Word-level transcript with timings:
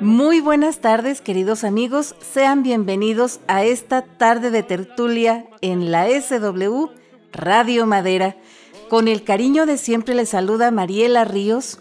Muy 0.00 0.40
buenas 0.40 0.80
tardes, 0.80 1.20
queridos 1.20 1.62
amigos. 1.62 2.16
Sean 2.18 2.64
bienvenidos 2.64 3.38
a 3.46 3.62
esta 3.62 4.02
tarde 4.02 4.50
de 4.50 4.64
tertulia 4.64 5.46
en 5.60 5.92
la 5.92 6.08
SW 6.08 6.88
Radio 7.30 7.86
Madera. 7.86 8.34
Con 8.88 9.06
el 9.06 9.22
cariño 9.22 9.64
de 9.64 9.78
siempre 9.78 10.16
les 10.16 10.30
saluda 10.30 10.72
Mariela 10.72 11.24
Ríos 11.24 11.78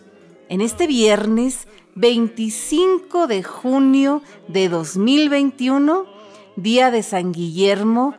en 0.49 0.61
este 0.61 0.85
viernes 0.85 1.67
25 1.95 3.25
de 3.25 3.41
junio 3.41 4.21
de 4.49 4.69
2021, 4.69 6.05
día 6.57 6.91
de 6.91 7.01
San 7.01 7.31
Guillermo, 7.31 8.13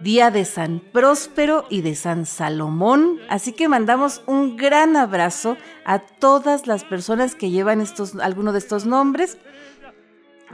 día 0.00 0.30
de 0.30 0.44
San 0.44 0.80
Próspero 0.80 1.66
y 1.70 1.82
de 1.82 1.94
San 1.94 2.26
Salomón. 2.26 3.20
Así 3.28 3.52
que 3.52 3.68
mandamos 3.68 4.22
un 4.26 4.56
gran 4.56 4.96
abrazo 4.96 5.56
a 5.84 5.98
todas 5.98 6.66
las 6.66 6.84
personas 6.84 7.34
que 7.34 7.50
llevan 7.50 7.80
estos, 7.80 8.16
alguno 8.16 8.52
de 8.52 8.58
estos 8.58 8.86
nombres. 8.86 9.38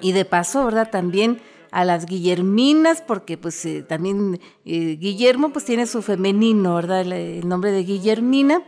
Y 0.01 0.13
de 0.13 0.25
paso, 0.25 0.65
¿verdad? 0.65 0.91
También 0.91 1.41
a 1.71 1.85
las 1.85 2.07
Guillerminas, 2.07 3.03
porque 3.03 3.37
pues 3.37 3.65
eh, 3.65 3.83
también 3.83 4.41
eh, 4.65 4.97
Guillermo 4.99 5.53
pues 5.53 5.65
tiene 5.65 5.87
su 5.87 6.03
femenino, 6.03 6.75
¿verdad? 6.75 7.01
El, 7.01 7.49
nombre 7.49 7.71
de 7.71 7.85
Guillermina. 7.85 8.63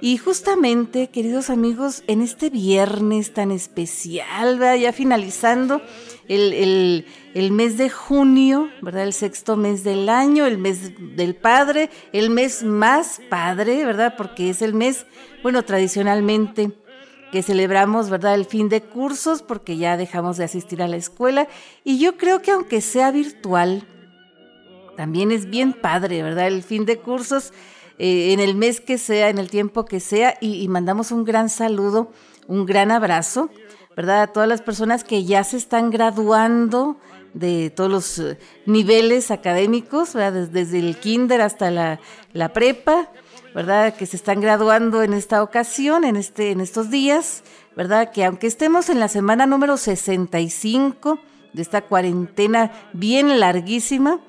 Y 0.00 0.18
justamente, 0.18 1.08
queridos 1.08 1.50
amigos, 1.50 2.02
en 2.06 2.20
este 2.20 2.50
viernes 2.50 3.32
tan 3.32 3.50
especial, 3.50 4.58
¿verdad? 4.58 4.76
ya 4.76 4.92
finalizando 4.92 5.80
el, 6.28 7.04
el, 7.34 7.52
mes 7.52 7.78
de 7.78 7.90
junio, 7.90 8.70
¿verdad? 8.82 9.04
El 9.04 9.12
sexto 9.12 9.56
mes 9.56 9.84
del 9.84 10.08
año, 10.08 10.46
el 10.46 10.58
mes 10.58 10.92
del 11.16 11.34
padre, 11.34 11.90
el 12.12 12.30
mes 12.30 12.62
más 12.62 13.20
padre, 13.30 13.84
¿verdad? 13.84 14.14
Porque 14.16 14.50
es 14.50 14.62
el 14.62 14.74
mes, 14.74 15.06
bueno, 15.42 15.64
tradicionalmente 15.64 16.72
que 17.32 17.42
celebramos, 17.42 18.10
¿verdad? 18.10 18.34
El 18.34 18.44
fin 18.44 18.68
de 18.68 18.80
cursos 18.80 19.42
porque 19.42 19.76
ya 19.76 19.96
dejamos 19.96 20.36
de 20.36 20.44
asistir 20.44 20.82
a 20.82 20.88
la 20.88 20.96
escuela 20.96 21.48
y 21.82 21.98
yo 21.98 22.16
creo 22.16 22.42
que 22.42 22.52
aunque 22.52 22.80
sea 22.80 23.10
virtual, 23.10 23.88
también 24.96 25.32
es 25.32 25.50
bien 25.50 25.72
padre, 25.72 26.22
¿verdad? 26.22 26.46
El 26.46 26.62
fin 26.62 26.84
de 26.84 26.98
cursos 26.98 27.52
eh, 27.98 28.32
en 28.32 28.40
el 28.40 28.56
mes 28.56 28.80
que 28.80 28.98
sea, 28.98 29.28
en 29.28 29.38
el 29.38 29.50
tiempo 29.50 29.84
que 29.84 30.00
sea 30.00 30.36
y, 30.40 30.66
mandamos 30.68 31.12
un 31.12 31.24
gran 31.24 31.48
saludo, 31.48 32.10
un 32.48 32.66
gran 32.66 32.90
abrazo, 32.90 33.50
¿verdad? 33.96 34.22
A 34.22 34.26
todas 34.28 34.48
las 34.48 34.62
personas 34.62 35.04
que 35.04 35.24
ya 35.24 35.44
se 35.44 35.56
están 35.56 35.90
graduando 35.90 36.96
de 37.34 37.70
todos 37.70 37.90
los 37.90 38.18
eh, 38.18 38.38
niveles 38.66 39.30
académicos, 39.30 40.14
¿verdad? 40.14 40.48
Desde, 40.48 40.78
el 40.78 40.96
kinder 40.98 41.40
hasta 41.40 41.70
la, 41.70 42.00
la 42.32 42.52
prepa, 42.52 43.10
¿verdad? 43.54 43.94
Que 43.94 44.06
se 44.06 44.16
están 44.16 44.40
graduando 44.40 45.02
en 45.02 45.12
esta 45.12 45.42
ocasión, 45.42 46.04
en, 46.04 46.16
este, 46.16 46.50
en 46.50 46.60
estos 46.60 46.90
días, 46.90 47.44
¿verdad? 47.76 48.10
Que 48.10 48.24
aunque 48.24 48.48
estemos 48.48 48.88
en 48.88 48.98
la 48.98 49.08
semana 49.08 49.46
número 49.46 49.76
65 49.76 51.20
de 51.54 51.62
esta 51.62 51.82
cuarentena 51.82 52.72
bien 52.92 53.40
larguísima, 53.40 54.20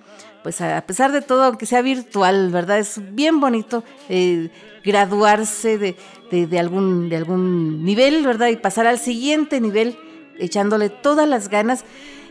pues 0.43 0.61
a 0.61 0.79
pesar 0.85 1.11
de 1.11 1.21
todo, 1.21 1.43
aunque 1.43 1.65
sea 1.65 1.81
virtual, 1.81 2.51
¿verdad? 2.51 2.77
Es 2.77 3.01
bien 3.15 3.39
bonito 3.39 3.83
eh, 4.09 4.51
graduarse 4.83 5.79
de, 5.79 5.95
de, 6.31 6.59
algún, 6.59 7.09
de 7.09 7.17
algún 7.17 7.83
nivel, 7.83 8.23
¿verdad? 8.23 8.49
Y 8.49 8.55
pasar 8.55 8.85
al 8.85 8.99
siguiente 8.99 9.59
nivel, 9.59 9.97
echándole 10.37 10.89
todas 10.89 11.27
las 11.27 11.49
ganas. 11.49 11.83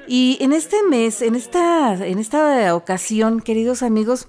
Y 0.07 0.39
en 0.41 0.53
este 0.53 0.77
mes, 0.89 1.23
en 1.23 1.35
esta, 1.35 1.95
en 2.07 2.21
esta 2.21 2.75
ocasión, 2.77 3.41
queridos 3.41 3.83
amigos, 3.83 4.29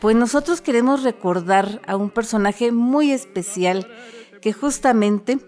pues 0.00 0.14
nosotros 0.14 0.60
queremos 0.60 1.02
recordar 1.02 1.80
a 1.86 1.96
un 1.96 2.10
personaje 2.10 2.70
muy 2.70 3.10
especial 3.10 3.88
que 4.40 4.52
justamente, 4.52 5.38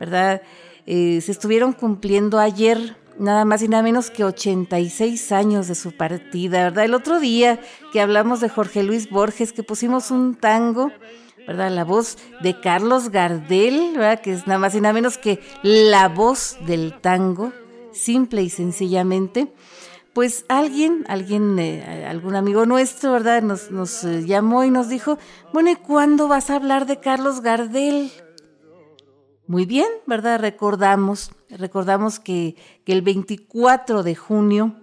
¿verdad? 0.00 0.40
Eh, 0.86 1.20
se 1.20 1.32
estuvieron 1.32 1.74
cumpliendo 1.74 2.38
ayer 2.38 2.96
nada 3.18 3.44
más 3.44 3.62
y 3.62 3.68
nada 3.68 3.82
menos 3.82 4.10
que 4.10 4.24
86 4.24 5.32
años 5.32 5.68
de 5.68 5.74
su 5.74 5.92
partida, 5.92 6.64
¿verdad? 6.64 6.84
El 6.84 6.94
otro 6.94 7.20
día 7.20 7.60
que 7.92 8.00
hablamos 8.00 8.40
de 8.40 8.48
Jorge 8.48 8.82
Luis 8.82 9.10
Borges, 9.10 9.52
que 9.52 9.62
pusimos 9.62 10.10
un 10.10 10.34
tango, 10.34 10.90
¿verdad? 11.46 11.70
La 11.70 11.84
voz 11.84 12.18
de 12.40 12.60
Carlos 12.60 13.10
Gardel, 13.10 13.92
¿verdad? 13.94 14.20
Que 14.20 14.32
es 14.32 14.46
nada 14.46 14.58
más 14.58 14.74
y 14.74 14.80
nada 14.80 14.92
menos 14.92 15.18
que 15.18 15.40
la 15.62 16.08
voz 16.08 16.58
del 16.66 17.00
tango, 17.00 17.52
simple 17.92 18.42
y 18.42 18.50
sencillamente 18.50 19.52
pues 20.16 20.46
alguien, 20.48 21.04
alguien, 21.08 21.58
eh, 21.58 22.06
algún 22.08 22.36
amigo 22.36 22.64
nuestro, 22.64 23.12
¿verdad? 23.12 23.42
Nos, 23.42 23.70
nos 23.70 24.02
eh, 24.02 24.24
llamó 24.24 24.64
y 24.64 24.70
nos 24.70 24.88
dijo, 24.88 25.18
bueno, 25.52 25.70
¿y 25.70 25.76
cuándo 25.76 26.26
vas 26.26 26.48
a 26.48 26.56
hablar 26.56 26.86
de 26.86 27.00
Carlos 27.00 27.42
Gardel? 27.42 28.10
Muy 29.46 29.66
bien, 29.66 29.86
¿verdad? 30.06 30.40
Recordamos, 30.40 31.32
recordamos 31.50 32.18
que, 32.20 32.56
que 32.84 32.92
el 32.92 33.02
24 33.02 34.02
de 34.02 34.14
junio, 34.14 34.76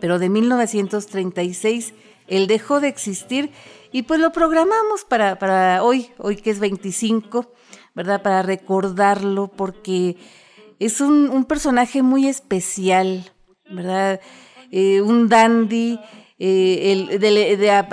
pero 0.00 0.18
de 0.18 0.28
1936, 0.28 1.94
él 2.26 2.46
dejó 2.46 2.80
de 2.80 2.88
existir 2.88 3.50
y 3.90 4.02
pues 4.02 4.20
lo 4.20 4.32
programamos 4.32 5.04
para, 5.04 5.38
para 5.38 5.82
hoy, 5.82 6.10
hoy 6.18 6.36
que 6.36 6.50
es 6.50 6.60
25, 6.60 7.52
¿verdad? 7.94 8.22
Para 8.22 8.42
recordarlo 8.42 9.48
porque 9.48 10.16
es 10.78 11.00
un, 11.00 11.44
personaje 11.46 12.02
muy 12.02 12.28
especial, 12.28 13.32
¿verdad? 13.70 14.20
Eh, 14.70 15.00
un 15.00 15.28
dandy. 15.28 15.98
Eh, 16.38 17.18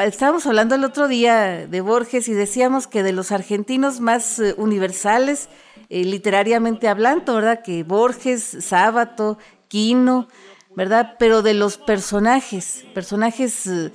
estábamos 0.06 0.46
hablando 0.46 0.76
el 0.76 0.84
otro 0.84 1.08
día 1.08 1.66
de 1.66 1.82
Borges 1.82 2.28
y 2.28 2.34
decíamos 2.34 2.86
que 2.86 3.02
de 3.02 3.12
los 3.12 3.32
argentinos 3.32 4.02
más 4.02 4.40
eh, 4.40 4.54
universales, 4.58 5.50
literariamente 5.90 6.88
hablando, 6.88 7.36
¿verdad? 7.36 7.62
Que 7.64 7.84
Borges, 7.84 8.58
Sábato, 8.62 9.38
Quino, 9.68 10.28
¿verdad? 10.76 11.16
Pero 11.20 11.42
de 11.42 11.54
los 11.54 11.78
personajes, 11.78 12.86
personajes 12.94 13.92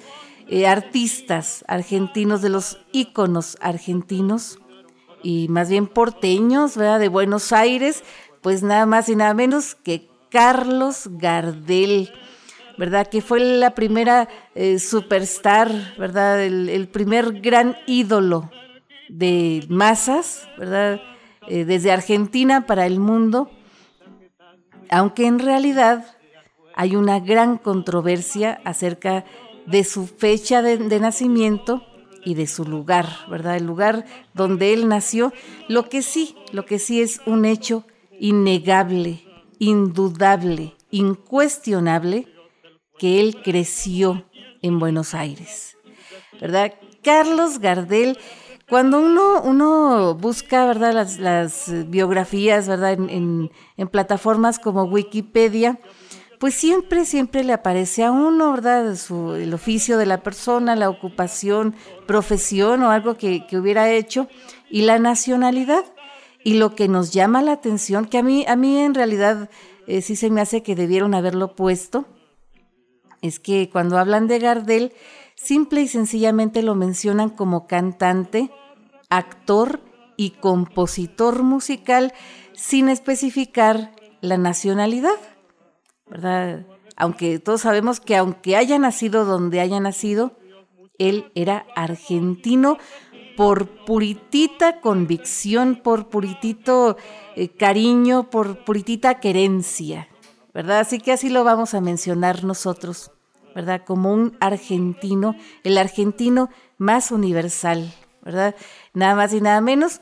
artistas 0.66 1.64
argentinos, 1.68 2.42
de 2.42 2.48
los 2.48 2.78
íconos 2.92 3.56
argentinos 3.60 4.58
y 5.22 5.48
más 5.48 5.70
bien 5.70 5.86
porteños, 5.86 6.76
¿verdad? 6.76 6.98
De 7.00 7.08
Buenos 7.08 7.52
Aires, 7.52 8.02
pues 8.40 8.62
nada 8.62 8.86
más 8.86 9.08
y 9.08 9.16
nada 9.16 9.34
menos 9.34 9.74
que 9.74 10.08
Carlos 10.30 11.08
Gardel, 11.10 12.12
¿verdad? 12.78 13.06
Que 13.06 13.20
fue 13.20 13.40
la 13.40 13.74
primera 13.74 14.28
eh, 14.54 14.78
superstar, 14.78 15.70
¿verdad? 15.98 16.42
El, 16.42 16.88
primer 16.88 17.40
gran 17.40 17.76
ídolo 17.86 18.50
de 19.08 19.66
masas, 19.68 20.48
¿verdad? 20.56 21.00
Eh, 21.48 21.64
desde 21.64 21.92
Argentina 21.92 22.66
para 22.66 22.86
el 22.86 23.00
mundo, 23.00 23.50
aunque 24.90 25.26
en 25.26 25.38
realidad 25.38 26.16
hay 26.74 26.96
una 26.96 27.20
gran 27.20 27.58
controversia 27.58 28.60
acerca 28.64 29.24
de 29.66 29.84
su 29.84 30.06
fecha 30.06 30.62
de, 30.62 30.76
de 30.76 31.00
nacimiento 31.00 31.84
y 32.24 32.34
de 32.34 32.46
su 32.46 32.64
lugar, 32.64 33.08
¿verdad? 33.30 33.56
El 33.56 33.64
lugar 33.64 34.04
donde 34.34 34.72
él 34.72 34.88
nació. 34.88 35.32
Lo 35.68 35.88
que 35.88 36.02
sí, 36.02 36.36
lo 36.52 36.66
que 36.66 36.78
sí 36.78 37.00
es 37.00 37.20
un 37.26 37.44
hecho 37.44 37.84
innegable 38.18 39.24
indudable, 39.60 40.74
incuestionable, 40.90 42.26
que 42.98 43.20
él 43.20 43.40
creció 43.44 44.26
en 44.62 44.80
Buenos 44.80 45.14
Aires. 45.14 45.76
¿Verdad? 46.40 46.74
Carlos 47.02 47.60
Gardel, 47.60 48.18
cuando 48.70 49.00
uno, 49.00 49.42
uno 49.42 50.14
busca 50.14 50.64
¿verdad? 50.64 51.08
Las, 51.18 51.88
biografías 51.88 52.68
¿verdad? 52.68 52.92
En, 52.92 53.50
plataformas 53.90 54.58
como 54.58 54.84
Wikipedia, 54.84 55.80
pues 56.38 56.54
siempre, 56.54 57.04
siempre 57.04 57.44
le 57.44 57.52
aparece 57.52 58.04
a 58.04 58.12
uno, 58.12 58.52
¿verdad? 58.52 58.96
el 59.36 59.52
oficio 59.52 59.98
de 59.98 60.06
la 60.06 60.22
persona, 60.22 60.76
la 60.76 60.88
ocupación, 60.88 61.74
profesión 62.06 62.82
o 62.82 62.90
algo 62.90 63.16
que, 63.16 63.46
que 63.46 63.58
hubiera 63.58 63.90
hecho 63.90 64.28
y 64.70 64.82
la 64.82 64.98
nacionalidad. 64.98 65.84
Y 66.42 66.54
lo 66.54 66.74
que 66.74 66.88
nos 66.88 67.12
llama 67.12 67.42
la 67.42 67.52
atención, 67.52 68.06
que 68.06 68.16
a 68.16 68.22
mí, 68.22 68.46
a 68.48 68.56
mí 68.56 68.78
en 68.78 68.94
realidad 68.94 69.50
eh, 69.86 70.00
sí 70.00 70.16
se 70.16 70.30
me 70.30 70.40
hace 70.40 70.62
que 70.62 70.74
debieron 70.74 71.14
haberlo 71.14 71.54
puesto, 71.54 72.06
es 73.20 73.40
que 73.40 73.68
cuando 73.70 73.98
hablan 73.98 74.26
de 74.26 74.38
Gardel, 74.38 74.92
simple 75.34 75.82
y 75.82 75.88
sencillamente 75.88 76.62
lo 76.62 76.74
mencionan 76.74 77.30
como 77.30 77.66
cantante, 77.66 78.50
actor 79.10 79.80
y 80.16 80.30
compositor 80.30 81.42
musical 81.42 82.12
sin 82.52 82.88
especificar 82.88 83.92
la 84.20 84.38
nacionalidad, 84.38 85.18
¿verdad? 86.08 86.66
Aunque 86.96 87.38
todos 87.38 87.62
sabemos 87.62 88.00
que 88.00 88.16
aunque 88.16 88.56
haya 88.56 88.78
nacido 88.78 89.24
donde 89.24 89.60
haya 89.60 89.80
nacido, 89.80 90.36
él 90.98 91.32
era 91.34 91.66
argentino 91.74 92.76
por 93.36 93.84
puritita 93.86 94.80
convicción, 94.82 95.80
por 95.82 96.08
puritito 96.10 96.98
eh, 97.36 97.48
cariño, 97.48 98.28
por 98.28 98.64
puritita 98.64 99.18
querencia, 99.18 100.08
¿verdad? 100.52 100.80
Así 100.80 100.98
que 100.98 101.12
así 101.12 101.30
lo 101.30 101.42
vamos 101.42 101.72
a 101.72 101.80
mencionar 101.80 102.44
nosotros, 102.44 103.12
¿verdad? 103.54 103.82
Como 103.86 104.12
un 104.12 104.36
argentino, 104.40 105.36
el 105.64 105.78
argentino 105.78 106.50
más 106.76 107.10
universal, 107.10 107.94
¿verdad? 108.32 108.54
Nada 108.94 109.14
más 109.14 109.32
y 109.32 109.40
nada 109.40 109.60
menos. 109.60 110.00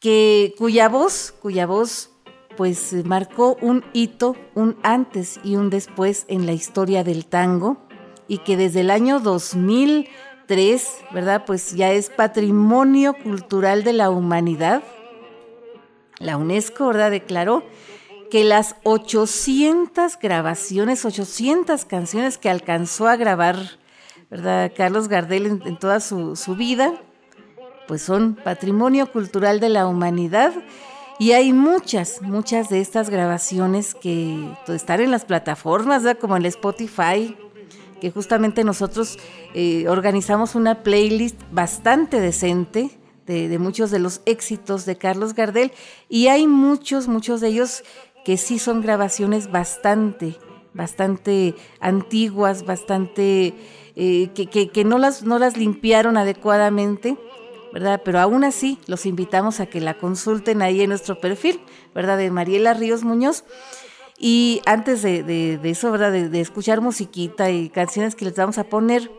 que, 0.00 0.54
cuya 0.58 0.88
voz, 0.88 1.34
cuya 1.40 1.66
voz 1.66 2.10
pues 2.56 2.92
marcó 3.04 3.56
un 3.60 3.84
hito, 3.92 4.34
un 4.54 4.76
antes 4.82 5.38
y 5.44 5.56
un 5.56 5.70
después 5.70 6.24
en 6.28 6.46
la 6.46 6.52
historia 6.52 7.04
del 7.04 7.26
tango 7.26 7.76
y 8.28 8.38
que 8.38 8.56
desde 8.56 8.80
el 8.80 8.90
año 8.90 9.20
2003, 9.20 10.98
¿verdad? 11.12 11.44
Pues 11.46 11.74
ya 11.74 11.92
es 11.92 12.10
patrimonio 12.10 13.14
cultural 13.14 13.84
de 13.84 13.92
la 13.92 14.10
humanidad. 14.10 14.82
La 16.18 16.36
UNESCO, 16.36 16.88
¿verdad? 16.88 17.10
Declaró 17.10 17.62
que 18.30 18.42
las 18.42 18.76
800 18.82 20.18
grabaciones, 20.18 21.04
800 21.04 21.84
canciones 21.84 22.38
que 22.38 22.50
alcanzó 22.50 23.06
a 23.06 23.16
grabar, 23.16 23.56
¿verdad? 24.30 24.72
Carlos 24.74 25.08
Gardel 25.08 25.46
en, 25.46 25.78
toda 25.78 26.00
su, 26.00 26.34
su 26.34 26.56
vida, 26.56 26.94
pues 27.86 28.02
son 28.02 28.34
patrimonio 28.34 29.10
cultural 29.10 29.60
de 29.60 29.68
la 29.68 29.86
humanidad. 29.86 30.52
Y 31.18 31.32
hay 31.32 31.52
muchas, 31.52 32.20
muchas 32.20 32.68
de 32.68 32.80
estas 32.80 33.08
grabaciones 33.08 33.94
que 33.94 34.50
están 34.68 35.00
en 35.00 35.10
las 35.10 35.24
plataformas, 35.24 36.02
como 36.20 36.36
en 36.36 36.42
el 36.42 36.46
Spotify, 36.46 37.34
que 38.00 38.10
justamente 38.10 38.64
nosotros 38.64 39.18
eh, 39.54 39.88
organizamos 39.88 40.54
una 40.54 40.82
playlist 40.82 41.40
bastante 41.50 42.20
decente 42.20 42.90
de, 43.26 43.58
muchos 43.58 43.90
de 43.90 43.98
los 43.98 44.20
éxitos 44.26 44.84
de 44.84 44.96
Carlos 44.96 45.34
Gardel. 45.34 45.72
Y 46.08 46.28
hay 46.28 46.46
muchos, 46.46 47.08
muchos 47.08 47.40
de 47.40 47.48
ellos 47.48 47.82
que 48.24 48.36
sí 48.36 48.58
son 48.58 48.82
grabaciones 48.82 49.50
bastante, 49.50 50.36
bastante 50.74 51.54
antiguas, 51.80 52.66
bastante, 52.66 53.54
eh, 53.96 54.28
que, 54.34 54.68
que, 54.68 54.84
no, 54.84 54.98
las, 54.98 55.22
no 55.22 55.38
las 55.38 55.56
limpiaron 55.56 56.18
adecuadamente 56.18 57.16
¿verdad? 57.72 58.02
Pero 58.04 58.20
aún 58.20 58.44
así 58.44 58.78
los 58.86 59.06
invitamos 59.06 59.60
a 59.60 59.66
que 59.66 59.80
la 59.80 59.98
consulten 59.98 60.62
ahí 60.62 60.82
en 60.82 60.90
nuestro 60.90 61.20
perfil, 61.20 61.60
¿verdad? 61.94 62.18
De 62.18 62.30
Mariela 62.30 62.74
Ríos 62.74 63.04
Muñoz. 63.04 63.44
Y 64.18 64.62
antes 64.64 65.02
de, 65.02 65.60
eso, 65.62 65.90
¿verdad? 65.90 66.12
De, 66.12 66.40
escuchar 66.40 66.80
musiquita 66.80 67.50
y 67.50 67.68
canciones 67.68 68.14
que 68.14 68.24
les 68.24 68.34
vamos 68.34 68.58
a 68.58 68.64
poner, 68.64 69.10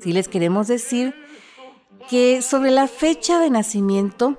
sí 0.00 0.12
les 0.12 0.28
queremos 0.28 0.68
decir 0.68 1.14
que 2.10 2.42
sobre 2.42 2.70
la 2.70 2.86
fecha 2.86 3.38
de 3.38 3.48
nacimiento 3.48 4.38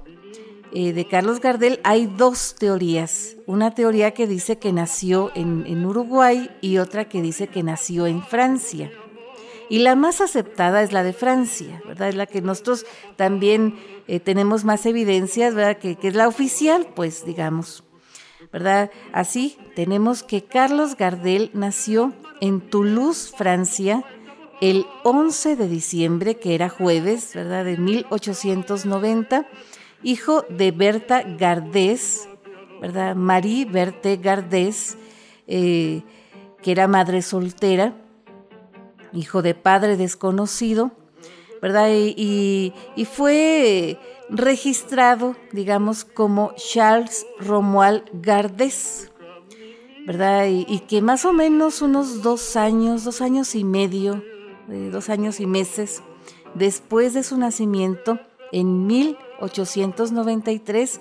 eh, 0.72 0.94
de 0.94 1.08
Carlos 1.08 1.40
Gardel 1.40 1.80
hay 1.84 2.06
dos 2.06 2.56
teorías. 2.60 3.38
Una 3.48 3.74
teoría 3.74 4.12
que 4.12 4.28
dice 4.28 4.60
que 4.60 4.72
nació 4.72 5.32
en 5.34 5.86
Uruguay 5.86 6.52
y 6.62 6.78
otra 6.78 7.10
que 7.10 7.22
dice 7.22 7.48
que 7.48 7.64
nació 7.64 8.06
en 8.06 8.22
Francia. 8.22 8.92
Y 9.70 9.80
la 9.80 9.96
más 9.96 10.22
aceptada 10.22 10.84
es 10.84 10.92
la 10.92 11.04
de 11.04 11.14
Francia, 11.14 11.82
¿verdad? 11.88 12.10
Es 12.10 12.16
la 12.16 12.26
que 12.28 12.42
nosotros 12.42 12.86
también 13.16 13.76
eh, 14.08 14.20
tenemos 14.20 14.64
más 14.64 14.86
evidencias, 14.86 15.56
¿verdad? 15.56 15.78
Que, 15.78 15.98
es 16.02 16.16
la 16.16 16.28
oficial, 16.28 16.88
pues 16.96 17.26
digamos, 17.26 17.84
¿verdad? 18.52 18.92
Así 19.12 19.58
tenemos 19.76 20.22
que 20.24 20.44
Carlos 20.44 20.96
Gardel 20.96 21.50
nació 21.54 22.14
en 22.42 22.62
Toulouse, 22.62 23.34
Francia, 23.36 24.04
el 24.62 24.86
11 25.04 25.56
de 25.56 25.68
diciembre, 25.68 26.36
que 26.38 26.54
era 26.54 26.70
jueves, 26.70 27.32
¿verdad? 27.34 27.66
De 27.66 27.78
1890, 27.78 29.48
hijo 30.04 30.46
de 30.50 30.72
Berta 30.72 31.24
Gardés, 31.24 32.30
¿verdad? 32.82 33.16
Marie 33.16 33.66
Berthe 33.66 34.18
Gardés, 34.18 34.98
eh, 35.48 36.04
que 36.62 36.72
era 36.72 36.88
madre 36.88 37.22
soltera 37.24 37.96
hijo 39.16 39.42
de 39.42 39.56
padre 39.56 39.98
desconocido, 39.98 40.92
¿verdad? 41.62 41.90
Y, 41.92 42.74
fue 43.12 44.00
registrado, 44.30 45.36
digamos, 45.52 46.06
como 46.06 46.54
Charles 46.56 47.26
Romuald 47.40 48.04
Gardés, 48.14 49.12
¿verdad? 50.06 50.46
Y, 50.48 50.80
que 50.88 51.02
más 51.02 51.26
o 51.26 51.34
menos 51.34 51.82
unos 51.82 52.22
dos 52.22 52.56
años, 52.56 53.04
dos 53.04 53.22
años 53.22 53.56
y 53.56 53.64
medio, 53.64 54.24
eh, 54.70 54.90
dos 54.92 55.10
años 55.10 55.40
y 55.40 55.48
meses 55.48 56.04
después 56.54 57.14
de 57.14 57.24
su 57.24 57.38
nacimiento, 57.38 58.20
en 58.52 58.88
1893, 58.88 61.00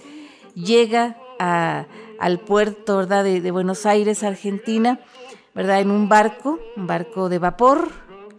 llega 0.55 1.17
al 1.39 2.41
puerto. 2.41 3.07
De, 3.07 3.41
de 3.41 3.51
Buenos 3.51 3.87
Aires, 3.87 4.23
Argentina, 4.23 5.01
¿verdad? 5.55 5.81
En 5.81 5.91
un 5.91 6.09
barco, 6.09 6.59
un 6.77 6.87
barco 6.87 7.29
de 7.29 7.39
vapor, 7.39 7.89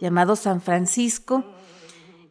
llamado 0.00 0.36
San 0.36 0.60
Francisco, 0.60 1.44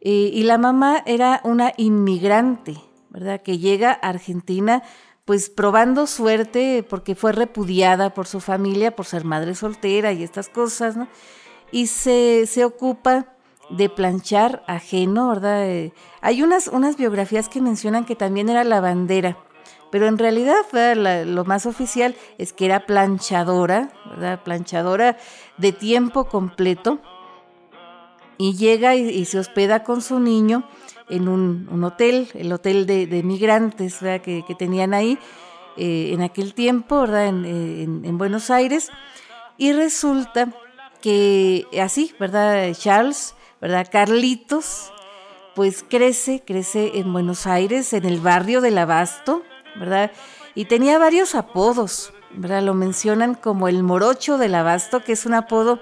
y 0.08 0.44
la 0.44 0.56
mamá 0.56 1.02
era 1.04 1.40
una 1.42 1.72
inmigrante, 1.76 2.76
¿verdad? 3.10 3.42
Que 3.42 3.58
llega 3.58 3.90
a 3.90 4.10
Argentina 4.10 4.84
pues 5.26 5.50
probando 5.50 6.06
suerte 6.06 6.86
porque 6.88 7.16
fue 7.16 7.32
repudiada 7.32 8.14
por 8.14 8.26
su 8.28 8.40
familia 8.40 8.94
por 8.94 9.04
ser 9.04 9.24
madre 9.24 9.54
soltera 9.54 10.12
y 10.12 10.22
estas 10.22 10.48
cosas, 10.48 10.96
¿no? 10.96 11.08
Y 11.72 11.88
se, 11.88 12.64
ocupa 12.64 13.34
de 13.68 13.88
planchar 13.88 14.62
ajeno, 14.68 15.28
¿verdad? 15.28 15.68
Eh, 15.68 15.92
hay 16.20 16.44
unas, 16.44 16.68
unas 16.68 16.96
biografías 16.96 17.48
que 17.48 17.60
mencionan 17.60 18.04
que 18.04 18.14
también 18.14 18.48
era 18.48 18.62
lavandera, 18.62 19.36
pero 19.90 20.06
en 20.06 20.16
realidad 20.16 20.54
lo 21.26 21.44
más 21.44 21.66
oficial 21.66 22.14
es 22.38 22.52
que 22.52 22.66
era 22.66 22.86
planchadora, 22.86 23.90
¿verdad? 24.08 24.44
Planchadora 24.44 25.16
de 25.58 25.72
tiempo 25.72 26.26
completo 26.26 27.00
y 28.38 28.54
llega 28.54 28.94
y, 28.94 29.24
se 29.24 29.38
hospeda 29.38 29.82
con 29.82 30.02
su 30.02 30.20
niño 30.20 30.68
en 31.08 31.28
un, 31.28 31.84
hotel, 31.84 32.28
el 32.34 32.52
hotel 32.52 32.86
de, 32.86 33.22
migrantes 33.22 33.98
Que, 33.98 34.44
tenían 34.58 34.94
ahí 34.94 35.18
eh, 35.76 36.10
en 36.12 36.22
aquel 36.22 36.54
tiempo, 36.54 37.00
¿verdad? 37.00 37.26
En, 37.26 38.18
Buenos 38.18 38.50
Aires. 38.50 38.90
Y 39.56 39.72
resulta 39.72 40.52
que 41.00 41.66
así, 41.80 42.14
¿verdad? 42.18 42.72
Charles, 42.74 43.34
¿verdad? 43.60 43.86
Carlitos, 43.90 44.92
pues 45.54 45.84
crece, 45.88 46.42
crece 46.46 46.98
en 46.98 47.12
Buenos 47.12 47.46
Aires, 47.46 47.92
en 47.92 48.04
el 48.04 48.20
barrio 48.20 48.60
del 48.60 48.76
Abasto, 48.76 49.42
¿verdad? 49.76 50.12
Y 50.54 50.66
tenía 50.66 50.98
varios 50.98 51.34
apodos, 51.34 52.12
¿verdad? 52.32 52.62
Lo 52.62 52.74
mencionan 52.74 53.34
como 53.34 53.68
el 53.68 53.82
morocho 53.82 54.36
del 54.36 54.54
Abasto, 54.54 55.02
que 55.02 55.12
es 55.12 55.24
un 55.24 55.34
apodo 55.34 55.80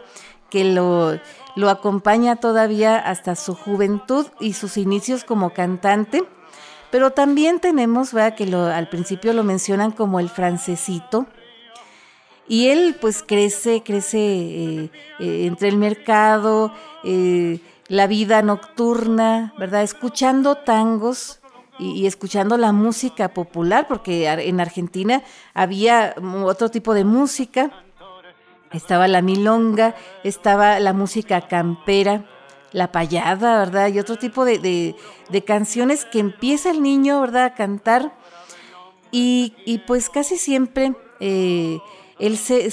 que 0.51 0.65
lo 0.65 1.19
lo 1.57 1.71
acompaña 1.71 2.37
todavía 2.37 2.99
hasta 2.99 3.37
su 3.37 3.55
juventud 3.55 4.27
y 4.41 4.55
sus 4.55 4.77
inicios 4.77 5.25
como 5.25 5.51
cantante. 5.51 6.25
Pero 6.91 7.11
también 7.11 7.61
tenemos, 7.61 8.13
vea 8.13 8.35
que 8.35 8.47
lo, 8.47 8.67
al 8.67 8.89
principio 8.89 9.33
lo 9.33 9.43
mencionan 9.43 9.91
como 9.91 10.21
el 10.21 10.29
francesito. 10.29 11.27
Y 12.47 12.69
él 12.69 12.97
pues 13.01 13.23
crece, 13.23 13.83
crece 13.83 14.19
eh, 14.19 14.91
eh, 15.19 15.47
entre 15.47 15.69
el 15.69 15.77
mercado, 15.77 16.73
eh, 17.03 17.61
la 17.89 18.07
vida 18.07 18.43
nocturna, 18.43 19.55
¿verdad? 19.59 19.83
Escuchando 19.83 20.57
tangos 20.57 21.41
y, 21.79 21.93
y, 21.93 22.07
escuchando 22.07 22.57
la 22.59 22.73
música 22.73 23.33
popular, 23.35 23.87
porque 23.89 24.29
en 24.29 24.61
Argentina 24.61 25.23
había 25.55 26.15
otro 26.45 26.71
tipo 26.71 26.95
de 26.95 27.05
música 27.05 27.71
estaba 28.75 29.09
la 29.09 29.23
milonga, 29.23 29.95
estaba 30.25 30.79
la 30.81 30.93
música 30.93 31.43
campera, 31.49 32.25
la 32.73 32.91
payada, 32.91 33.59
¿verdad? 33.59 33.89
Y 33.89 34.01
otro 34.01 34.17
tipo 34.17 34.45
de, 34.45 34.95
canciones 35.47 36.05
que 36.05 36.19
empieza 36.19 36.71
el 36.71 36.83
niño, 36.83 37.21
¿verdad?, 37.21 37.45
a 37.45 37.55
cantar. 37.55 38.13
Y, 39.11 39.81
pues 39.87 40.11
casi 40.11 40.37
siempre 40.37 40.95
eh, 41.21 41.79
él 42.19 42.37
se, 42.37 42.71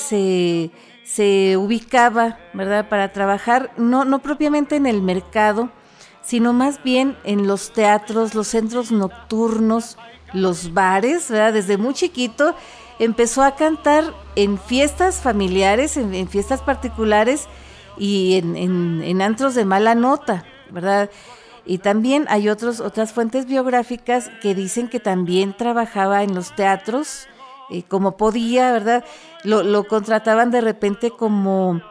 se, 1.03 1.57
ubicaba, 1.57 2.39
¿verdad?, 2.53 2.89
para 2.89 3.13
trabajar, 3.13 3.71
no, 3.77 4.03
no 4.05 4.19
propiamente 4.19 4.75
en 4.75 4.87
el 4.87 5.03
mercado, 5.03 5.69
sino 6.23 6.51
más 6.51 6.83
bien 6.83 7.15
en 7.23 7.45
los 7.45 7.73
teatros, 7.73 8.33
los 8.33 8.47
centros 8.47 8.91
nocturnos, 8.91 9.97
los 10.33 10.73
bares, 10.73 11.29
¿verdad? 11.29 11.53
Desde 11.53 11.77
muy 11.77 11.93
chiquito 11.93 12.55
empezó 13.01 13.41
a 13.41 13.55
cantar 13.55 14.13
en 14.35 14.59
fiestas 14.59 15.21
familiares, 15.21 15.97
en, 15.97 16.27
fiestas 16.29 16.61
particulares 16.61 17.47
y 17.97 18.35
en, 18.37 19.21
antros 19.23 19.55
de 19.55 19.65
mala 19.65 19.95
nota, 19.95 20.45
¿verdad? 20.69 21.09
Y 21.65 21.79
también 21.79 22.27
hay 22.29 22.47
otros, 22.47 22.79
otras 22.79 23.11
fuentes 23.11 23.47
biográficas 23.47 24.29
que 24.39 24.53
dicen 24.53 24.87
que 24.87 24.99
también 24.99 25.57
trabajaba 25.57 26.21
en 26.21 26.35
los 26.35 26.55
teatros 26.55 27.27
eh, 27.71 27.81
como 27.87 28.17
podía, 28.17 28.71
¿verdad? 28.71 29.03
Lo, 29.43 29.83
contrataban 29.85 30.51
de 30.51 30.61
repente 30.61 31.09
como, 31.09 31.81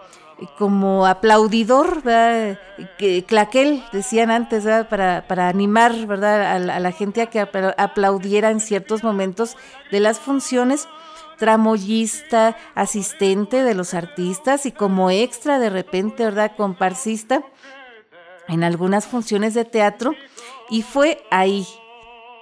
como 0.58 1.06
aplaudidor, 1.06 2.02
¿verdad? 2.04 2.56
Que, 2.98 3.24
claquel, 3.24 3.82
decían 3.92 4.30
antes, 4.30 4.64
¿verdad? 4.64 4.88
Para, 4.88 5.24
para 5.26 5.48
animar, 5.48 6.06
¿verdad? 6.06 6.42
A, 6.42 6.76
a 6.76 6.78
la 6.78 6.92
gente 6.92 7.20
a 7.20 7.26
que 7.26 7.40
aplaudiera 7.40 8.50
en 8.50 8.60
ciertos 8.60 9.02
momentos 9.02 9.56
de 9.90 9.98
las 9.98 10.20
funciones 10.20 10.86
tramoyista, 11.40 12.56
asistente 12.74 13.64
de 13.64 13.74
los 13.74 13.94
artistas 13.94 14.66
y 14.66 14.72
como 14.72 15.10
extra 15.10 15.58
de 15.58 15.70
repente, 15.70 16.22
¿verdad? 16.22 16.52
Comparsista 16.54 17.42
en 18.46 18.62
algunas 18.62 19.06
funciones 19.06 19.54
de 19.54 19.64
teatro 19.64 20.14
y 20.68 20.82
fue 20.82 21.24
ahí, 21.30 21.66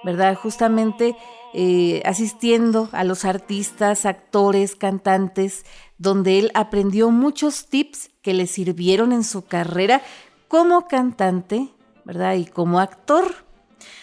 ¿verdad? 0.03 0.35
Justamente 0.35 1.15
eh, 1.53 2.01
asistiendo 2.03 2.89
a 2.91 3.05
los 3.05 3.23
artistas, 3.23 4.05
actores, 4.05 4.75
cantantes, 4.75 5.65
donde 5.97 6.37
él 6.37 6.51
aprendió 6.53 7.09
muchos 7.09 7.67
tips 7.67 8.11
que 8.21 8.33
le 8.33 8.47
sirvieron 8.47 9.13
en 9.13 9.23
su 9.23 9.45
carrera 9.45 10.01
como 10.49 10.89
cantante, 10.89 11.69
¿verdad? 12.03 12.35
Y 12.35 12.45
como 12.45 12.81
actor. 12.81 13.45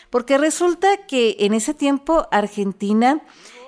Porque 0.08 0.38
resulta 0.38 1.06
que 1.06 1.36
en 1.40 1.52
ese 1.52 1.74
tiempo 1.74 2.28
Argentina 2.30 3.22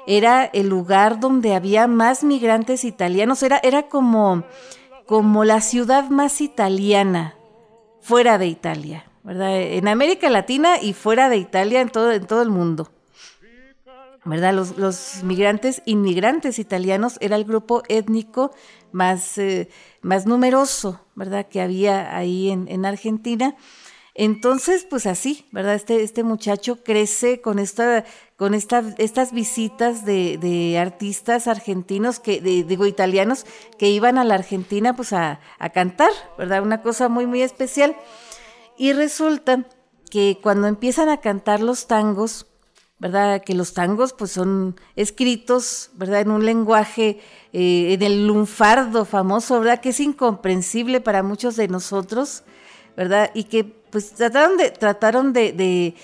era 0.09 0.47
el 0.47 0.71
lugar 0.71 1.21
donde 1.21 1.55
había 1.55 1.87
más 1.87 2.25
migrantes 2.25 2.83
italianos, 2.85 3.43
era, 3.43 3.61
era 3.63 3.89
como, 3.89 4.45
como 5.07 5.45
la 5.45 5.61
ciudad 5.61 6.09
más 6.09 6.41
italiana 6.41 7.37
fuera 8.01 8.39
de 8.39 8.47
Italia, 8.47 9.05
¿verdad? 9.23 9.61
En 9.61 9.87
América 9.87 10.31
Latina 10.31 10.81
y 10.81 10.95
fuera 10.95 11.29
de 11.29 11.37
Italia, 11.37 11.83
en 11.83 11.91
todo, 11.91 12.11
en 12.11 12.27
todo 12.27 12.41
el 12.41 12.49
mundo. 12.49 12.91
¿verdad? 14.25 14.55
Los, 14.55 15.23
migrantes, 15.25 15.83
inmigrantes 15.85 16.59
italianos 16.59 17.19
era 17.21 17.37
el 17.37 17.45
grupo 17.45 17.83
étnico 17.89 18.51
más, 18.93 19.39
eh, 19.39 19.69
más 20.01 20.27
numeroso, 20.27 21.01
¿verdad? 21.15 21.47
Que 21.49 21.61
había 21.61 22.17
ahí 22.17 22.51
en, 22.51 22.85
Argentina. 22.85 23.57
Entonces, 24.21 24.85
pues 24.85 25.07
así, 25.07 25.47
¿verdad? 25.53 25.77
Este, 25.77 26.03
este 26.03 26.25
muchacho 26.25 26.83
crece 26.83 27.41
con, 27.41 27.61
esta, 27.61 28.05
con 28.35 28.53
estas 28.53 29.33
visitas 29.33 30.05
de, 30.05 30.77
artistas 30.77 31.47
argentinos, 31.47 32.19
que, 32.19 32.41
digo, 32.41 32.85
italianos, 32.87 33.47
que 33.79 33.91
iban 33.91 34.19
a 34.19 34.25
la 34.25 34.35
Argentina 34.35 34.97
pues 34.97 35.13
a, 35.13 35.39
a 35.61 35.71
cantar, 35.71 36.11
¿verdad? 36.37 36.65
Una 36.65 36.83
cosa 36.83 37.09
muy, 37.09 37.27
muy 37.27 37.43
especial. 37.43 37.95
Y 38.77 38.93
resulta 38.93 39.65
que 40.11 40.41
cuando 40.43 40.67
empiezan 40.67 41.09
a 41.11 41.21
cantar 41.21 41.61
los 41.61 41.87
tangos, 41.87 42.49
¿verdad? 42.99 43.45
Que 43.45 43.55
los 43.55 43.73
tangos 43.73 44.15
pues 44.15 44.33
son 44.33 44.81
escritos, 44.97 45.91
¿verdad? 45.95 46.23
En 46.23 46.33
un 46.33 46.45
lenguaje, 46.45 47.21
eh, 47.53 47.93
en 47.93 48.03
el 48.03 48.27
lunfardo 48.27 49.05
famoso, 49.05 49.61
¿verdad? 49.61 49.81
Que 49.81 49.91
es 49.91 50.01
incomprensible 50.01 51.01
para 51.01 51.23
muchos 51.23 51.55
de 51.55 51.69
nosotros, 51.69 52.43
¿verdad? 52.97 53.31
Y 53.33 53.45
que 53.45 53.78
pues 53.91 54.13
trataron 54.13 55.33
de, 55.33 55.95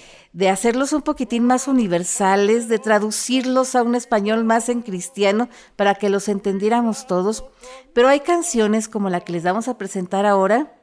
hacerlos 0.51 0.93
un 0.93 1.03
poquitín 1.03 1.45
más 1.45 1.69
universales, 1.69 2.69
de 2.69 2.79
traducirlos 2.79 3.75
a 3.75 3.83
un 3.83 3.95
español 3.95 4.45
más 4.45 4.69
en 4.69 4.83
cristiano 4.83 5.49
para 5.77 5.95
que 5.95 6.11
los 6.11 6.29
entendiéramos 6.29 7.07
todos. 7.07 7.45
Pero 7.93 8.09
hay 8.09 8.21
canciones 8.21 8.89
como 8.89 9.11
la 9.11 9.21
que 9.21 9.33
les 9.33 9.45
vamos 9.45 9.69
a 9.69 9.79
presentar 9.79 10.27
ahora, 10.27 10.75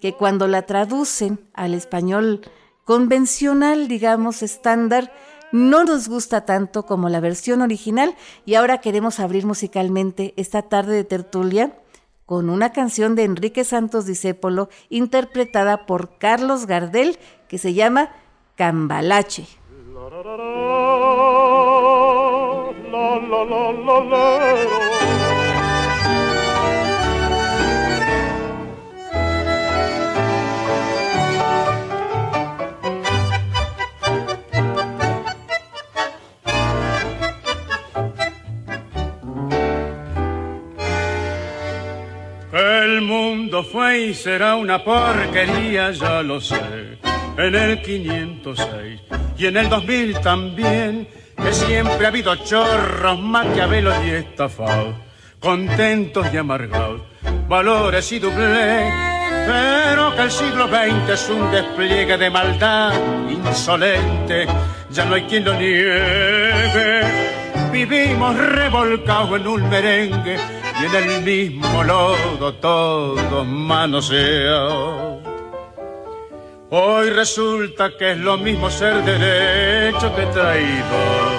que 0.00 0.12
cuando 0.12 0.46
la 0.46 0.62
traducen 0.62 1.40
al 1.54 1.74
español 1.74 2.42
convencional, 2.84 3.88
digamos, 3.88 4.42
estándar, 4.42 5.12
no 5.50 5.84
nos 5.84 6.08
gusta 6.08 6.44
tanto 6.44 6.84
como 6.84 7.08
la 7.08 7.20
versión 7.20 7.62
original 7.62 8.14
y 8.44 8.54
ahora 8.54 8.78
queremos 8.78 9.18
abrir 9.18 9.46
musicalmente 9.46 10.34
esta 10.36 10.62
tarde 10.62 10.94
de 10.94 11.04
tertulia 11.04 11.72
con 12.28 12.50
una 12.50 12.72
canción 12.72 13.14
de 13.14 13.24
Enrique 13.24 13.64
Santos 13.64 14.04
Discépolo 14.04 14.68
interpretada 14.90 15.86
por 15.86 16.18
Carlos 16.18 16.66
Gardel 16.66 17.18
que 17.48 17.56
se 17.56 17.72
llama 17.72 18.10
Cambalache. 18.54 19.46
Mundo 43.48 43.64
fue 43.64 44.00
y 44.00 44.14
será 44.14 44.56
una 44.56 44.84
porquería, 44.84 45.90
ya 45.92 46.20
lo 46.22 46.38
sé. 46.38 46.98
En 47.38 47.54
el 47.54 47.80
506 47.80 49.00
y 49.38 49.46
en 49.46 49.56
el 49.56 49.70
2000 49.70 50.20
también, 50.20 51.08
que 51.34 51.52
siempre 51.54 52.04
ha 52.04 52.08
habido 52.08 52.36
chorros, 52.36 53.18
maquiavelos 53.18 53.94
y 54.04 54.10
estafados, 54.10 54.96
contentos 55.40 56.26
y 56.30 56.36
amargados, 56.36 57.00
valores 57.48 58.12
y 58.12 58.18
doble. 58.18 58.92
Pero 59.46 60.14
que 60.14 60.22
el 60.22 60.30
siglo 60.30 60.68
XX 60.68 61.10
es 61.10 61.30
un 61.30 61.50
despliegue 61.50 62.18
de 62.18 62.28
maldad 62.28 62.92
insolente, 63.30 64.46
ya 64.90 65.06
no 65.06 65.14
hay 65.14 65.22
quien 65.22 65.46
lo 65.46 65.54
niegue. 65.54 67.00
Vivimos 67.72 68.36
revolcados 68.36 69.40
en 69.40 69.46
un 69.46 69.70
merengue 69.70 70.36
y 70.80 70.84
en 70.84 70.94
el 70.94 71.22
mismo 71.22 71.82
lodo 71.82 72.54
todos 72.54 73.46
manoseados. 73.46 75.18
Hoy 76.70 77.10
resulta 77.10 77.90
que 77.98 78.12
es 78.12 78.18
lo 78.18 78.36
mismo 78.36 78.70
ser 78.70 79.02
derecho 79.02 80.14
que 80.14 80.26
traidor. 80.26 81.38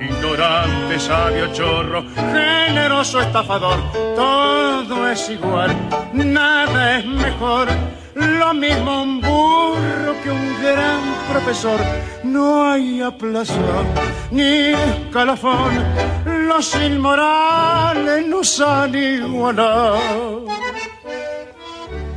Ignorante, 0.00 1.00
sabio, 1.00 1.52
chorro, 1.52 2.04
generoso, 2.14 3.20
estafador, 3.20 3.78
todo 4.14 5.10
es 5.10 5.28
igual, 5.28 5.76
nada 6.12 6.98
es 6.98 7.06
mejor. 7.06 7.68
Lo 8.14 8.54
mismo 8.54 9.02
un 9.02 9.20
burro 9.20 10.14
que 10.22 10.30
un 10.30 10.62
gran 10.62 11.00
profesor. 11.30 11.80
No 12.22 12.70
hay 12.70 13.02
aplazón 13.02 13.86
ni 14.30 14.72
escalafón 14.72 16.31
los 16.48 16.74
inmorales 16.74 18.26
nos 18.26 18.60
han 18.60 18.94
igualado. 18.94 20.46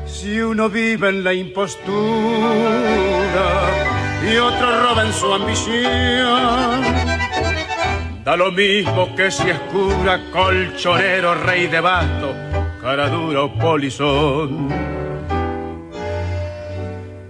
Si 0.05 0.39
uno 0.39 0.69
vive 0.69 1.09
en 1.09 1.23
la 1.23 1.33
impostura 1.33 1.85
y 4.27 4.37
otro 4.37 4.83
roba 4.83 5.05
en 5.05 5.13
su 5.13 5.33
ambición, 5.33 6.81
da 8.23 8.35
lo 8.35 8.51
mismo 8.51 9.15
que 9.15 9.29
si 9.29 9.49
es 9.49 9.59
cura, 9.71 10.19
colchonero, 10.31 11.35
rey 11.35 11.67
de 11.67 11.79
basto, 11.79 12.33
cara 12.81 13.09
dura 13.09 13.43
o 13.43 13.53
polizón. 13.53 14.69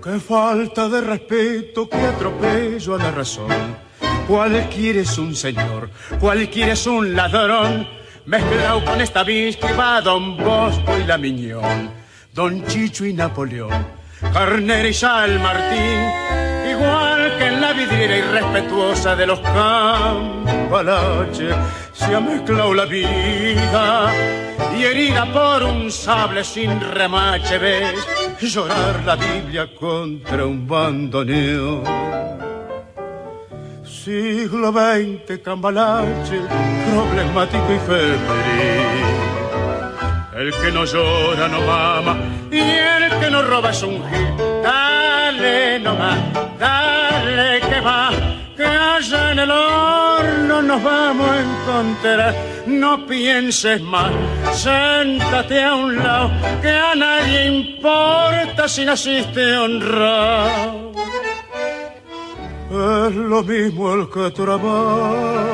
Qué 0.04 0.20
falta 0.20 0.88
de 0.88 1.02
respeto, 1.02 1.90
qué 1.90 1.98
atropello 1.98 2.96
a 2.96 2.98
la 2.98 3.12
razón 3.12 3.85
Cualquiera 4.28 5.02
es 5.02 5.18
un 5.20 5.36
señor, 5.36 5.92
cualquiera 6.20 6.74
es 6.74 6.88
un 6.88 7.16
ladrón, 7.16 7.88
mezclado 8.26 8.84
con 8.84 9.00
esta 9.00 9.24
va 9.24 10.02
Don 10.02 10.36
Bosco 10.36 10.98
y 10.98 11.04
la 11.04 11.20
Miñón, 11.20 11.92
Don 12.34 12.66
Chicho 12.66 13.06
y 13.06 13.14
Napoleón, 13.14 13.86
Carnera 14.34 14.90
y 14.90 14.94
Sal 14.96 15.40
Martín, 15.40 16.10
igual 16.72 17.38
que 17.38 17.46
en 17.46 17.62
la 17.62 17.74
vidriera 17.74 18.18
irrespetuosa 18.18 19.16
de 19.16 19.28
los 19.28 19.40
cambalaches, 19.42 21.56
se 21.94 22.16
ha 22.16 22.20
mezclado 22.20 22.74
la 22.74 22.86
vida 22.86 24.12
y 24.76 24.86
herida 24.86 25.32
por 25.32 25.62
un 25.64 25.92
sable 25.92 26.44
sin 26.44 26.82
remache 26.82 27.60
ves 27.60 27.94
llorar 28.42 29.04
la 29.06 29.16
Biblia 29.16 29.70
contra 29.76 30.46
un 30.46 30.68
bandoneón 30.68 31.84
siglo 34.06 34.72
XX, 34.72 35.42
cambalache, 35.42 36.40
problemático 36.92 37.74
y 37.74 37.80
febril. 37.80 39.16
El 40.38 40.52
que 40.52 40.72
no 40.72 40.86
llora 40.86 41.48
no 41.48 41.62
mama 41.62 42.16
y 42.52 42.60
el 42.60 43.20
que 43.20 43.32
no 43.32 43.42
roba 43.42 43.72
es 43.72 43.82
un 43.82 43.98
gil. 44.08 44.28
Dale 44.62 45.80
nomás, 45.80 46.20
dale 46.60 47.60
que 47.62 47.82
va, 47.82 48.12
que 48.56 48.64
allá 48.64 49.32
en 49.32 49.40
el 49.40 49.50
horno 49.50 50.62
nos 50.62 50.84
vamos 50.84 51.28
a 51.28 51.42
encontrar. 51.42 52.36
No 52.68 53.08
pienses 53.08 53.82
más, 53.82 54.12
siéntate 54.54 55.64
a 55.64 55.74
un 55.74 55.96
lado, 55.96 56.30
que 56.62 56.70
a 56.70 56.94
nadie 56.94 57.48
importa 57.48 58.68
si 58.68 58.86
naciste 58.86 59.58
honrado 59.58 60.85
es 62.70 63.16
lo 63.16 63.44
mismo 63.44 63.94
el 63.94 64.10
que 64.10 64.32
trabaja 64.32 65.46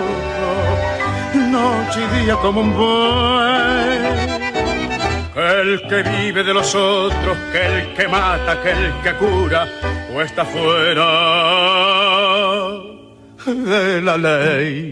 noche 1.51 2.00
y 2.01 2.24
día 2.24 2.36
como 2.38 2.62
un 2.62 2.74
buey. 2.74 4.00
Que 5.34 5.62
el 5.62 5.82
que 5.88 6.03
vive 6.03 6.44
de 6.44 6.53
los 6.53 6.74
otros, 6.75 7.38
que 7.51 7.65
el 7.65 7.94
que 7.94 8.08
mata, 8.08 8.62
que 8.62 8.72
el 8.72 8.94
que 9.03 9.13
cura, 9.15 9.68
o 10.13 10.22
está 10.22 10.46
fuera 10.46 11.08
de 13.46 14.01
la 14.01 14.18
ley. 14.18 14.91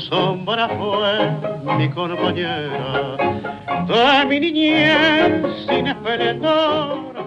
Sombra 0.00 0.68
fue 0.68 1.76
mi 1.76 1.90
compañera 1.90 3.16
de 3.86 4.26
mi 4.26 4.40
niñez 4.40 5.42
sin. 5.68 5.86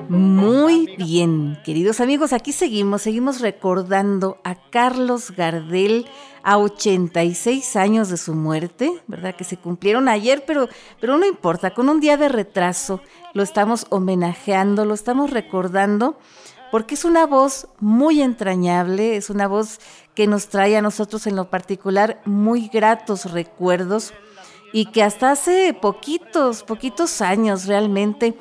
Muy 0.10 0.96
bien, 0.98 1.58
queridos 1.63 2.00
amigos, 2.00 2.34
aquí 2.34 2.51
seguimos, 2.51 3.01
seguimos 3.01 3.42
recordando 3.42 4.38
a 4.44 4.56
Carlos 4.70 5.32
Gardel 5.32 6.06
a 6.44 6.58
86 6.58 7.75
años 7.75 8.10
de 8.10 8.18
su 8.18 8.34
muerte, 8.34 8.92
¿verdad? 9.08 9.36
Que 9.36 9.44
se 9.44 9.58
cumplieron 9.58 10.10
ayer, 10.10 10.44
pero, 10.46 10.68
pero 11.00 11.18
no 11.18 11.25
importa, 11.25 11.74
con 11.74 11.89
un 11.89 12.00
día 12.00 12.18
de 12.18 12.30
retraso 12.30 13.01
lo 13.34 13.44
estamos 13.44 13.88
homenajeando, 13.89 14.86
lo 14.86 14.94
estamos 14.94 15.32
recordando, 15.32 16.18
porque 16.72 16.96
es 16.96 17.06
una 17.06 17.25
voz 17.25 17.68
muy 17.80 18.22
entrañable, 18.22 19.15
es 19.15 19.30
una 19.30 19.48
voz 19.48 19.80
que 20.15 20.27
nos 20.27 20.48
trae 20.48 20.77
a 20.77 20.82
nosotros 20.82 21.27
en 21.27 21.36
lo 21.36 21.50
particular 21.50 22.22
muy 22.25 22.67
gratos 22.67 23.32
recuerdos 23.32 24.13
y 24.72 24.88
que 24.88 25.03
hasta 25.03 25.32
hace 25.32 25.74
poquitos, 25.74 26.63
poquitos 26.63 27.22
años 27.22 27.65
realmente 27.65 28.38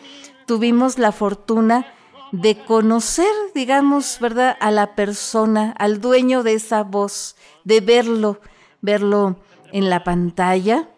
tuvimos 0.46 0.98
la 0.98 1.12
fortuna 1.12 1.86
de 2.32 2.56
conocer, 2.64 3.32
digamos, 3.54 4.18
¿verdad?, 4.18 4.56
a 4.58 4.70
la 4.70 4.94
persona, 4.94 5.74
al 5.78 6.00
dueño 6.00 6.42
de 6.42 6.54
esa 6.54 6.82
voz, 6.82 7.36
de 7.64 7.80
verlo, 7.80 8.40
verlo 8.80 9.36
en 9.70 9.90
la 9.90 10.02
pantalla, 10.02 10.88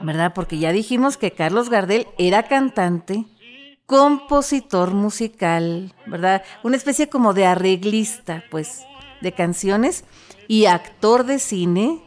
¿verdad? 0.00 0.32
Porque 0.34 0.58
ya 0.58 0.72
dijimos 0.72 1.16
que 1.16 1.32
Carlos 1.32 1.68
Gardel 1.68 2.06
era 2.18 2.44
cantante, 2.44 3.24
compositor 3.86 4.92
musical, 4.92 5.92
¿verdad? 6.06 6.44
Una 6.62 6.76
especie 6.76 7.08
como 7.08 7.34
de 7.34 7.46
arreglista, 7.46 8.44
pues, 8.50 8.82
de 9.22 9.32
canciones 9.32 10.04
y 10.48 10.66
actor 10.66 11.24
de 11.24 11.38
cine, 11.38 12.02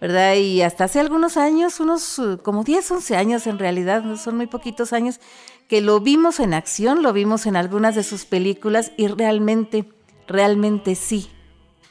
¿verdad? 0.00 0.34
Y 0.34 0.62
hasta 0.62 0.84
hace 0.84 1.00
algunos 1.00 1.36
años, 1.36 1.80
unos 1.80 2.20
como 2.42 2.64
10, 2.64 2.90
11 2.90 3.16
años 3.16 3.46
en 3.46 3.58
realidad, 3.58 4.02
son 4.16 4.36
muy 4.36 4.46
poquitos 4.46 4.92
años, 4.92 5.20
que 5.68 5.80
lo 5.80 6.00
vimos 6.00 6.40
en 6.40 6.54
acción, 6.54 7.02
lo 7.02 7.12
vimos 7.12 7.46
en 7.46 7.56
algunas 7.56 7.94
de 7.94 8.02
sus 8.02 8.24
películas 8.24 8.92
y 8.96 9.06
realmente, 9.08 9.88
realmente 10.26 10.94
sí, 10.94 11.30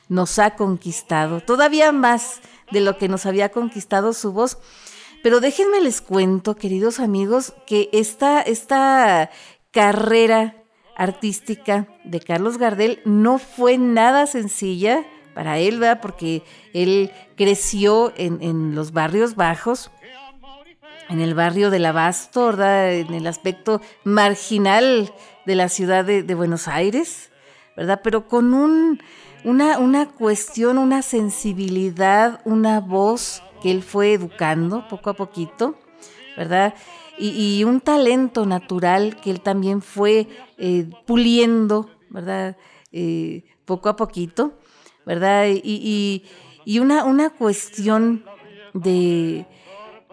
nos 0.10 0.38
ha 0.39 0.56
conquistado, 0.56 1.42
todavía 1.42 1.92
más 1.92 2.42
de 2.72 2.82
lo 2.82 2.98
que 2.98 3.08
nos 3.08 3.25
había 3.25 3.50
conquistado 3.50 4.13
su 4.13 4.34
voz. 4.34 4.58
Pero 5.24 5.39
déjenme 5.39 5.80
les 5.80 6.01
cuento, 6.01 6.56
queridos 6.56 7.00
amigos, 7.00 7.53
que 7.65 7.89
esta, 7.94 8.42
esta 8.42 9.30
carrera 9.72 10.62
artística 10.95 11.88
de 12.03 12.19
Carlos 12.19 12.57
Gardel 12.57 13.01
no 13.05 13.39
fue 13.39 13.77
nada 13.77 14.27
sencilla 14.27 15.05
para 15.33 15.57
él, 15.57 15.79
¿verdad? 15.79 16.00
Porque 16.01 16.43
él 16.73 17.12
creció 17.35 18.13
en, 18.15 18.75
los 18.75 18.91
barrios 18.91 19.35
bajos, 19.35 19.91
en 21.09 21.19
el 21.21 21.33
barrio 21.33 21.69
del 21.69 21.85
Abasto, 21.85 22.47
¿verdad? 22.47 22.93
En 22.93 23.13
el 23.13 23.27
aspecto 23.27 23.81
marginal 24.03 25.13
de 25.45 25.56
la 25.56 25.69
ciudad 25.69 26.06
de, 26.06 26.36
Buenos 26.36 26.67
Aires, 26.67 27.32
¿verdad? 27.75 28.01
Pero 28.03 28.27
con 28.27 28.53
un, 28.53 29.01
una, 29.43 29.79
una 29.79 30.08
cuestión, 30.08 30.77
una 30.77 31.01
sensibilidad, 31.01 32.41
una 32.45 32.79
voz 32.79 33.43
que 33.62 33.71
él 33.71 33.82
fue 33.82 34.13
educando 34.13 34.88
poco 34.88 35.10
a 35.10 35.13
poquito, 35.15 35.75
¿verdad? 36.38 36.73
Y, 37.17 37.63
un 37.63 37.82
talento 37.82 38.45
natural 38.45 39.17
que 39.21 39.32
él 39.32 39.41
también 39.41 39.82
fue 39.82 40.28
eh, 40.58 40.89
puliendo, 41.06 41.89
¿verdad? 42.10 42.58
Eh, 42.91 43.43
poco 43.65 43.89
a 43.89 43.95
poquito, 43.95 44.54
¿verdad? 45.06 45.45
Y, 45.52 46.23
una, 46.80 47.04
una, 47.04 47.30
cuestión 47.30 48.23
de, 48.73 49.45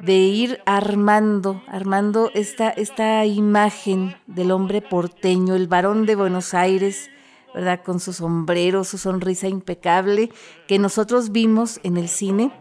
de, 0.01 0.17
ir 0.17 0.61
armando, 0.67 1.63
armando 1.69 2.31
esta, 2.35 2.71
esta 2.71 3.25
imagen 3.25 4.17
del 4.27 4.51
hombre 4.51 4.83
porteño, 4.83 5.55
el 5.55 5.69
varón 5.69 6.07
de 6.07 6.17
Buenos 6.17 6.55
Aires, 6.55 7.11
¿verdad? 7.55 7.83
Con 7.83 8.01
su 8.01 8.13
sombrero, 8.13 8.85
su 8.85 8.99
sonrisa 8.99 9.49
impecable, 9.49 10.31
que 10.69 10.79
nosotros 10.79 11.33
vimos 11.33 11.81
en 11.83 11.97
el 11.97 12.09
cine 12.09 12.53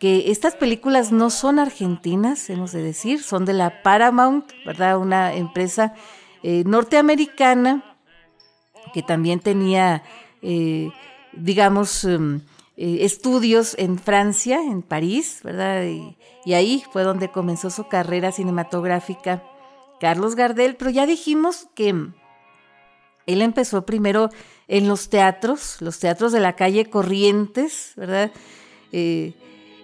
que 0.00 0.30
estas 0.30 0.56
películas 0.56 1.12
no 1.12 1.28
son 1.28 1.58
argentinas, 1.58 2.48
hemos 2.48 2.72
de 2.72 2.82
decir, 2.82 3.22
son 3.22 3.44
de 3.44 3.52
la 3.52 3.82
Paramount, 3.82 4.50
¿verdad? 4.64 4.96
Una 4.96 5.34
empresa 5.34 5.94
eh, 6.42 6.64
norteamericana 6.66 7.84
que 8.94 9.02
también 9.02 9.40
tenía, 9.40 10.02
eh, 10.40 10.88
digamos, 11.34 12.04
em, 12.04 12.40
eh, 12.78 13.00
estudios 13.02 13.76
en 13.78 13.98
Francia, 13.98 14.62
en 14.62 14.80
París, 14.80 15.40
¿verdad? 15.44 15.84
Y, 15.84 16.16
y, 16.46 16.54
ahí 16.54 16.82
fue 16.90 17.02
donde 17.02 17.30
comenzó 17.30 17.68
su 17.68 17.86
carrera 17.86 18.32
cinematográfica 18.32 19.44
Carlos 20.00 20.34
Gardel, 20.34 20.76
pero 20.76 20.90
ya 20.90 21.04
dijimos 21.04 21.68
que 21.74 21.90
él 21.90 23.42
empezó 23.42 23.84
primero 23.84 24.30
en 24.66 24.88
los 24.88 25.10
teatros, 25.10 25.76
los 25.80 25.98
teatros 25.98 26.32
de 26.32 26.40
la 26.40 26.56
calle 26.56 26.88
Corrientes, 26.88 27.92
¿verdad? 27.96 28.32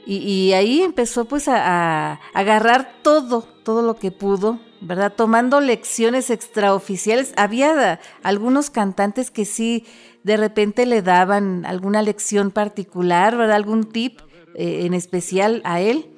Y, 0.08 0.52
ahí 0.52 0.82
empezó 0.82 1.24
pues 1.24 1.48
a, 1.48 2.20
agarrar 2.32 3.00
todo, 3.02 3.42
todo 3.64 3.82
lo 3.82 3.96
que 3.96 4.12
pudo, 4.12 4.60
¿verdad? 4.80 5.12
Tomando 5.12 5.60
lecciones 5.60 6.30
extraoficiales. 6.30 7.32
Había 7.36 7.98
algunos 8.22 8.70
cantantes 8.70 9.32
que 9.32 9.44
sí 9.44 9.84
de 10.22 10.36
repente 10.36 10.86
le 10.86 11.02
daban 11.02 11.66
alguna 11.66 12.02
lección 12.02 12.52
particular, 12.52 13.36
¿verdad? 13.36 13.56
Algún 13.56 13.84
tip 13.84 14.20
eh, 14.54 14.86
en 14.86 14.94
especial 14.94 15.60
a 15.64 15.80
él. 15.80 16.08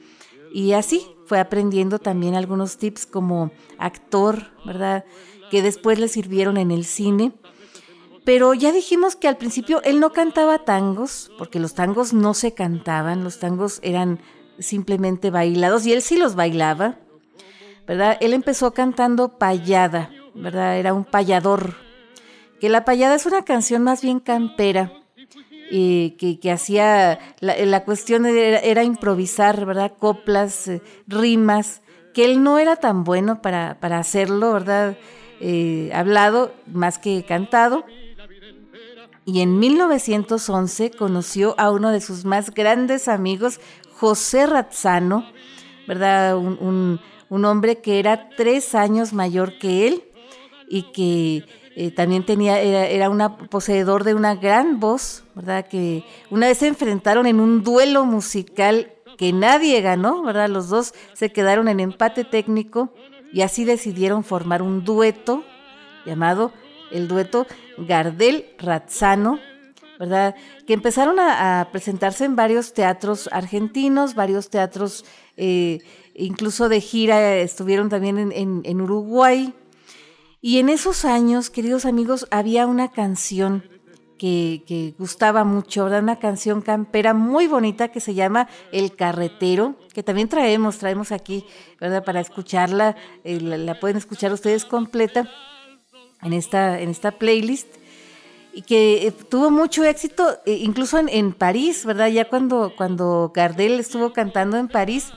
Y 0.53 0.73
así 0.73 1.07
fue 1.25 1.41
aprendiendo 1.41 1.99
también 1.99 2.35
algunos 2.35 2.77
tips 2.77 3.07
como 3.07 3.53
actor, 3.79 4.51
¿verdad? 4.67 5.07
Que 5.51 5.63
después 5.63 5.99
le 5.99 6.09
sirvieron 6.09 6.59
en 6.59 6.71
el 6.71 6.85
cine. 6.85 7.33
Pero 8.29 8.53
ya 8.53 8.73
dijimos 8.73 9.17
que 9.17 9.27
al 9.27 9.39
principio 9.39 9.81
él 9.85 10.01
no 10.01 10.13
cantaba 10.13 10.59
tangos, 10.59 11.31
porque 11.39 11.59
los 11.59 11.73
tangos 11.73 12.13
no 12.13 12.35
se 12.35 12.53
cantaban, 12.53 13.25
los 13.25 13.39
tangos 13.39 13.81
eran 13.83 14.21
simplemente 14.59 15.31
bailados 15.31 15.87
y 15.87 15.95
él 15.95 16.03
sí 16.03 16.19
los 16.19 16.35
bailaba, 16.35 16.97
¿verdad? 17.87 18.19
Él 18.21 18.35
empezó 18.35 18.75
cantando 18.75 19.39
payada, 19.39 20.11
¿verdad? 20.35 20.77
Era 20.77 20.93
un 20.93 21.07
payador, 21.07 21.77
que 22.61 22.69
la 22.69 22.85
payada 22.85 23.15
es 23.15 23.25
una 23.25 23.47
canción 23.47 23.83
más 23.83 24.03
bien 24.03 24.21
campera, 24.21 24.93
y 25.71 26.11
que, 26.19 26.53
hacía, 26.53 27.19
la, 27.41 27.85
cuestión 27.85 28.27
era, 28.27 28.85
improvisar, 28.85 29.65
¿verdad? 29.65 29.95
Coplas, 29.99 30.69
eh, 30.69 30.83
rimas, 31.07 31.81
que 32.13 32.27
él 32.27 32.43
no 32.43 32.59
era 32.59 32.77
tan 32.77 33.05
bueno 33.05 33.41
para, 33.41 33.81
para 33.81 33.99
hacerlo, 33.99 34.53
¿verdad? 34.53 34.99
Eh, 35.41 35.91
hablado 35.95 36.53
más 36.67 36.99
que 36.99 37.25
cantado 37.25 37.87
y 39.29 39.43
en 39.43 39.59
1911 39.59 40.91
conoció 40.93 41.55
a 41.59 41.71
uno 41.71 41.91
de 41.91 42.01
sus 42.01 42.25
más 42.25 42.55
grandes 42.55 43.09
amigos, 43.09 43.61
José 43.93 44.47
Razzano, 44.47 45.31
¿verdad? 45.87 46.39
Un, 46.39 46.99
hombre 47.29 47.83
que 47.83 47.99
era 47.99 48.31
tres 48.39 48.75
años 48.75 49.13
mayor 49.13 49.59
que 49.59 49.87
él 49.87 50.03
y 50.67 50.85
que 50.93 51.45
eh, 51.77 51.91
también 51.91 52.25
tenía, 52.25 52.59
era, 52.63 52.87
era 52.87 53.11
una 53.11 53.37
poseedor 53.37 54.05
de 54.05 54.15
una 54.15 54.35
gran 54.35 54.81
voz, 54.81 55.25
¿verdad? 55.35 55.69
Que 55.69 56.05
una 56.31 56.47
vez 56.47 56.57
se 56.57 56.69
enfrentaron 56.69 57.27
en 57.27 57.39
un 57.39 57.63
duelo 57.63 58.07
musical 58.07 58.95
que 59.19 59.35
nadie 59.35 59.83
ganó, 59.83 60.23
¿verdad? 60.23 60.49
Los 60.49 60.71
dos 60.71 60.95
se 61.13 61.33
quedaron 61.33 61.69
en 61.69 61.81
empate 61.81 62.25
técnico 62.25 62.95
y 63.31 63.43
así 63.43 63.67
decidieron 63.67 64.25
formar 64.25 64.63
un 64.63 64.87
dueto 64.87 65.45
llamado 66.07 66.51
el 66.91 67.09
dueto 67.09 67.47
Gardel-Razzano, 67.87 69.39
¿verdad? 69.99 70.35
Que 70.67 70.75
empezaron 70.75 71.19
a, 71.21 71.69
presentarse 71.73 72.25
en 72.25 72.37
varios 72.37 72.73
teatros 72.73 73.29
argentinos, 73.33 74.15
varios 74.15 74.49
teatros, 74.49 75.05
eh, 75.37 75.81
incluso 76.15 76.69
de 76.69 76.81
gira, 76.81 77.37
estuvieron 77.37 77.89
también 77.89 78.33
en, 78.33 78.81
Uruguay. 78.81 79.53
Y 80.41 80.59
en 80.59 80.69
esos 80.69 81.05
años, 81.05 81.51
queridos 81.51 81.85
amigos, 81.85 82.27
había 82.31 82.67
una 82.67 82.93
canción 82.93 83.65
que, 84.19 84.95
gustaba 84.99 85.45
mucho, 85.45 85.85
¿verdad? 85.85 86.03
Una 86.03 86.19
canción 86.19 86.63
campera 86.63 87.13
muy 87.15 87.49
bonita 87.49 87.89
que 87.89 88.01
se 88.01 88.15
llama 88.15 88.49
El 88.73 88.95
Carretero, 88.95 89.77
que 89.93 90.03
también 90.03 90.29
traemos, 90.29 90.79
traemos 90.79 91.11
aquí, 91.11 91.45
¿verdad? 91.81 92.05
Para 92.05 92.21
escucharla, 92.21 92.97
eh, 93.25 93.41
la 93.41 93.79
pueden 93.81 93.97
escuchar 93.97 94.33
ustedes 94.33 94.65
completa 94.65 95.29
en 96.23 96.33
esta, 96.33 96.81
en 96.81 96.91
esta 96.91 97.13
playlist 97.13 97.69
y 98.53 98.63
que 98.63 99.07
eh, 99.07 99.13
tuvo 99.13 99.51
mucho 99.51 99.85
éxito, 99.85 100.39
eh, 100.45 100.59
incluso 100.63 100.99
en, 100.99 101.33
París, 101.33 101.85
¿verdad? 101.85 102.09
Ya 102.09 102.29
cuando, 102.29 102.73
cuando 102.77 103.31
Gardel 103.35 103.79
estuvo 103.79 104.13
cantando 104.13 104.57
en 104.57 104.69
París, 104.69 105.13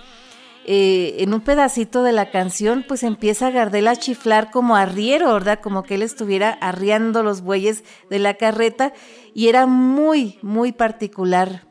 eh, 0.66 1.16
en 1.20 1.34
un 1.34 1.42
pedacito 1.42 2.04
de 2.04 2.12
la 2.12 2.30
canción, 2.30 2.86
pues 2.88 3.02
empieza 3.02 3.50
Gardel 3.50 3.88
a 3.88 3.96
chiflar 3.96 4.52
como 4.52 4.76
arriero, 4.76 5.34
¿verdad? 5.34 5.60
Como 5.60 5.82
que 5.82 5.96
él 5.96 6.04
estuviera 6.04 6.52
arriando 6.52 7.24
los 7.24 7.42
bueyes 7.42 7.84
de 8.12 8.20
la 8.20 8.36
carreta 8.36 8.94
y 9.34 9.48
era 9.48 9.66
muy, 9.66 10.38
muy 10.44 10.72
particular 10.72 11.71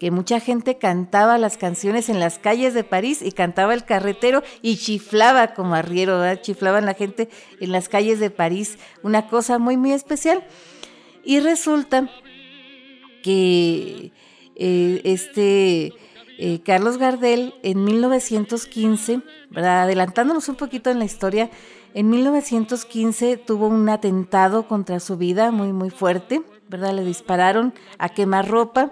que 0.00 0.10
mucha 0.10 0.40
gente 0.40 0.78
cantaba 0.78 1.36
las 1.36 1.58
canciones 1.58 2.08
en 2.08 2.20
las 2.20 2.38
calles 2.38 2.72
de 2.72 2.84
París 2.84 3.20
y 3.20 3.32
cantaba 3.32 3.74
el 3.74 3.84
carretero 3.84 4.42
y 4.62 4.78
chiflaba 4.78 5.52
como 5.52 5.74
arriero, 5.74 6.18
¿verdad? 6.18 6.40
chiflaban 6.40 6.86
la 6.86 6.94
gente 6.94 7.28
en 7.60 7.70
las 7.70 7.90
calles 7.90 8.18
de 8.18 8.30
París, 8.30 8.78
una 9.02 9.28
cosa 9.28 9.58
muy, 9.58 9.76
muy 9.76 9.92
especial. 9.92 10.42
Y 11.22 11.40
resulta 11.40 12.08
que 13.22 14.12
eh, 14.56 15.02
este 15.04 15.92
eh, 16.38 16.60
Carlos 16.64 16.96
Gardel 16.96 17.52
en 17.62 17.84
1915, 17.84 19.20
¿verdad? 19.50 19.82
adelantándonos 19.82 20.48
un 20.48 20.56
poquito 20.56 20.88
en 20.88 20.98
la 20.98 21.04
historia, 21.04 21.50
en 21.92 22.08
1915 22.08 23.36
tuvo 23.36 23.66
un 23.66 23.86
atentado 23.90 24.66
contra 24.66 24.98
su 24.98 25.18
vida 25.18 25.50
muy, 25.50 25.74
muy 25.74 25.90
fuerte, 25.90 26.40
¿verdad? 26.70 26.94
Le 26.94 27.04
dispararon 27.04 27.74
a 27.98 28.08
quemar 28.08 28.48
ropa 28.48 28.90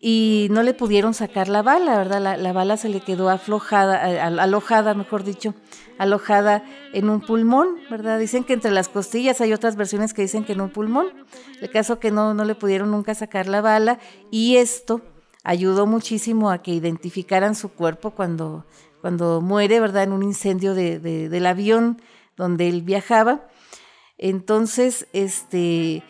y 0.00 0.46
no 0.50 0.62
le 0.62 0.74
pudieron 0.74 1.12
sacar 1.12 1.48
la 1.48 1.62
bala, 1.62 1.98
¿verdad? 1.98 2.38
La, 2.38 2.52
bala 2.52 2.76
se 2.76 2.88
le 2.88 3.00
quedó 3.00 3.30
aflojada, 3.30 4.26
alojada, 4.26 4.94
mejor 4.94 5.24
dicho, 5.24 5.54
alojada 5.98 6.62
en 6.92 7.10
un 7.10 7.20
pulmón, 7.20 7.80
¿verdad? 7.90 8.18
Dicen 8.18 8.44
que 8.44 8.52
entre 8.52 8.70
las 8.70 8.88
costillas 8.88 9.40
hay 9.40 9.52
otras 9.52 9.74
versiones 9.74 10.14
que 10.14 10.22
dicen 10.22 10.44
que 10.44 10.52
en 10.52 10.60
un 10.60 10.70
pulmón. 10.70 11.06
El 11.60 11.70
caso 11.70 11.98
que 11.98 12.12
no, 12.12 12.32
no 12.32 12.44
le 12.44 12.54
pudieron 12.54 12.92
nunca 12.92 13.14
sacar 13.14 13.48
la 13.48 13.60
bala 13.60 13.98
y 14.30 14.56
esto 14.56 15.00
ayudó 15.42 15.86
muchísimo 15.86 16.50
a 16.50 16.62
que 16.62 16.70
identificaran 16.70 17.56
su 17.56 17.70
cuerpo 17.70 18.12
cuando, 18.12 18.66
cuando 19.00 19.40
muere, 19.40 19.80
¿verdad? 19.80 20.04
En 20.04 20.12
un 20.12 20.22
incendio 20.22 20.74
de, 20.74 21.00
del 21.00 21.46
avión 21.46 22.00
donde 22.36 22.68
él 22.68 22.82
viajaba. 22.82 23.48
Entonces, 24.16 25.08
este, 25.12 26.04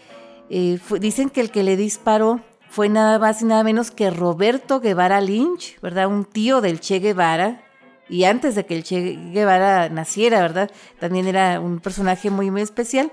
eh, 0.51 0.79
dicen 1.01 1.31
que 1.31 1.40
el 1.40 1.51
que 1.51 1.62
le 1.62 1.77
disparó 1.79 2.42
fue 2.71 2.89
nada 2.89 3.19
más 3.19 3.43
y 3.43 3.45
nada 3.45 3.65
menos 3.65 3.91
que 3.91 4.11
Roberto 4.11 4.81
Guevara 4.81 5.21
Lynch, 5.21 5.81
¿verdad? 5.81 6.07
Un 6.07 6.25
tío 6.25 6.61
del 6.61 6.81
Che 6.81 6.99
Guevara. 6.99 7.65
Y 8.09 8.25
antes 8.25 8.55
de 8.55 8.67
que 8.67 8.77
el 8.77 8.85
Che 8.85 9.19
Guevara 9.33 9.89
naciera, 9.89 10.41
¿verdad? 10.41 10.71
También 10.99 11.27
era 11.27 11.61
un 11.61 11.81
personaje 11.81 12.31
muy, 12.31 12.51
muy 12.51 12.63
especial. 12.63 13.13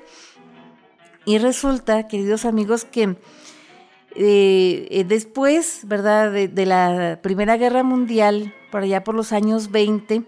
Y 1.26 1.38
resulta, 1.38 2.08
queridos 2.08 2.46
amigos, 2.46 2.86
que 2.86 3.16
eh, 4.16 4.88
eh, 4.92 5.04
después, 5.08 5.82
¿verdad? 5.84 6.32
De, 6.32 6.48
de, 6.48 6.66
la 6.66 7.20
Primera 7.22 7.58
Guerra 7.58 7.84
Mundial, 7.84 8.54
por 8.72 8.84
allá 8.84 9.04
por 9.04 9.16
los 9.16 9.32
años 9.32 9.72
20, 9.72 10.24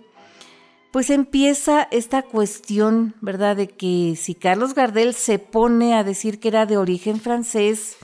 pues 0.92 1.10
empieza 1.10 1.88
esta 1.92 2.24
cuestión, 2.24 3.14
¿verdad? 3.22 3.56
De 3.56 3.68
que 3.68 4.16
si 4.18 4.36
Carlos 4.36 4.74
Gardel 4.74 5.14
se 5.14 5.38
pone 5.38 5.94
a 5.94 6.04
decir 6.04 6.40
que 6.40 6.48
era 6.48 6.66
de 6.66 6.78
origen 6.78 7.20
francés, 7.20 7.98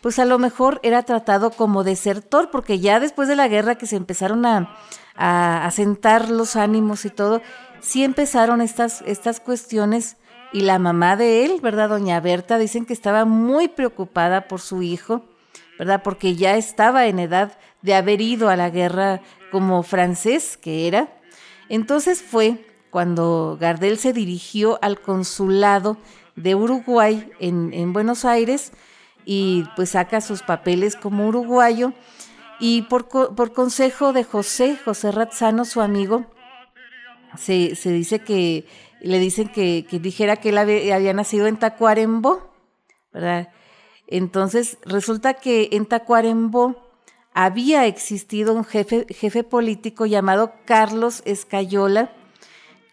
pues 0.00 0.18
a 0.18 0.24
lo 0.24 0.38
mejor 0.38 0.80
era 0.82 1.02
tratado 1.02 1.50
como 1.50 1.84
desertor, 1.84 2.50
porque 2.50 2.78
ya 2.78 3.00
después 3.00 3.28
de 3.28 3.36
la 3.36 3.48
guerra 3.48 3.76
que 3.76 3.86
se 3.86 3.96
empezaron 3.96 4.46
a, 4.46 4.76
a, 5.14 5.70
sentar 5.72 6.30
los 6.30 6.56
ánimos 6.56 7.04
y 7.04 7.10
todo, 7.10 7.42
sí 7.80 8.04
empezaron 8.04 8.60
estas, 8.60 9.02
estas 9.02 9.40
cuestiones 9.40 10.16
y 10.52 10.60
la 10.60 10.78
mamá 10.78 11.16
de 11.16 11.44
él, 11.44 11.60
¿verdad? 11.60 11.88
Doña 11.88 12.20
Berta, 12.20 12.58
dicen 12.58 12.86
que 12.86 12.92
estaba 12.92 13.24
muy 13.24 13.68
preocupada 13.68 14.48
por 14.48 14.60
su 14.60 14.82
hijo, 14.82 15.24
¿verdad? 15.78 16.02
Porque 16.02 16.36
ya 16.36 16.56
estaba 16.56 17.06
en 17.06 17.18
edad 17.18 17.58
de 17.82 17.94
haber 17.94 18.20
ido 18.20 18.48
a 18.48 18.56
la 18.56 18.70
guerra 18.70 19.20
como 19.50 19.82
francés 19.82 20.56
que 20.56 20.86
era. 20.86 21.08
Entonces 21.68 22.22
fue 22.22 22.64
cuando 22.90 23.58
Gardel 23.60 23.98
se 23.98 24.12
dirigió 24.12 24.78
al 24.80 25.00
consulado 25.00 25.98
de 26.36 26.54
Uruguay 26.54 27.30
en, 27.40 27.72
en 27.74 27.92
Buenos 27.92 28.24
Aires, 28.24 28.72
y 29.30 29.64
pues 29.76 29.90
saca 29.90 30.22
sus 30.22 30.40
papeles 30.40 30.96
como 30.96 31.28
uruguayo. 31.28 31.92
Y 32.60 32.82
por, 32.82 33.08
por 33.08 33.52
consejo 33.52 34.14
de 34.14 34.24
José, 34.24 34.78
José 34.82 35.12
Razzano, 35.12 35.66
su 35.66 35.82
amigo, 35.82 36.24
se, 37.36 37.74
dice 37.84 38.20
que 38.20 38.64
le 39.02 39.18
dicen 39.18 39.48
que, 39.48 39.84
dijera 40.00 40.36
que 40.36 40.48
él 40.48 40.56
había, 40.56 41.12
nacido 41.12 41.46
en 41.46 41.58
Tacuarembó, 41.58 42.50
¿verdad? 43.12 43.52
Entonces 44.06 44.78
resulta 44.86 45.34
que 45.34 45.68
en 45.72 45.84
Tacuarembó 45.84 46.90
había 47.34 47.84
existido 47.84 48.54
un 48.54 48.64
jefe, 48.64 49.04
jefe 49.10 49.44
político 49.44 50.06
llamado 50.06 50.54
Carlos 50.64 51.20
Escayola, 51.26 52.12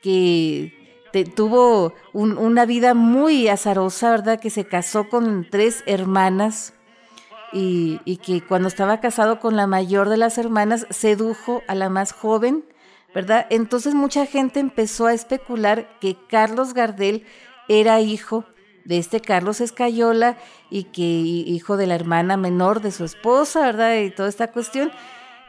que 0.01 0.74
tuvo 1.23 1.93
una 2.13 2.65
vida 2.65 2.93
muy 2.93 3.47
azarosa, 3.47 4.11
¿verdad? 4.11 4.39
Que 4.39 4.49
se 4.49 4.65
casó 4.65 5.07
con 5.07 5.47
tres 5.49 5.83
hermanas 5.85 6.73
y, 7.53 8.17
que 8.17 8.41
cuando 8.41 8.67
estaba 8.67 8.99
casado 8.99 9.39
con 9.39 9.55
la 9.55 9.65
mayor 9.65 10.09
de 10.09 10.17
las 10.17 10.37
hermanas 10.37 10.87
sedujo 10.89 11.63
a 11.67 11.75
la 11.75 11.89
más 11.89 12.11
joven, 12.11 12.65
¿verdad? 13.13 13.47
Entonces 13.49 13.93
mucha 13.93 14.25
gente 14.25 14.59
empezó 14.59 15.07
a 15.07 15.13
especular 15.13 15.87
que 16.01 16.17
Carlos 16.27 16.73
Gardel 16.73 17.25
era 17.69 18.01
hijo 18.01 18.43
de 18.83 18.97
este 18.97 19.21
Carlos 19.21 19.61
Escayola 19.61 20.37
y 20.69 20.83
que 20.83 21.01
hijo 21.01 21.77
de 21.77 21.87
la 21.87 21.95
hermana 21.95 22.35
menor 22.35 22.81
de 22.81 22.91
su 22.91 23.05
esposa, 23.05 23.61
¿verdad? 23.61 23.99
Y 23.99 24.11
toda 24.11 24.27
esta 24.27 24.51
cuestión. 24.51 24.91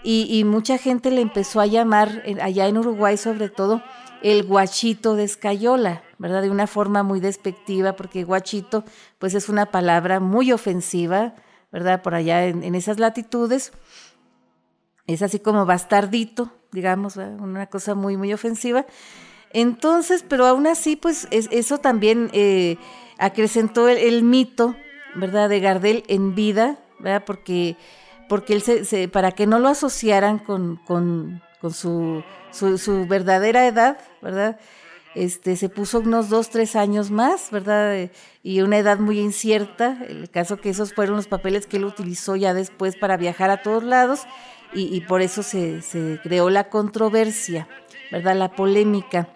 Y 0.05 0.45
mucha 0.45 0.79
gente 0.79 1.11
le 1.11 1.21
empezó 1.21 1.61
a 1.61 1.67
llamar, 1.67 2.23
allá 2.41 2.69
en 2.69 2.79
Uruguay 2.79 3.17
sobre 3.17 3.49
todo, 3.49 3.83
el 4.23 4.45
guachito 4.45 5.17
de 5.17 5.25
escayola, 5.25 6.03
¿verdad? 6.19 6.43
De 6.43 6.51
una 6.51 6.67
forma 6.67 7.03
muy 7.03 7.21
despectiva, 7.21 7.95
porque 7.95 8.25
guachito, 8.25 8.85
pues 9.19 9.35
es 9.35 9.49
una 9.49 9.67
palabra 9.67 10.21
muy 10.21 10.53
ofensiva, 10.53 11.35
¿verdad? 11.73 12.03
Por 12.03 12.15
allá 12.15 12.47
en, 12.47 12.75
esas 12.75 12.99
latitudes. 12.99 13.73
Es 15.07 15.23
así 15.23 15.39
como 15.39 15.67
bastardito, 15.67 16.53
digamos, 16.73 17.17
una 17.17 17.67
cosa 17.67 17.95
muy, 17.95 18.17
muy 18.17 18.33
ofensiva. 18.33 18.87
Entonces, 19.51 20.25
pero 20.29 20.47
aún 20.47 20.67
así, 20.67 20.97
pues 20.97 21.29
eso 21.31 21.79
también 21.79 22.31
eh, 22.33 22.79
acrecentó 23.19 23.89
el, 23.89 24.23
mito, 24.23 24.75
¿verdad? 25.15 25.49
De 25.49 25.61
Gardel 25.61 26.05
en 26.09 26.35
vida, 26.35 26.79
¿verdad? 26.99 27.25
Porque, 27.25 27.77
porque 28.29 28.55
él 28.55 28.63
se, 28.63 29.09
para 29.09 29.33
que 29.33 29.47
no 29.47 29.59
lo 29.59 29.69
asociaran 29.69 30.39
con, 30.39 31.43
con 31.61 31.73
su 31.73 32.23
su, 32.57 33.07
verdadera 33.07 33.67
edad, 33.67 33.99
¿verdad? 34.23 34.59
Este, 35.15 35.57
se 35.57 35.69
puso 35.69 36.01
unos 36.01 36.29
dos, 36.29 36.51
tres 36.51 36.77
años 36.77 37.11
más, 37.11 37.51
¿verdad? 37.51 38.11
Y 38.43 38.61
una 38.61 38.79
edad 38.79 38.99
muy 38.99 39.19
incierta, 39.19 39.99
el 40.09 40.29
caso 40.31 40.59
que 40.59 40.71
esos 40.71 40.93
fueron 40.93 41.17
los 41.17 41.27
papeles 41.27 41.67
que 41.67 41.79
él 41.79 41.85
utilizó 41.85 42.37
ya 42.37 42.53
después 42.53 42.97
para 42.97 43.17
viajar 43.17 43.51
a 43.51 43.63
todos 43.63 43.83
lados 43.83 44.27
y, 44.75 45.01
por 45.03 45.23
eso 45.23 45.43
se, 45.43 45.81
se, 45.81 46.21
creó 46.23 46.51
la 46.51 46.69
controversia, 46.69 47.67
¿verdad? 48.13 48.37
La 48.37 48.51
polémica. 48.53 49.29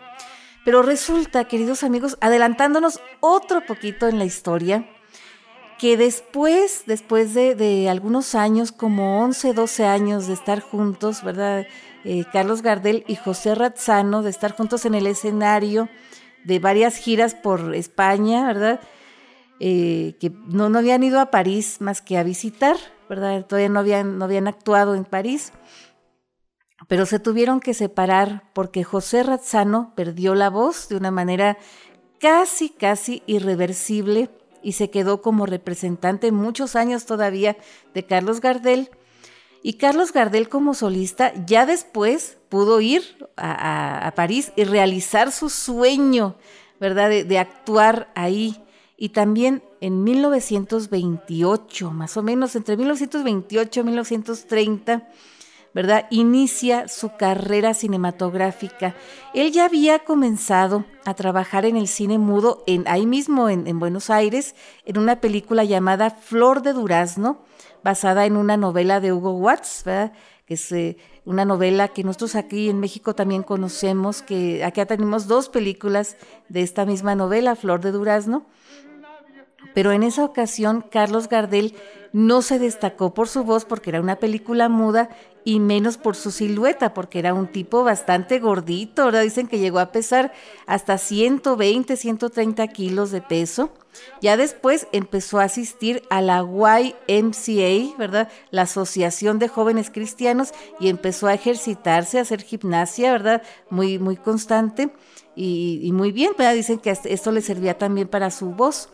Pero 0.66 0.82
resulta, 0.82 1.44
queridos 1.44 1.82
amigos, 1.82 2.18
adelantándonos 2.20 3.00
otro 3.20 3.64
poquito 3.64 4.06
en 4.06 4.18
la 4.18 4.26
historia, 4.26 4.86
que 5.78 5.96
después, 5.96 6.82
después 6.84 7.32
de, 7.32 7.54
de 7.54 7.88
algunos 7.88 8.34
años, 8.34 8.70
como 8.70 9.22
11, 9.22 9.54
12 9.54 9.86
años 9.86 10.26
de 10.26 10.34
estar 10.34 10.60
juntos, 10.60 11.22
¿verdad? 11.22 11.64
Eh, 12.04 12.24
Carlos 12.32 12.62
Gardel 12.62 13.04
y 13.06 13.16
José 13.16 13.54
Razzano 13.54 14.22
de 14.22 14.30
estar 14.30 14.56
juntos 14.56 14.86
en 14.86 14.94
el 14.94 15.06
escenario 15.06 15.88
de 16.44 16.58
varias 16.58 16.96
giras 16.96 17.34
por 17.34 17.74
España, 17.74 18.46
¿verdad? 18.46 18.80
Eh, 19.58 20.16
que 20.18 20.30
no, 20.30 20.70
no, 20.70 20.78
habían 20.78 21.02
ido 21.02 21.20
a 21.20 21.30
París 21.30 21.76
más 21.80 22.00
que 22.00 22.16
a 22.16 22.22
visitar, 22.22 22.76
¿verdad? 23.10 23.44
Todavía 23.44 23.68
no 23.68 23.80
habían, 23.80 24.18
no 24.18 24.24
habían 24.24 24.48
actuado 24.48 24.94
en 24.94 25.04
París, 25.04 25.52
pero 26.88 27.04
se 27.04 27.18
tuvieron 27.18 27.60
que 27.60 27.74
separar 27.74 28.44
porque 28.54 28.84
José 28.84 29.22
Razzano 29.22 29.92
perdió 29.94 30.34
la 30.34 30.48
voz 30.48 30.88
de 30.88 30.96
una 30.96 31.10
manera 31.10 31.58
casi, 32.18 32.70
casi 32.70 33.22
irreversible 33.26 34.30
y 34.62 34.72
se 34.72 34.90
quedó 34.90 35.20
como 35.20 35.44
representante 35.46 36.32
muchos 36.32 36.76
años 36.76 37.04
todavía 37.04 37.56
de 37.92 38.06
Carlos 38.06 38.40
Gardel 38.40 38.90
y 39.62 39.74
Carlos 39.74 40.12
Gardel 40.12 40.48
como 40.48 40.74
solista 40.74 41.32
ya 41.46 41.66
después 41.66 42.38
pudo 42.48 42.80
ir 42.80 43.02
a, 43.36 44.12
París 44.16 44.52
y 44.56 44.64
realizar 44.64 45.32
su 45.32 45.50
sueño, 45.50 46.36
¿verdad? 46.78 47.10
De, 47.10 47.38
actuar 47.38 48.10
ahí. 48.14 48.62
Y 48.96 49.10
también 49.10 49.62
en 49.80 50.02
1928, 50.04 51.90
más 51.90 52.16
o 52.16 52.22
menos 52.22 52.56
entre 52.56 52.76
1928 52.76 53.80
y 53.80 53.84
1930, 53.84 55.08
¿verdad? 55.74 56.06
Inicia 56.10 56.88
su 56.88 57.16
carrera 57.16 57.74
cinematográfica. 57.74 58.94
Él 59.34 59.52
ya 59.52 59.66
había 59.66 60.00
comenzado 60.00 60.84
a 61.04 61.14
trabajar 61.14 61.64
en 61.64 61.76
el 61.76 61.86
cine 61.86 62.18
mudo 62.18 62.64
en, 62.66 62.84
ahí 62.88 63.06
mismo 63.06 63.48
en, 63.48 63.66
en 63.66 63.78
Buenos 63.78 64.10
Aires, 64.10 64.54
en 64.84 64.98
una 64.98 65.20
película 65.20 65.64
llamada 65.64 66.10
Flor 66.10 66.62
de 66.62 66.72
Durazno, 66.72 67.44
basada 67.82 68.26
en 68.26 68.36
una 68.36 68.56
novela 68.56 69.00
de 69.00 69.12
Hugo 69.12 69.32
Watts, 69.32 69.84
que 70.46 70.54
es 70.54 70.72
eh, 70.72 70.96
una 71.24 71.44
novela 71.44 71.88
que 71.88 72.04
nosotros 72.04 72.34
aquí 72.34 72.68
en 72.68 72.80
México 72.80 73.14
también 73.14 73.42
conocemos, 73.42 74.22
que 74.22 74.64
acá 74.64 74.86
tenemos 74.86 75.26
dos 75.26 75.48
películas 75.48 76.16
de 76.48 76.62
esta 76.62 76.84
misma 76.84 77.14
novela, 77.14 77.56
Flor 77.56 77.80
de 77.80 77.92
Durazno. 77.92 78.46
Pero 79.74 79.92
en 79.92 80.02
esa 80.02 80.24
ocasión 80.24 80.84
Carlos 80.90 81.28
Gardel 81.28 81.76
no 82.12 82.42
se 82.42 82.58
destacó 82.58 83.14
por 83.14 83.28
su 83.28 83.44
voz 83.44 83.64
porque 83.64 83.90
era 83.90 84.00
una 84.00 84.16
película 84.16 84.68
muda 84.68 85.10
y 85.44 85.60
menos 85.60 85.96
por 85.96 86.16
su 86.16 86.30
silueta, 86.30 86.94
porque 86.94 87.18
era 87.18 87.34
un 87.34 87.46
tipo 87.48 87.82
bastante 87.84 88.38
gordito, 88.38 89.06
¿verdad? 89.06 89.22
Dicen 89.22 89.48
que 89.48 89.58
llegó 89.58 89.78
a 89.78 89.92
pesar 89.92 90.32
hasta 90.66 90.98
120, 90.98 91.96
130 91.96 92.68
kilos 92.68 93.10
de 93.10 93.22
peso. 93.22 93.72
Ya 94.20 94.36
después 94.36 94.86
empezó 94.92 95.40
a 95.40 95.44
asistir 95.44 96.02
a 96.10 96.20
la 96.20 96.38
YMCA, 96.38 97.96
¿verdad? 97.98 98.28
La 98.50 98.62
Asociación 98.62 99.38
de 99.38 99.48
Jóvenes 99.48 99.90
Cristianos, 99.90 100.52
y 100.78 100.88
empezó 100.88 101.26
a 101.26 101.34
ejercitarse, 101.34 102.18
a 102.18 102.22
hacer 102.22 102.42
gimnasia, 102.42 103.12
¿verdad? 103.12 103.42
Muy, 103.68 103.98
muy 103.98 104.16
constante 104.16 104.92
y, 105.34 105.90
muy 105.92 106.12
bien, 106.12 106.32
¿verdad? 106.36 106.54
Dicen 106.54 106.78
que 106.78 106.90
esto 106.90 107.32
le 107.32 107.40
servía 107.40 107.78
también 107.78 108.08
para 108.08 108.30
su 108.30 108.50
voz. 108.50 108.90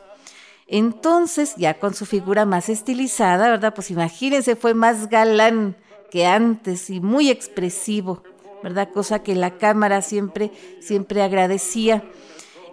Entonces, 0.69 1.55
ya 1.57 1.79
con 1.79 1.95
su 1.95 2.07
figura 2.07 2.45
más 2.45 2.69
estilizada, 2.69 3.49
¿verdad? 3.51 3.75
Pues 3.75 3.91
imagínense, 3.91 4.57
fue 4.57 4.75
más 4.75 5.09
galán 5.09 5.77
que 6.11 6.27
antes 6.27 6.91
y 6.91 7.01
muy 7.01 7.31
expresivo, 7.31 8.23
¿verdad? 8.63 8.91
Cosa 8.93 9.23
que 9.23 9.35
la 9.35 9.59
cámara 9.59 10.03
siempre, 10.03 10.51
siempre 10.81 11.23
agradecía. 11.23 12.05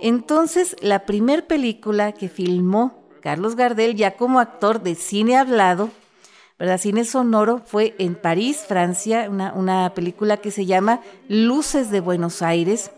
Entonces, 0.01 0.75
la 0.81 1.05
primer 1.05 1.47
película 1.47 2.11
que 2.11 2.29
filmó 2.29 3.03
Carlos 3.21 3.55
Gardel 3.55 3.95
ya 3.95 4.17
como 4.17 4.39
actor 4.39 4.81
de 4.81 4.95
cine 4.95 5.37
hablado, 5.37 5.89
¿verdad? 6.59 6.77
Cine 6.77 7.05
sonoro, 7.05 7.61
fue 7.65 7.95
en 7.97 8.15
París, 8.15 8.65
Francia, 8.67 9.27
una, 9.29 9.53
una 9.53 9.93
película 9.93 10.37
que 10.37 10.51
se 10.51 10.65
llama 10.65 11.01
Luces 11.29 11.89
de 11.89 12.01
Buenos 12.01 12.41
Aires, 12.41 12.91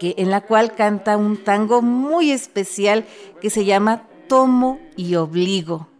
que, 0.00 0.14
en 0.18 0.30
la 0.30 0.40
cual 0.40 0.74
canta 0.74 1.16
un 1.16 1.36
tango 1.44 1.82
muy 1.82 2.30
especial 2.30 3.04
que 3.40 3.50
se 3.50 3.64
llama 3.64 4.08
Tomo 4.28 4.80
y 4.96 5.14
Obligo. 5.16 5.91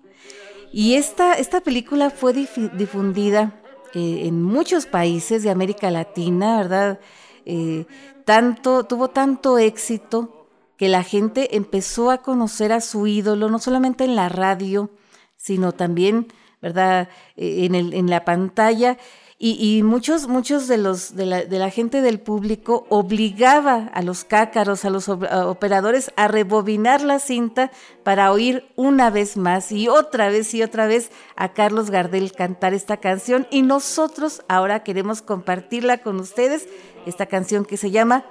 Y 0.72 0.94
esta, 0.94 1.34
esta 1.34 1.60
película 1.60 2.08
fue 2.10 2.32
difundida 2.32 3.60
eh, 3.92 4.22
en 4.24 4.42
muchos 4.42 4.86
países 4.86 5.42
de 5.42 5.50
América 5.50 5.90
Latina, 5.90 6.56
¿verdad? 6.56 6.98
Eh, 7.44 7.84
tanto, 8.24 8.84
tuvo 8.84 9.08
tanto 9.08 9.58
éxito 9.58 10.46
que 10.78 10.88
la 10.88 11.02
gente 11.02 11.56
empezó 11.56 12.10
a 12.10 12.22
conocer 12.22 12.72
a 12.72 12.80
su 12.80 13.06
ídolo, 13.06 13.50
no 13.50 13.58
solamente 13.58 14.04
en 14.04 14.16
la 14.16 14.30
radio, 14.30 14.90
sino 15.36 15.72
también, 15.72 16.32
¿verdad?, 16.62 17.10
eh, 17.36 17.66
en, 17.66 17.74
el, 17.74 17.92
en 17.92 18.08
la 18.08 18.24
pantalla. 18.24 18.96
Y, 19.44 19.82
muchos, 19.82 20.28
muchos 20.28 20.68
de, 20.68 20.78
los, 20.78 21.16
de 21.16 21.26
la, 21.26 21.70
gente 21.70 22.00
del 22.00 22.20
público 22.20 22.86
obligaba 22.88 23.90
a 23.92 24.00
los 24.00 24.22
cácaros, 24.22 24.84
a 24.84 24.90
los 24.90 25.08
operadores 25.08 26.12
a 26.14 26.28
rebobinar 26.28 27.02
la 27.02 27.18
cinta 27.18 27.72
para 28.04 28.30
oír 28.30 28.64
una 28.76 29.10
vez 29.10 29.36
más 29.36 29.72
y 29.72 29.88
otra 29.88 30.28
vez 30.28 30.54
y 30.54 30.62
otra 30.62 30.86
vez 30.86 31.10
a 31.34 31.54
Carlos 31.54 31.90
Gardel 31.90 32.30
cantar 32.30 32.72
esta 32.72 32.98
canción. 32.98 33.48
Y 33.50 33.62
nosotros 33.62 34.44
ahora 34.46 34.84
queremos 34.84 35.22
compartirla 35.22 35.98
con 35.98 36.20
ustedes, 36.20 36.68
esta 37.04 37.26
canción 37.26 37.64
que 37.64 37.76
se 37.76 37.90
llama 37.90 38.24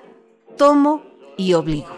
Tomo 0.56 1.04
y 1.36 1.56
Obligo. 1.56 1.90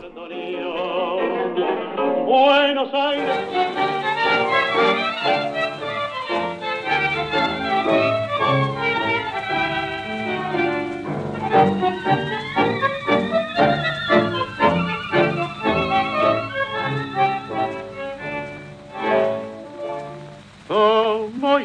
Buenos 2.26 2.92
Aires. 2.96 3.38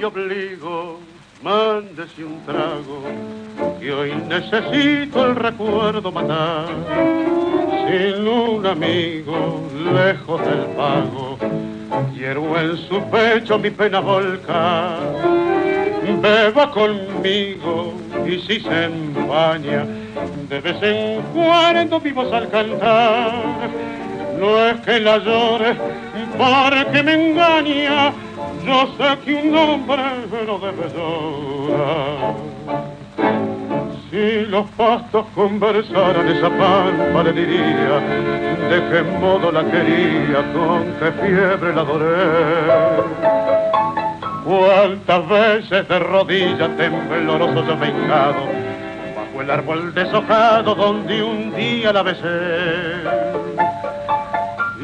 Obligo, 0.08 1.00
mándese 1.42 2.24
un 2.24 2.40
trago, 2.46 3.02
que 3.78 3.92
hoy 3.92 4.14
necesito 4.26 5.26
el 5.26 5.36
recuerdo 5.36 6.10
matar. 6.10 6.66
Sin 7.86 8.26
un 8.26 8.66
amigo, 8.66 9.68
lejos 9.94 10.40
del 10.40 10.64
pago, 10.76 11.38
quiero 12.14 12.58
en 12.58 12.76
su 12.76 13.02
pecho 13.10 13.58
mi 13.58 13.70
pena 13.70 14.00
volcar. 14.00 14.98
Beba 16.22 16.70
conmigo 16.70 17.92
y 18.26 18.38
si 18.40 18.60
se 18.60 18.84
empaña, 18.84 19.84
de 20.48 20.60
vez 20.60 20.82
en 20.82 21.22
cuando 21.34 22.00
vivos 22.00 22.32
al 22.32 22.48
cantar. 22.48 23.32
No 24.40 24.66
es 24.66 24.80
que 24.80 25.00
la 25.00 25.18
llore 25.18 25.76
porque 26.38 27.02
me 27.02 27.30
engaña, 27.30 28.12
yo 28.64 28.86
sé 28.96 29.18
que 29.24 29.34
un 29.34 29.56
hombre 29.56 30.02
no 30.46 30.58
debe 30.58 30.88
llorar. 30.94 32.34
Si 34.10 34.46
los 34.46 34.66
pastos 34.70 35.26
conversaran 35.34 36.28
esa 36.28 36.48
pampa 36.48 37.22
le 37.24 37.32
diría 37.32 38.00
de 38.70 38.90
qué 38.90 39.02
modo 39.20 39.52
la 39.52 39.64
quería, 39.64 40.52
con 40.52 40.84
qué 40.98 41.12
fiebre 41.20 41.74
la 41.74 41.80
adoré. 41.82 43.18
Cuántas 44.44 45.28
veces 45.28 45.88
de 45.88 45.98
rodillas 45.98 46.76
tembloroso 46.76 47.66
yo 47.66 47.76
me 47.76 47.92
bajo 48.08 48.48
el 49.42 49.50
árbol 49.50 49.94
deshojado 49.94 50.74
donde 50.74 51.22
un 51.22 51.54
día 51.54 51.92
la 51.92 52.02
besé 52.02 53.37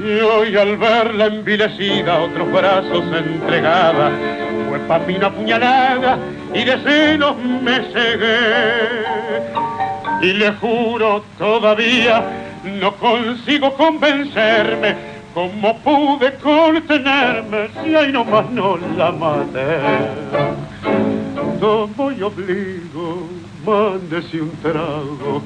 y 0.05 0.21
hoy 0.21 0.55
al 0.55 0.77
verla 0.77 1.27
envilecida, 1.27 2.21
otros 2.21 2.53
brazos 2.53 3.05
entregada, 3.17 4.11
fue 4.69 4.79
papina 4.81 5.31
puñalada 5.31 6.19
y 6.53 6.63
de 6.63 6.77
celos 6.79 7.37
me 7.39 7.77
cegué. 7.93 9.03
Y 10.21 10.35
le 10.35 10.53
juro 10.53 11.25
todavía, 11.39 12.23
no 12.65 12.95
consigo 12.97 13.73
convencerme 13.75 14.95
cómo 15.33 15.79
pude 15.79 16.35
contenerme 16.35 17.69
si 17.83 17.95
ahí 17.95 18.13
nomás 18.13 18.51
no 18.51 18.77
la 18.99 19.11
maté. 19.11 19.79
Tomo 21.61 22.13
y 22.13 22.23
obligo, 22.23 23.27
mándese 23.65 24.43
un 24.43 24.51
trago 24.61 25.43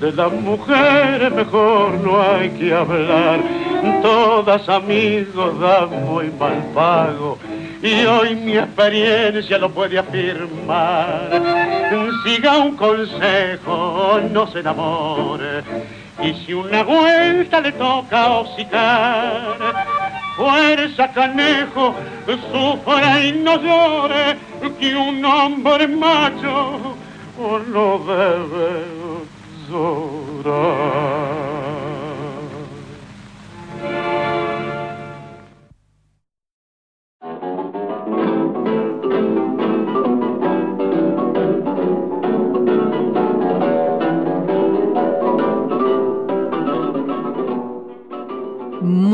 de 0.00 0.12
las 0.12 0.32
mujeres 0.32 1.32
mejor 1.32 1.94
no 2.00 2.22
hay 2.22 2.50
que 2.50 2.72
hablar, 2.72 3.40
todas 4.02 4.68
amigos 4.68 5.58
dan 5.60 6.04
muy 6.04 6.30
mal 6.38 6.62
pago 6.74 7.38
y 7.82 8.04
hoy 8.04 8.34
mi 8.36 8.56
experiencia 8.56 9.58
lo 9.58 9.70
puede 9.70 9.98
afirmar. 9.98 11.42
Siga 12.24 12.58
un 12.58 12.76
consejo, 12.76 14.20
no 14.30 14.46
se 14.48 14.60
enamore 14.60 15.62
y 16.22 16.32
si 16.34 16.54
una 16.54 16.82
vuelta 16.82 17.60
le 17.60 17.72
toca 17.72 18.30
hocicar, 18.30 19.56
fuerza 20.36 21.12
canejo, 21.12 21.94
sufra 22.52 23.24
y 23.24 23.32
no 23.32 23.60
llore, 23.60 24.36
que 24.80 24.96
un 24.96 25.24
hombre 25.24 25.86
macho 25.88 26.96
no 27.38 27.98
debe 27.98 28.96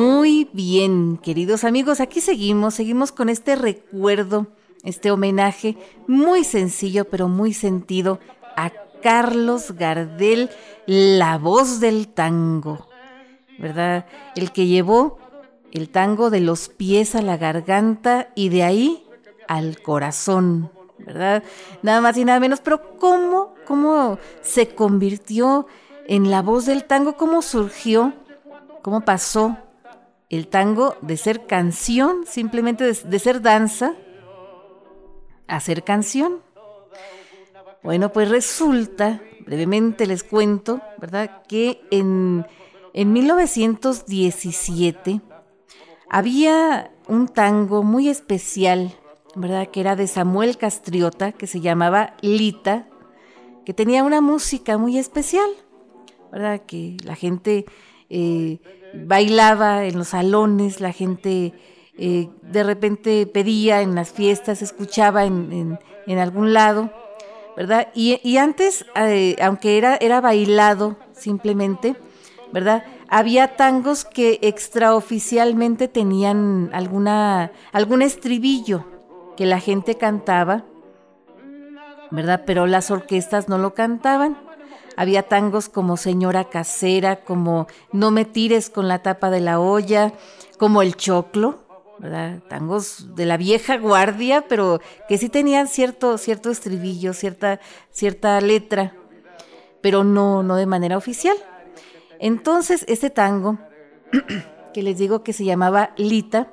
muy 0.03 0.49
bien, 0.53 1.17
queridos 1.17 1.63
amigos, 1.63 2.01
aquí 2.01 2.21
seguimos, 2.21 2.75
seguimos 2.75 3.13
con 3.13 3.29
este 3.29 3.55
recuerdo, 3.55 4.49
este 4.83 5.13
homenaje 5.13 5.77
muy 6.09 6.43
sencillo 6.43 7.05
pero 7.05 7.29
muy 7.29 7.55
sentido 7.55 8.19
a 8.57 8.73
Carlos 9.01 9.73
Gardel, 9.73 10.51
la 10.87 11.39
voz 11.39 11.79
del 11.79 12.09
tango, 12.09 12.89
¿verdad? 13.61 14.07
El 14.35 14.51
que 14.51 14.67
llevó 14.67 15.19
el 15.71 15.89
tango 15.89 16.31
de 16.31 16.41
los 16.41 16.69
pies 16.69 17.15
a 17.15 17.23
la 17.23 17.37
garganta 17.37 18.31
y 18.35 18.49
de 18.49 18.65
ahí 18.65 19.05
al 19.47 19.81
corazón, 19.83 20.73
¿verdad? 20.99 21.45
Nada 21.83 22.01
más 22.01 22.17
y 22.17 22.25
nada 22.25 22.41
menos, 22.41 22.61
pero 22.61 22.99
¿cómo, 22.99 23.55
cómo 23.67 24.19
se 24.41 24.75
convirtió 24.75 25.69
en 26.09 26.29
la 26.29 26.43
voz 26.43 26.67
del 26.67 26.87
tango? 26.87 27.17
¿Cómo 27.17 27.41
surgió? 27.41 28.15
¿Cómo 28.83 29.03
pasó 29.03 29.57
el 30.33 30.49
tango 30.49 30.97
de 31.03 31.17
ser 31.19 31.47
canción, 31.47 32.25
simplemente 32.27 32.91
de, 32.91 33.19
ser 33.19 33.43
danza, 33.43 33.95
a 35.47 35.61
ser 35.61 35.85
canción? 35.85 36.41
Bueno, 37.83 38.15
pues 38.15 38.31
resulta, 38.31 39.21
brevemente 39.41 40.07
les 40.07 40.25
cuento, 40.25 40.81
¿verdad? 40.99 41.43
Que 41.47 41.83
en, 41.91 42.47
en 42.95 43.13
1917 43.13 45.21
había 46.09 46.91
un 47.09 47.29
tango 47.29 47.83
muy 47.83 48.09
especial, 48.09 48.97
¿verdad? 49.35 49.69
Que 49.69 49.81
era 49.81 49.97
de 49.97 50.07
Samuel 50.07 50.57
Castriota, 50.57 51.33
que 51.33 51.47
se 51.47 51.61
llamaba 51.61 52.17
Lita, 52.23 52.87
que 53.67 53.75
tenía 53.75 54.03
una 54.03 54.23
música 54.23 54.79
muy 54.79 54.97
especial, 54.97 55.51
¿verdad? 56.33 56.63
Que 56.67 56.97
la 57.05 57.15
gente 57.15 57.67
eh, 58.09 58.59
bailaba 58.95 59.85
en 59.85 59.99
los 59.99 60.09
salones, 60.09 60.81
la 60.81 60.93
gente 60.93 61.53
eh, 61.99 62.31
de 62.41 62.63
repente 62.65 63.27
pedía 63.27 63.83
en 63.83 63.95
las 63.95 64.11
fiestas, 64.11 64.63
escuchaba 64.63 65.25
en, 65.25 65.79
algún 66.19 66.53
lado, 66.53 66.91
¿verdad? 67.57 67.89
Y, 67.95 68.37
antes, 68.39 68.87
eh, 68.97 69.37
aunque 69.43 69.77
era, 69.77 69.97
era 69.97 70.21
bailado 70.21 70.97
simplemente, 71.13 71.97
¿verdad? 72.51 72.85
Había 73.09 73.57
tangos 73.57 74.07
que 74.07 74.39
extraoficialmente 74.41 75.87
tenían 75.87 76.71
alguna, 76.73 77.53
algún 77.73 78.01
estribillo 78.01 78.87
que 79.37 79.45
la 79.45 79.61
gente 79.61 79.97
cantaba, 79.97 80.65
¿verdad? 82.11 82.45
Pero 82.47 82.67
las 82.67 82.91
orquestas 82.91 83.49
no 83.49 83.59
lo 83.59 83.75
cantaban. 83.75 84.52
Había 84.97 85.23
tangos 85.25 85.69
como 85.69 85.97
Señora 85.97 86.49
Casera, 86.51 87.25
como 87.25 87.67
No 87.93 88.11
me 88.11 88.25
tires 88.25 88.71
con 88.71 88.89
la 88.89 89.03
tapa 89.03 89.31
de 89.31 89.41
la 89.41 89.59
olla, 89.61 90.13
como 90.59 90.83
El 90.83 90.97
Choclo, 90.97 91.63
Tangos 92.49 93.15
de 93.15 93.27
la 93.27 93.37
vieja 93.37 93.79
guardia, 93.79 94.45
pero 94.49 94.81
que 95.09 95.19
sí 95.19 95.29
tenían 95.29 95.69
cierto, 95.69 96.19
cierto 96.19 96.51
estribillo, 96.51 97.13
cierta, 97.13 97.61
cierta 97.91 98.41
letra, 98.41 98.97
pero 99.81 100.03
no, 100.03 100.43
no 100.43 100.57
de 100.57 100.67
manera 100.67 100.97
oficial. 100.97 101.37
Entonces, 102.19 102.85
este 102.89 103.09
tango, 103.09 103.59
que 104.75 104.83
les 104.83 104.99
digo 104.99 105.23
que 105.23 105.33
se 105.33 105.45
llamaba 105.45 105.93
Lita, 105.97 106.49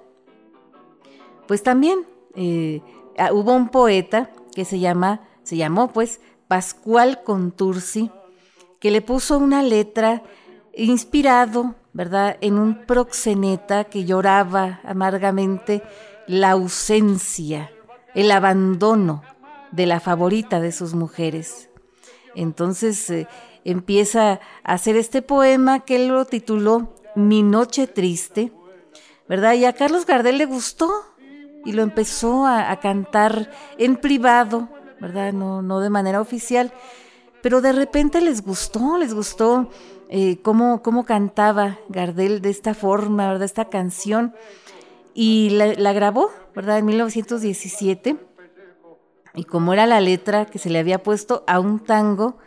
pues 1.47 1.63
también 1.63 2.05
eh, 2.35 2.81
ah, 3.17 3.33
hubo 3.33 3.53
un 3.53 3.69
poeta 3.69 4.29
que 4.53 4.65
se 4.65 4.79
llama, 4.79 5.21
se 5.41 5.57
llamó 5.57 5.91
pues 5.91 6.21
Pascual 6.47 7.23
Contursi, 7.23 8.11
que 8.79 8.91
le 8.91 9.01
puso 9.01 9.37
una 9.37 9.61
letra 9.61 10.23
inspirado 10.73 11.75
¿verdad? 11.93 12.37
En 12.41 12.57
un 12.57 12.85
proxeneta 12.85 13.85
que 13.85 14.05
lloraba 14.05 14.79
amargamente 14.83 15.83
la 16.27 16.51
ausencia, 16.51 17.71
el 18.13 18.31
abandono 18.31 19.23
de 19.71 19.85
la 19.85 19.99
favorita 19.99 20.59
de 20.59 20.71
sus 20.71 20.93
mujeres. 20.93 21.69
Entonces 22.35 23.09
eh, 23.09 23.27
empieza 23.65 24.39
a 24.63 24.73
hacer 24.73 24.95
este 24.95 25.21
poema 25.21 25.81
que 25.81 25.95
él 25.95 26.07
lo 26.09 26.25
tituló 26.25 26.93
Mi 27.15 27.41
noche 27.41 27.87
triste, 27.87 28.51
¿verdad? 29.27 29.53
Y 29.53 29.65
a 29.65 29.73
Carlos 29.73 30.05
Gardel 30.05 30.37
le 30.37 30.45
gustó 30.45 30.89
y 31.65 31.73
lo 31.73 31.81
empezó 31.81 32.45
a, 32.45 32.71
a 32.71 32.79
cantar 32.79 33.51
en 33.77 33.97
privado, 33.97 34.69
¿verdad? 35.01 35.33
No, 35.33 35.61
no 35.63 35.79
de 35.79 35.89
manera 35.89 36.21
oficial, 36.21 36.71
pero 37.41 37.61
de 37.61 37.71
repente 37.71 38.21
les 38.21 38.41
gustó, 38.41 38.97
les 38.97 39.13
gustó 39.13 39.69
eh, 40.09 40.41
cómo, 40.41 40.81
cantaba 41.05 41.77
Gardel 41.89 42.41
de 42.41 42.49
esta 42.49 42.73
forma, 42.73 43.37
de 43.37 43.45
esta 43.45 43.65
canción, 43.65 44.33
y 45.13 45.49
la, 45.51 45.93
grabó, 45.93 46.31
¿verdad? 46.55 46.79
En 46.79 46.85
1917, 46.85 48.17
y 49.35 49.43
como 49.43 49.73
era 49.73 49.85
la 49.85 50.01
letra 50.01 50.45
que 50.45 50.59
se 50.59 50.69
le 50.69 50.79
había 50.79 51.03
puesto 51.03 51.43
a 51.47 51.59
un 51.59 51.79
tango, 51.79 52.37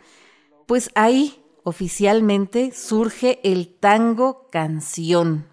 pues 0.65 0.89
ahí 0.95 1.41
oficialmente 1.63 2.71
surge 2.71 3.39
el 3.43 3.73
tango 3.73 4.47
canción, 4.51 5.47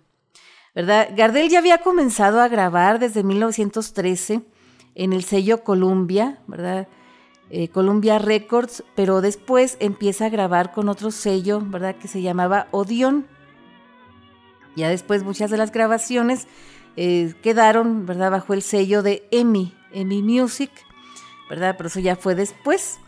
¿verdad? 0.75 1.11
Gardel 1.17 1.49
ya 1.49 1.59
había 1.59 1.79
comenzado 1.79 2.41
a 2.41 2.49
grabar 2.49 2.99
desde 2.99 3.23
1913 3.23 4.43
en 4.97 5.13
el 5.13 5.25
sello 5.25 5.63
Columbia, 5.63 6.41
¿verdad? 6.47 6.89
Eh, 7.51 7.69
Columbia 7.69 8.19
Records, 8.19 8.85
pero 8.95 9.21
después 9.21 9.77
empieza 9.81 10.27
a 10.27 10.29
grabar 10.29 10.73
con 10.73 10.89
otro 10.89 11.11
sello, 11.11 11.61
¿verdad? 11.61 11.97
Que 11.97 12.07
se 12.07 12.23
llamaba 12.23 12.69
Odeon. 12.71 13.27
Ya 14.77 14.89
después 14.89 15.25
muchas 15.25 15.51
de 15.51 15.57
las 15.57 15.73
grabaciones 15.73 16.47
eh, 16.97 17.35
quedaron, 17.43 18.07
¿verdad? 18.07 18.31
Bajo 18.31 18.55
el 18.55 18.63
sello 18.63 19.03
de 19.03 19.27
EMI, 19.33 19.75
EMI 19.93 20.23
Music, 20.23 20.71
¿verdad? 21.49 21.75
Pero 21.77 21.89
eso 21.89 21.99
ya 21.99 22.15
fue 22.15 22.37
después. 22.37 23.01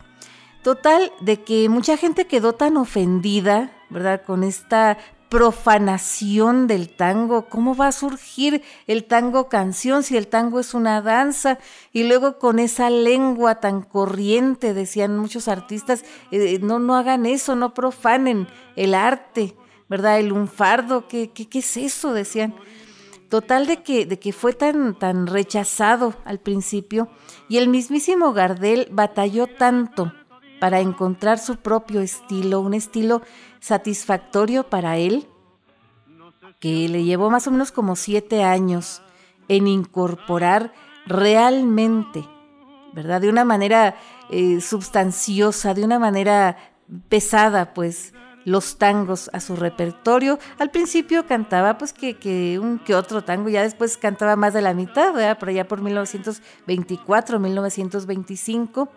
Total, 0.61 1.11
de 1.21 1.41
que 1.41 1.69
mucha 1.69 1.95
gente 1.95 2.27
quedó 2.27 2.53
tan 2.53 2.75
ofendida, 2.75 3.71
¿verdad? 3.89 4.23
Con 4.25 4.43
esta 4.43 4.97
profanación 5.33 6.67
del 6.67 6.89
tango. 6.89 7.49
¿Cómo 7.49 7.75
va 7.75 7.87
a 7.87 7.91
surgir 7.91 8.61
el 8.85 9.05
tango 9.05 9.49
canción 9.49 10.03
si 10.03 10.15
el 10.15 10.27
tango 10.27 10.59
es 10.59 10.75
una 10.75 11.01
danza? 11.01 11.57
Y 11.91 12.03
luego 12.03 12.37
con 12.37 12.59
esa 12.59 12.91
lengua 12.91 13.55
tan 13.55 13.81
corriente, 13.81 14.75
decían 14.75 15.17
muchos 15.17 15.47
artistas, 15.47 16.05
eh, 16.29 16.59
no, 16.61 16.77
no 16.77 16.95
hagan 16.95 17.25
eso, 17.25 17.55
no 17.55 17.73
profanen 17.73 18.47
el 18.75 18.93
arte, 18.93 19.55
¿verdad? 19.89 20.19
El 20.19 20.27
lunfardo, 20.27 21.07
¿qué, 21.07 21.31
qué, 21.31 21.49
qué 21.49 21.59
es 21.59 21.77
eso? 21.77 22.13
Decían. 22.13 22.53
Total 23.27 23.65
de 23.65 23.81
que, 23.81 24.05
de 24.05 24.19
que 24.19 24.33
fue 24.33 24.53
tan, 24.53 24.93
tan 24.99 25.25
rechazado 25.25 26.13
al 26.25 26.39
principio 26.39 27.09
y 27.49 27.57
el 27.57 27.69
mismísimo 27.69 28.33
Gardel 28.33 28.87
batalló 28.91 29.47
tanto 29.47 30.13
para 30.63 30.79
encontrar 30.79 31.39
su 31.39 31.57
propio 31.57 31.99
estilo, 31.99 32.61
un 32.61 32.73
estilo 32.73 33.21
satisfactorio 33.59 34.69
para 34.69 34.95
él, 34.95 35.27
que 36.61 36.87
le 36.87 37.03
llevó 37.03 37.29
más 37.29 37.47
o 37.47 37.51
menos 37.51 37.73
como 37.73 37.97
siete 37.97 38.45
años 38.45 39.01
en 39.49 39.67
incorporar 39.67 40.73
realmente, 41.05 42.23
¿verdad? 42.93 43.19
De 43.19 43.27
una 43.27 43.43
manera 43.43 43.97
eh, 44.29 44.61
sustanciosa, 44.61 45.73
de 45.73 45.83
una 45.83 45.99
manera 45.99 46.55
pesada, 47.09 47.73
pues, 47.73 48.13
los 48.45 48.77
tangos 48.77 49.29
a 49.33 49.41
su 49.41 49.57
repertorio. 49.57 50.39
Al 50.59 50.71
principio 50.71 51.27
cantaba 51.27 51.77
pues 51.77 51.91
que, 51.91 52.57
un 52.57 52.79
que 52.79 52.95
otro 52.95 53.21
tango, 53.25 53.49
ya 53.49 53.63
después 53.63 53.97
cantaba 53.97 54.37
más 54.37 54.53
de 54.53 54.61
la 54.61 54.73
mitad, 54.73 55.13
¿verdad? 55.13 55.37
por 55.37 55.49
allá 55.49 55.67
por 55.67 55.81
1924, 55.81 57.37
1925. 57.37 58.89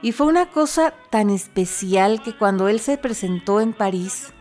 Y 0.00 0.12
fue 0.12 0.26
una 0.28 0.50
cosa 0.50 0.94
tan 1.10 1.28
especial 1.30 2.22
que 2.22 2.36
cuando 2.36 2.68
él 2.68 2.78
se 2.78 2.98
presentó 2.98 3.60
en 3.60 3.72
París, 3.72 4.32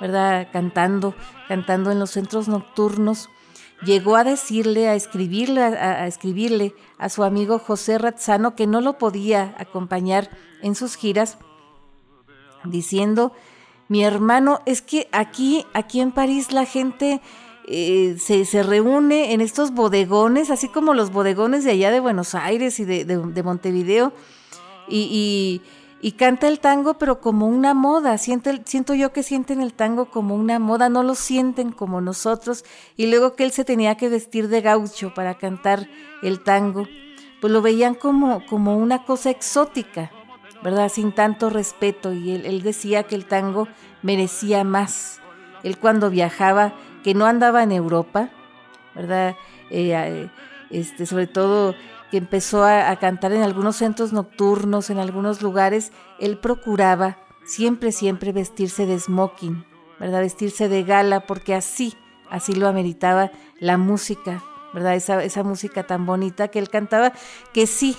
¿verdad? 0.00 0.48
Cantando, 0.50 1.14
cantando 1.46 1.90
en 1.90 1.98
los 1.98 2.10
centros 2.10 2.48
nocturnos, 2.48 3.28
llegó 3.84 4.16
a 4.16 4.24
decirle, 4.24 4.88
a 4.88 4.94
escribirle, 4.94 5.62
a, 5.62 6.06
escribirle 6.06 6.74
a 6.96 7.10
su 7.10 7.22
amigo 7.22 7.58
José 7.58 7.98
Razzano 7.98 8.56
que 8.56 8.66
no 8.66 8.80
lo 8.80 8.96
podía 8.96 9.54
acompañar 9.58 10.30
en 10.62 10.74
sus 10.74 10.96
giras, 10.96 11.36
diciendo, 12.64 13.32
mi 13.88 14.04
hermano, 14.04 14.60
es 14.64 14.80
que 14.80 15.08
aquí, 15.12 15.66
aquí 15.74 16.00
en 16.00 16.12
París 16.12 16.50
la 16.50 16.64
gente 16.64 17.20
eh, 17.68 18.16
se, 18.18 18.62
reúne 18.62 19.34
en 19.34 19.42
estos 19.42 19.72
bodegones, 19.72 20.50
así 20.50 20.68
como 20.68 20.94
los 20.94 21.12
bodegones 21.12 21.62
de 21.64 21.72
allá 21.72 21.90
de 21.90 22.00
Buenos 22.00 22.34
Aires 22.34 22.80
y 22.80 22.86
de 22.86 23.42
Montevideo, 23.42 24.14
y, 24.88 25.62
canta 26.18 26.48
el 26.48 26.60
tango, 26.60 26.94
pero 26.94 27.20
como 27.20 27.46
una 27.46 27.74
moda. 27.74 28.18
siento 28.18 28.94
yo 28.94 29.12
que 29.12 29.22
sienten 29.22 29.60
el 29.60 29.72
tango 29.72 30.06
como 30.06 30.34
una 30.34 30.58
moda, 30.58 30.88
no 30.88 31.02
lo 31.02 31.14
sienten 31.14 31.72
como 31.72 32.00
nosotros. 32.00 32.64
Y 32.96 33.06
luego 33.06 33.34
que 33.34 33.44
él 33.44 33.52
se 33.52 33.64
tenía 33.64 33.96
que 33.96 34.08
vestir 34.08 34.48
de 34.48 34.60
gaucho 34.60 35.14
para 35.14 35.34
cantar 35.34 35.88
el 36.22 36.42
tango, 36.42 36.86
pues 37.40 37.52
lo 37.52 37.62
veían 37.62 37.94
como, 37.94 38.44
como 38.46 38.76
una 38.76 39.04
cosa 39.04 39.30
exótica, 39.30 40.10
¿verdad? 40.62 40.88
Sin 40.88 41.12
tanto 41.12 41.50
respeto. 41.50 42.12
Y 42.12 42.32
él, 42.32 42.62
decía 42.62 43.04
que 43.04 43.14
el 43.14 43.26
tango 43.26 43.68
merecía 44.02 44.64
más. 44.64 45.20
Él 45.62 45.78
cuando 45.78 46.10
viajaba, 46.10 46.74
que 47.02 47.14
no 47.14 47.26
andaba 47.26 47.62
en 47.62 47.72
Europa, 47.72 48.30
¿verdad? 48.94 49.36
Eh, 49.70 49.92
eh, 49.94 50.30
este, 50.70 51.06
sobre 51.06 51.26
todo 51.26 51.74
que 52.10 52.18
empezó 52.18 52.64
a, 52.64 52.94
cantar 52.96 53.32
en 53.32 53.42
algunos 53.42 53.76
centros 53.76 54.12
nocturnos, 54.12 54.90
en 54.90 54.98
algunos 54.98 55.42
lugares, 55.42 55.92
él 56.20 56.38
procuraba 56.38 57.18
siempre, 57.44 57.92
siempre 57.92 58.32
vestirse 58.32 58.86
de 58.86 58.98
smoking, 58.98 59.64
¿verdad? 59.98 60.20
Vestirse 60.20 60.68
de 60.68 60.84
gala, 60.84 61.20
porque 61.20 61.54
así, 61.54 61.94
así 62.30 62.54
lo 62.54 62.68
ameritaba 62.68 63.30
la 63.58 63.78
música, 63.78 64.42
¿verdad? 64.72 64.94
Esa, 64.94 65.22
esa 65.24 65.42
música 65.42 65.86
tan 65.86 66.06
bonita 66.06 66.48
que 66.48 66.58
él 66.58 66.68
cantaba, 66.68 67.12
que 67.52 67.66
sí, 67.66 67.96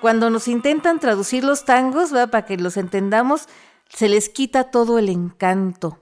cuando 0.00 0.30
nos 0.30 0.46
intentan 0.48 1.00
traducir 1.00 1.44
los 1.44 1.64
tangos, 1.64 2.12
¿verdad? 2.12 2.30
Para 2.30 2.46
que 2.46 2.56
los 2.56 2.76
entendamos, 2.76 3.48
se 3.88 4.08
les 4.08 4.28
quita 4.28 4.70
todo 4.70 4.98
el 4.98 5.08
encanto, 5.08 5.98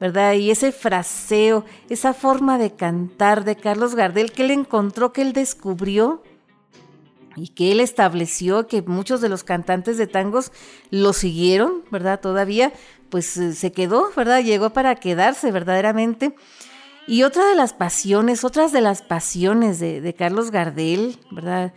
¿verdad? 0.00 0.34
Y 0.34 0.50
ese 0.50 0.72
fraseo, 0.72 1.64
esa 1.88 2.12
forma 2.12 2.58
de 2.58 2.74
cantar 2.74 3.44
de 3.44 3.56
Carlos 3.56 3.94
Gardel 3.94 4.32
que 4.32 4.42
él 4.42 4.50
encontró, 4.50 5.12
que 5.12 5.22
él 5.22 5.32
descubrió, 5.32 6.22
y 7.38 7.48
que 7.48 7.72
él 7.72 7.80
estableció 7.80 8.66
que 8.66 8.82
muchos 8.82 9.20
de 9.20 9.28
los 9.28 9.44
cantantes 9.44 9.96
de 9.96 10.06
tangos 10.06 10.52
lo 10.90 11.12
siguieron, 11.12 11.82
¿verdad? 11.90 12.20
Todavía, 12.20 12.72
pues 13.10 13.36
eh, 13.36 13.54
se 13.54 13.72
quedó, 13.72 14.10
¿verdad? 14.16 14.42
Llegó 14.42 14.70
para 14.70 14.96
quedarse 14.96 15.50
verdaderamente. 15.52 16.34
Y 17.06 17.22
otra 17.22 17.46
de 17.48 17.54
las 17.54 17.72
pasiones, 17.72 18.44
otras 18.44 18.70
de 18.72 18.82
las 18.82 19.00
pasiones 19.00 19.78
de, 19.78 20.14
Carlos 20.16 20.50
Gardel, 20.50 21.18
¿verdad? 21.30 21.72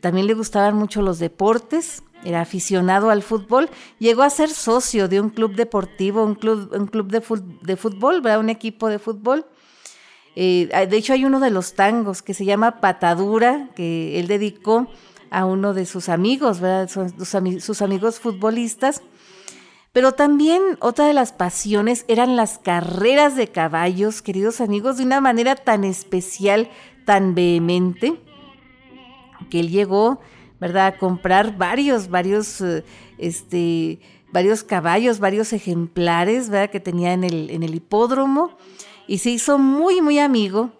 También 0.00 0.26
le 0.26 0.34
gustaban 0.34 0.74
mucho 0.74 1.00
los 1.00 1.20
deportes, 1.20 2.02
era 2.24 2.40
aficionado 2.40 3.10
al 3.10 3.22
fútbol, 3.22 3.68
llegó 3.98 4.22
a 4.22 4.30
ser 4.30 4.50
socio 4.50 5.08
de 5.08 5.20
un 5.20 5.30
club 5.30 5.54
deportivo, 5.54 6.24
un 6.24 6.34
club, 6.34 6.72
un 6.74 6.86
club 6.86 7.08
de, 7.08 7.76
fútbol, 7.76 8.20
¿verdad? 8.20 8.40
Un 8.40 8.50
equipo 8.50 8.88
de 8.88 8.98
fútbol. 8.98 9.46
Eh, 10.36 10.68
de 10.88 10.96
hecho, 10.96 11.12
hay 11.12 11.24
uno 11.24 11.40
de 11.40 11.50
los 11.50 11.74
tangos 11.74 12.22
que 12.22 12.34
se 12.34 12.44
llama 12.44 12.80
Patadura, 12.80 13.68
que 13.76 14.18
él 14.18 14.26
dedicó 14.26 14.88
a 15.30 15.46
uno 15.46 15.74
de 15.74 15.86
sus 15.86 16.08
amigos, 16.08 16.60
¿verdad? 16.60 16.88
sus 16.88 17.82
amigos 17.82 18.20
futbolistas. 18.20 19.02
Pero 19.92 20.12
también 20.12 20.60
otra 20.80 21.06
de 21.06 21.12
las 21.12 21.32
pasiones 21.32 22.04
eran 22.08 22.34
las 22.34 22.58
carreras 22.58 23.36
de 23.36 23.46
caballos, 23.46 24.22
queridos 24.22 24.60
amigos, 24.60 24.96
de 24.96 25.04
una 25.04 25.20
manera 25.20 25.54
tan 25.54 25.84
especial, 25.84 26.68
tan 27.04 27.36
vehemente, 27.36 28.20
que 29.50 29.60
él 29.60 29.70
llegó, 29.70 30.20
¿verdad?, 30.60 30.86
a 30.86 30.98
comprar 30.98 31.56
varios, 31.56 32.08
varios, 32.08 32.60
eh, 32.60 32.84
este, 33.18 34.00
varios 34.32 34.64
caballos, 34.64 35.20
varios 35.20 35.52
ejemplares, 35.52 36.48
¿verdad?, 36.48 36.70
que 36.70 36.80
tenía 36.80 37.12
en 37.12 37.22
el 37.22 37.74
hipódromo, 37.74 38.56
y 39.06 39.18
se 39.18 39.30
hizo 39.30 39.58
muy, 39.58 40.00
muy 40.00 40.18
amigo 40.18 40.70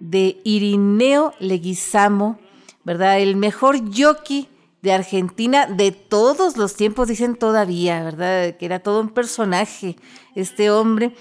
de 0.00 0.40
Irineo 0.44 1.34
Leguizamo, 1.38 2.38
¿verdad?, 2.84 3.20
el 3.20 3.36
mejor 3.36 3.78
jockey 3.94 4.48
de 4.82 4.92
Argentina 4.92 5.66
de 5.66 5.92
todos 5.92 6.56
los 6.56 6.74
tiempos, 6.74 7.08
dicen 7.08 7.36
todavía, 7.36 8.02
¿verdad? 8.02 8.56
Que 8.56 8.66
era 8.66 8.80
todo 8.80 9.00
un 9.00 9.10
personaje 9.10 9.96
este 10.34 10.70
hombre. 10.70 11.14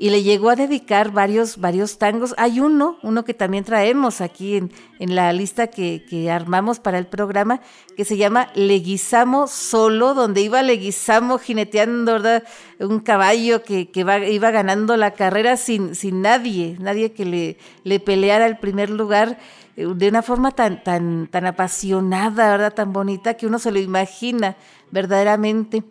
Y 0.00 0.10
le 0.10 0.22
llegó 0.22 0.50
a 0.50 0.56
dedicar 0.56 1.10
varios, 1.10 1.58
varios 1.58 1.98
tangos. 1.98 2.32
Hay 2.38 2.60
uno, 2.60 2.98
uno 3.02 3.24
que 3.24 3.34
también 3.34 3.64
traemos 3.64 4.20
aquí 4.20 4.56
en, 4.56 4.72
en 5.00 5.16
la 5.16 5.32
lista 5.32 5.66
que, 5.66 6.06
que, 6.08 6.30
armamos 6.30 6.78
para 6.78 6.98
el 6.98 7.08
programa, 7.08 7.60
que 7.96 8.04
se 8.04 8.16
llama 8.16 8.48
Leguizamo 8.54 9.48
Solo, 9.48 10.14
donde 10.14 10.40
iba 10.40 10.62
Leguizamo 10.62 11.38
jineteando, 11.38 12.12
¿verdad? 12.12 12.44
Un 12.78 13.00
caballo 13.00 13.64
que, 13.64 13.90
que 13.90 14.00
iba 14.30 14.50
ganando 14.52 14.96
la 14.96 15.14
carrera 15.14 15.56
sin, 15.56 15.96
sin 15.96 16.22
nadie, 16.22 16.76
nadie 16.78 17.12
que 17.12 17.24
le, 17.24 17.58
le 17.82 17.98
peleara 17.98 18.46
el 18.46 18.58
primer 18.58 18.90
lugar 18.90 19.36
de 19.78 20.08
una 20.08 20.22
forma 20.22 20.50
tan, 20.50 20.82
tan, 20.82 21.28
tan 21.28 21.46
apasionada, 21.46 22.50
¿verdad? 22.50 22.74
Tan 22.74 22.92
bonita 22.92 23.34
que 23.34 23.46
uno 23.46 23.58
se 23.58 23.70
lo 23.70 23.78
imagina 23.78 24.56
verdaderamente. 24.90 25.84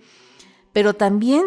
Pero 0.74 0.94
también 0.94 1.44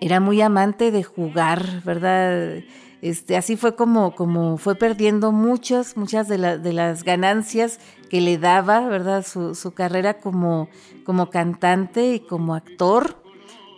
era 0.00 0.20
muy 0.20 0.40
amante 0.40 0.90
de 0.90 1.02
jugar, 1.02 1.82
¿verdad? 1.84 2.62
Este, 3.02 3.36
así 3.36 3.56
fue 3.56 3.76
como, 3.76 4.14
como 4.14 4.56
fue 4.56 4.74
perdiendo 4.74 5.32
muchas, 5.32 5.96
muchas 5.96 6.28
de, 6.28 6.58
de 6.58 6.72
las 6.72 7.02
ganancias 7.02 7.78
que 8.08 8.20
le 8.20 8.38
daba, 8.38 8.80
¿verdad? 8.88 9.24
Su, 9.26 9.54
su, 9.54 9.72
carrera 9.72 10.14
como, 10.14 10.68
como 11.04 11.30
cantante 11.30 12.14
y 12.14 12.20
como 12.20 12.54
actor, 12.54 13.22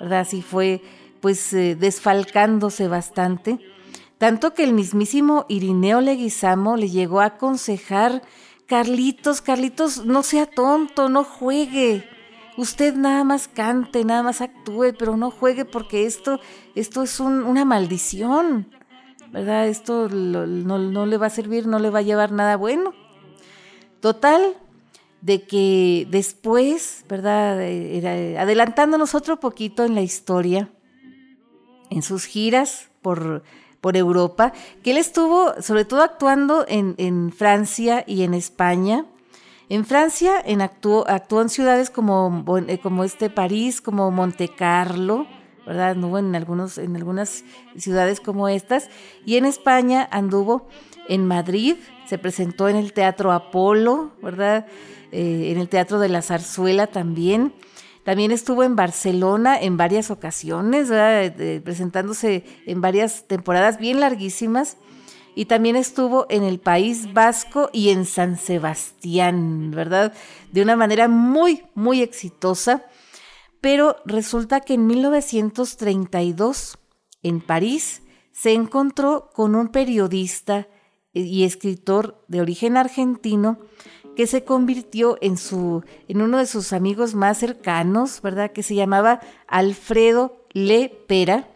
¿verdad? 0.01 0.21
Así 0.21 0.43
fue, 0.43 0.83
pues, 1.21 1.53
eh, 1.53 1.75
desfalcándose 1.75 2.89
bastante. 2.89 3.59
Tanto 4.19 4.55
que 4.55 4.64
el 4.64 4.73
mismísimo 4.73 5.47
Irineo 5.49 6.01
Leguizamo 6.01 6.77
le 6.77 6.89
llegó 6.89 7.21
a 7.21 7.27
aconsejar, 7.27 8.23
Carlitos, 8.66 9.41
Carlitos, 9.41 10.05
no 10.05 10.23
sea 10.23 10.47
tonto, 10.47 11.09
no 11.09 11.25
juegue. 11.25 12.05
Usted 12.59 12.95
nada 12.95 13.25
más 13.25 13.49
cante, 13.49 14.05
nada 14.05 14.23
más 14.23 14.41
actúe, 14.41 14.93
pero 14.99 15.17
no 15.17 15.31
juegue 15.31 15.65
porque 15.65 16.05
esto, 16.05 16.41
esto 16.75 17.03
es 17.03 17.21
una 17.21 17.65
maldición, 17.65 18.69
¿verdad? 19.31 19.69
Esto 19.69 20.09
no, 20.11 21.07
le 21.07 21.17
va 21.17 21.27
a 21.27 21.31
servir, 21.31 21.67
no 21.67 21.79
le 21.79 21.89
va 21.89 22.01
a 22.01 22.03
llevar 22.03 22.33
nada 22.33 22.57
bueno. 22.57 22.93
Total, 24.01 24.57
de 25.21 25.43
que 25.43 26.07
después, 26.11 27.05
¿verdad? 27.09 27.59
adelantándonos 28.39 29.15
otro 29.15 29.41
poquito 29.41 29.85
en 29.85 29.95
la 29.95 30.03
historia, 30.03 30.69
en 31.89 32.03
sus 32.03 32.27
giras 32.27 32.91
por 33.01 33.43
por 33.81 33.97
Europa, 33.97 34.53
que 34.83 34.91
él 34.91 34.97
estuvo 34.97 35.55
sobre 35.63 35.85
todo 35.85 36.03
actuando 36.03 36.65
en, 36.69 37.33
Francia 37.33 38.05
y 38.07 38.23
en 38.23 38.35
España. 38.35 39.07
En 39.71 39.85
Francia 39.85 40.43
actuó, 40.61 41.07
actuó 41.09 41.43
en 41.43 41.51
ciudades 41.51 41.91
como, 41.91 42.45
eh, 42.69 42.79
como 42.79 43.05
este 43.05 43.29
París, 43.29 43.83
como 43.83 44.11
Monte 44.11 44.49
Carlo, 44.49 45.27
¿verdad? 45.66 45.91
Anduvo 45.91 46.19
en, 46.19 46.35
algunos, 46.35 46.79
en 46.79 46.97
algunas 46.97 47.45
ciudades 47.77 48.21
como 48.21 48.49
estas. 48.49 48.89
Y 49.27 49.37
en 49.37 49.45
España 49.45 50.09
anduvo 50.11 50.69
en 51.07 51.27
Madrid, 51.27 51.77
se 52.07 52.16
presentó 52.16 52.71
en 52.71 52.77
el 52.77 52.95
Teatro 52.95 53.31
Apolo, 53.31 54.12
¿verdad? 54.23 54.66
Eh, 55.12 55.53
en 55.53 55.59
el 55.59 55.69
Teatro 55.69 55.99
de 55.99 56.09
la 56.09 56.23
Zarzuela 56.23 56.87
también. 56.87 57.53
También 58.05 58.31
estuvo 58.31 58.64
en 58.64 58.75
Barcelona 58.75 59.61
en 59.61 59.77
varias 59.77 60.11
ocasiones, 60.11 60.89
presentándose 61.62 62.43
en 62.64 62.81
varias 62.81 63.29
temporadas 63.29 63.79
bien 63.79 64.01
larguísimas. 64.01 64.79
Y 65.39 65.45
también 65.45 65.76
estuvo 65.76 66.26
en 66.30 66.43
el 66.43 66.59
País 66.59 67.12
Vasco 67.14 67.70
y 67.72 67.91
en 67.91 68.07
San 68.07 68.36
Sebastián, 68.39 69.70
¿verdad? 69.70 70.12
De 70.51 70.62
una 70.62 70.74
manera 70.74 71.07
muy, 71.07 71.62
muy 71.76 72.03
exitosa. 72.03 72.86
Pero 73.61 73.99
resulta 74.05 74.62
que 74.62 74.74
en 74.74 74.89
1932, 74.89 76.78
en 77.22 77.41
París, 77.41 78.03
se 78.32 78.53
encontró 78.53 79.30
con 79.32 79.55
un 79.55 79.68
periodista 79.68 80.66
y 81.12 81.45
escritor 81.45 82.20
de 82.26 82.41
origen 82.41 82.76
argentino 82.76 83.61
que 84.16 84.26
se 84.26 84.43
convirtió 84.43 85.18
en, 85.20 85.36
su, 85.36 85.84
en 86.09 86.20
uno 86.20 86.39
de 86.39 86.47
sus 86.47 86.72
amigos 86.72 87.14
más 87.14 87.39
cercanos, 87.39 88.22
¿verdad? 88.22 88.51
Que 88.51 88.64
se 88.64 88.74
llamaba 88.74 89.20
Alfredo 89.47 90.45
Lepera, 90.53 91.49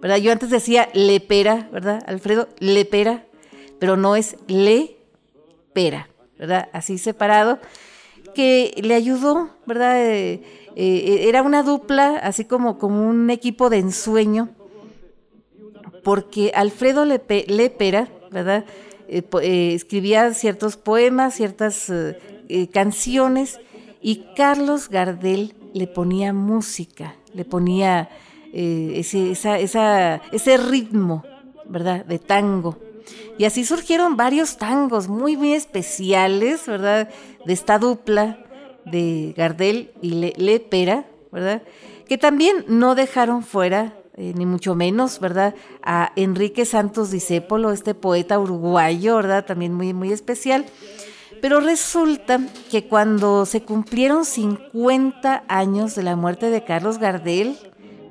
¿verdad? 0.00 0.16
Yo 0.16 0.32
antes 0.32 0.50
decía 0.50 0.88
Lepera, 0.92 1.68
¿verdad? 1.72 2.02
Alfredo 2.06 2.48
Lepera, 2.58 3.24
pero 3.78 3.96
no 3.96 4.16
es 4.16 4.36
Lepera, 4.46 6.08
¿verdad? 6.38 6.68
Así 6.72 6.98
separado, 6.98 7.58
que 8.34 8.74
le 8.82 8.94
ayudó, 8.94 9.50
¿verdad? 9.66 10.04
Eh, 10.04 10.42
eh, 10.76 11.26
era 11.28 11.42
una 11.42 11.62
dupla, 11.62 12.16
así 12.16 12.44
como, 12.44 12.78
como 12.78 13.08
un 13.08 13.30
equipo 13.30 13.70
de 13.70 13.78
ensueño, 13.78 14.50
porque 16.02 16.52
Alfredo 16.54 17.04
Lepera, 17.04 18.08
¿verdad? 18.30 18.64
Eh, 19.08 19.74
escribía 19.74 20.34
ciertos 20.34 20.76
poemas, 20.76 21.34
ciertas 21.34 21.90
canciones, 22.72 23.60
y 24.02 24.26
Carlos 24.36 24.90
Gardel 24.90 25.54
le 25.72 25.86
ponía 25.86 26.34
música, 26.34 27.16
le 27.32 27.44
ponía 27.46 28.10
ese, 28.54 29.32
ese 29.32 30.56
ritmo, 30.56 31.24
¿verdad?, 31.66 32.04
de 32.04 32.18
tango. 32.18 32.78
Y 33.36 33.44
así 33.44 33.64
surgieron 33.64 34.16
varios 34.16 34.56
tangos 34.56 35.08
muy, 35.08 35.36
muy 35.36 35.52
especiales, 35.52 36.66
¿verdad?, 36.66 37.08
de 37.44 37.52
esta 37.52 37.78
dupla 37.78 38.38
de 38.84 39.34
Gardel 39.36 39.92
y 40.00 40.32
Lepera, 40.36 41.06
¿verdad?, 41.32 41.62
que 42.06 42.18
también 42.18 42.64
no 42.68 42.94
dejaron 42.94 43.42
fuera 43.42 43.94
eh, 44.16 44.32
ni 44.36 44.46
mucho 44.46 44.76
menos, 44.76 45.18
¿verdad? 45.18 45.56
A 45.82 46.12
Enrique 46.14 46.64
Santos 46.64 47.10
Discépolo, 47.10 47.72
este 47.72 47.94
poeta 47.94 48.38
uruguayo, 48.38 49.16
¿verdad? 49.16 49.44
También 49.44 49.74
muy, 49.74 49.92
muy 49.92 50.12
especial. 50.12 50.66
Pero 51.40 51.58
resulta 51.58 52.38
que 52.70 52.86
cuando 52.86 53.44
se 53.44 53.62
cumplieron 53.62 54.24
50 54.24 55.44
años 55.48 55.96
de 55.96 56.04
la 56.04 56.14
muerte 56.14 56.50
de 56.50 56.62
Carlos 56.62 56.98
Gardel, 56.98 57.58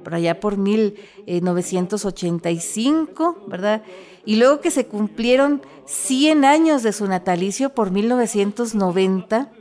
por 0.03 0.15
allá 0.15 0.39
por 0.39 0.57
1985, 0.57 3.45
¿verdad? 3.47 3.83
Y 4.25 4.37
luego 4.37 4.61
que 4.61 4.71
se 4.71 4.87
cumplieron 4.87 5.61
100 5.85 6.45
años 6.45 6.81
de 6.83 6.93
su 6.93 7.05
natalicio 7.07 7.71
por 7.71 7.91
1990, 7.91 9.51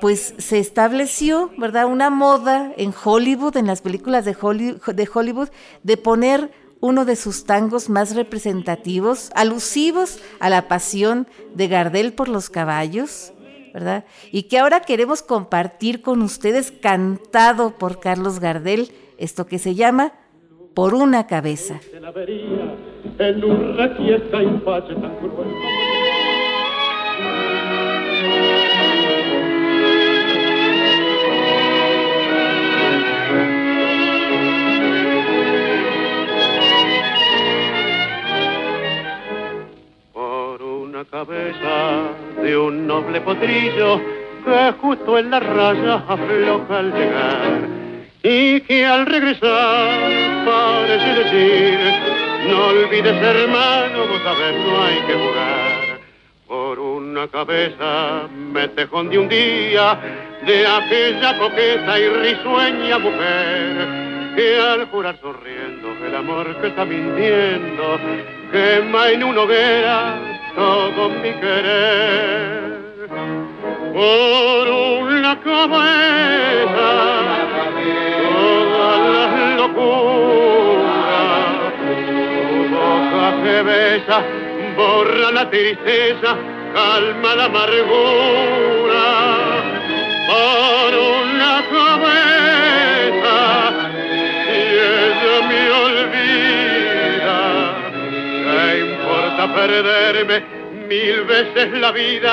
pues 0.00 0.34
se 0.38 0.58
estableció, 0.58 1.50
¿verdad? 1.58 1.86
Una 1.86 2.10
moda 2.10 2.72
en 2.76 2.94
Hollywood, 3.04 3.56
en 3.56 3.66
las 3.66 3.82
películas 3.82 4.24
de 4.24 4.36
Hollywood, 4.40 5.48
de, 5.82 5.96
poner 5.96 6.52
uno 6.80 7.04
de 7.04 7.16
sus 7.16 7.44
tangos 7.44 7.88
más 7.88 8.14
representativos, 8.14 9.30
alusivos 9.34 10.18
a 10.38 10.50
la 10.50 10.68
pasión 10.68 11.26
de 11.54 11.68
Gardel 11.68 12.12
por 12.12 12.28
los 12.28 12.50
caballos, 12.50 13.32
¿verdad? 13.72 14.04
Y 14.32 14.44
que 14.44 14.58
ahora 14.58 14.80
queremos 14.80 15.22
compartir 15.22 16.02
con 16.02 16.22
ustedes 16.22 16.72
cantado 16.72 17.76
por 17.76 18.00
Carlos 18.00 18.40
Gardel, 18.40 18.92
esto 19.18 19.46
que 19.46 19.58
se 19.58 19.74
llama 19.74 20.12
Por 20.74 20.94
una 20.94 21.26
cabeza. 21.26 21.80
por 40.12 40.62
una 40.62 41.04
cabeza 41.04 42.08
de 42.42 42.56
un 42.56 42.86
noble 42.86 43.20
potrillo 43.20 44.00
que 44.44 44.72
justo 44.80 45.18
en 45.18 45.30
la 45.30 45.40
raya 45.40 45.94
afloja 46.06 46.78
al 46.78 46.92
llegar 46.92 47.85
y 48.28 48.60
que 48.62 48.84
al 48.84 49.06
regresar 49.06 50.00
parece 50.44 51.14
decir 51.14 51.78
no 52.48 52.66
olvides 52.66 53.22
hermano, 53.22 54.06
vos 54.08 54.20
sabes 54.24 54.56
no 54.66 54.82
hay 54.82 55.00
que 55.06 55.14
jugar. 55.14 56.00
Por 56.48 56.78
una 56.80 57.28
cabeza 57.28 58.28
me 58.32 58.66
tejón 58.68 59.10
de 59.10 59.18
un 59.18 59.28
día 59.28 59.98
de 60.44 60.66
aquella 60.66 61.38
coqueta 61.38 62.00
y 62.00 62.08
risueña 62.08 62.98
mujer 62.98 64.34
que 64.34 64.58
al 64.58 64.86
jurar 64.86 65.16
sonriendo 65.20 65.88
el 66.04 66.14
amor 66.16 66.60
que 66.60 66.66
está 66.66 66.84
mintiendo 66.84 67.98
quema 68.50 69.10
en 69.10 69.22
una 69.22 69.40
hoguera 69.42 70.18
todo 70.56 71.10
mi 71.10 71.32
querer. 71.32 72.76
Por 73.94 74.68
una 74.68 75.40
cabeza 75.40 77.25
que 83.46 83.62
besa 83.62 84.24
borra 84.76 85.30
la 85.30 85.48
tristeza 85.48 86.36
calma 86.74 87.34
la 87.36 87.44
amargura. 87.44 89.04
Por 90.30 90.90
una 91.14 91.54
cabeza 91.76 93.38
y 94.52 94.60
ella 94.98 95.36
me 95.48 95.62
olvida 95.86 97.38
¿qué 98.46 98.62
importa 98.90 99.42
perderme 99.54 100.36
mil 100.88 101.16
veces 101.22 101.66
la 101.78 101.92
vida 101.92 102.32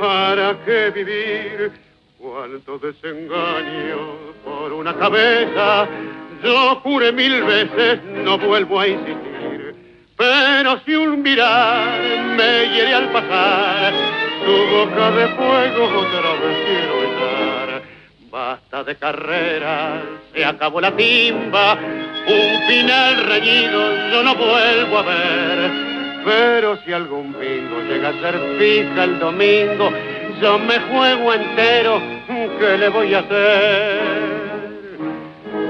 para 0.00 0.56
qué 0.64 0.90
vivir 0.90 1.72
cuánto 2.18 2.78
desengaño 2.78 4.00
por 4.42 4.72
una 4.72 4.94
cabeza 4.94 5.86
yo 6.42 6.76
juré 6.76 7.12
mil 7.12 7.42
veces 7.42 8.02
no 8.24 8.38
vuelvo 8.38 8.80
a 8.80 8.88
insistir 8.88 9.45
pero 10.16 10.80
si 10.84 10.94
un 10.94 11.22
mirar 11.22 12.00
me 12.36 12.68
hiere 12.74 12.94
al 12.94 13.10
pasar, 13.10 13.92
tu 14.44 14.52
boca 14.74 15.10
de 15.10 15.28
fuego 15.28 15.84
otra 15.84 16.32
vez 16.40 16.56
quiero 16.64 17.00
besar. 17.00 17.82
Basta 18.30 18.84
de 18.84 18.96
carreras, 18.96 20.02
se 20.34 20.44
acabó 20.44 20.80
la 20.80 20.92
timba, 20.92 21.74
un 21.74 22.66
final 22.66 23.24
reñido 23.24 24.10
yo 24.10 24.22
no 24.22 24.34
vuelvo 24.34 24.98
a 24.98 25.02
ver. 25.02 25.70
Pero 26.24 26.76
si 26.84 26.92
algún 26.92 27.38
bingo 27.38 27.80
llega 27.82 28.08
a 28.08 28.20
ser 28.20 28.38
fija 28.58 29.04
el 29.04 29.18
domingo, 29.18 29.90
yo 30.40 30.58
me 30.58 30.78
juego 30.80 31.34
entero, 31.34 32.02
¿qué 32.58 32.78
le 32.78 32.88
voy 32.88 33.14
a 33.14 33.20
hacer? 33.20 34.00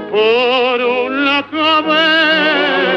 Por 0.09 0.81
una 0.81 1.45
cabeza 1.51 2.87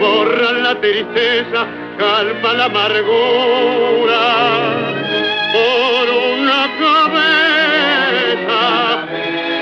borra 0.00 0.52
la 0.52 0.74
tristeza, 0.80 1.66
calma 1.98 2.52
la 2.54 2.64
amargura. 2.66 4.22
Por 5.52 6.06
una 6.32 6.60
cabeza, 6.84 8.62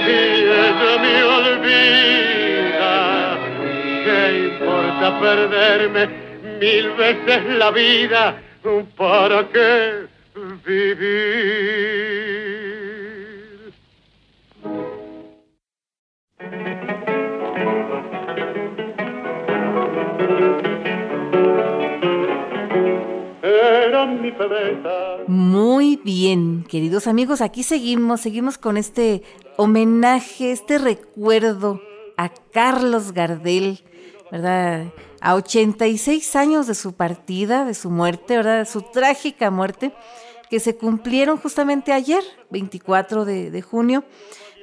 y 0.06 0.10
ella 0.10 0.92
me 1.02 1.16
olvida. 1.38 2.94
¿Qué 4.04 4.20
importa 4.50 5.06
perderme 5.20 6.02
mil 6.60 6.86
veces 6.90 7.40
la 7.58 7.70
vida? 7.70 8.22
¿Para 8.96 9.38
qué 9.48 10.08
vivir? 10.66 12.47
Muy 25.26 25.96
bien, 25.96 26.64
queridos 26.68 27.06
amigos, 27.06 27.40
aquí 27.40 27.62
seguimos, 27.62 28.20
seguimos 28.20 28.56
con 28.56 28.76
este 28.76 29.22
homenaje, 29.56 30.52
este 30.52 30.78
recuerdo 30.78 31.82
a 32.16 32.30
Carlos 32.52 33.12
Gardel, 33.12 33.82
¿verdad? 34.30 34.92
A 35.20 35.34
86 35.34 36.36
años 36.36 36.66
de 36.66 36.74
su 36.74 36.92
partida, 36.92 37.64
de 37.64 37.74
su 37.74 37.90
muerte, 37.90 38.36
¿verdad? 38.36 38.68
Su 38.68 38.82
trágica 38.82 39.50
muerte, 39.50 39.92
que 40.48 40.60
se 40.60 40.76
cumplieron 40.76 41.36
justamente 41.38 41.92
ayer, 41.92 42.22
24 42.50 43.24
de, 43.24 43.50
de 43.50 43.62
junio. 43.62 44.04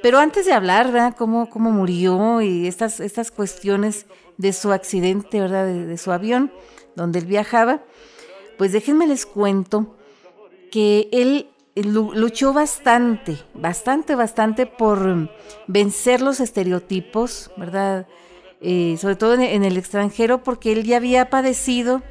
Pero 0.01 0.19
antes 0.19 0.45
de 0.45 0.53
hablar, 0.53 0.91
¿verdad? 0.91 1.15
Cómo, 1.17 1.49
cómo 1.49 1.71
murió 1.71 2.41
y 2.41 2.67
estas, 2.67 2.99
estas 2.99 3.31
cuestiones 3.31 4.05
de 4.37 4.53
su 4.53 4.71
accidente, 4.71 5.39
¿verdad? 5.39 5.65
De, 5.65 5.85
de 5.85 5.97
su 5.97 6.11
avión, 6.11 6.51
donde 6.95 7.19
él 7.19 7.25
viajaba, 7.25 7.81
pues 8.57 8.71
déjenme 8.71 9.07
les 9.07 9.25
cuento 9.25 9.95
que 10.71 11.09
él 11.11 11.49
luchó 11.75 12.53
bastante, 12.53 13.37
bastante, 13.53 14.15
bastante 14.15 14.65
por 14.65 15.29
vencer 15.67 16.21
los 16.21 16.39
estereotipos, 16.39 17.51
¿verdad? 17.57 18.07
Eh, 18.61 18.97
sobre 18.99 19.15
todo 19.15 19.33
en, 19.33 19.63
el 19.63 19.77
extranjero, 19.77 20.43
porque 20.43 20.71
él 20.71 20.83
ya 20.83 20.97
había 20.97 21.29
padecido 21.29 22.01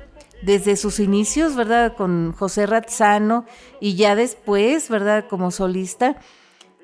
desde 0.43 0.77
sus 0.77 1.01
inicios, 1.01 1.57
¿verdad? 1.57 1.97
Con 1.97 2.33
José 2.33 2.67
Razzano 2.67 3.47
y 3.81 3.97
ya 3.97 4.15
después, 4.15 4.91
¿verdad? 4.91 5.27
Como 5.29 5.51
solista, 5.51 6.17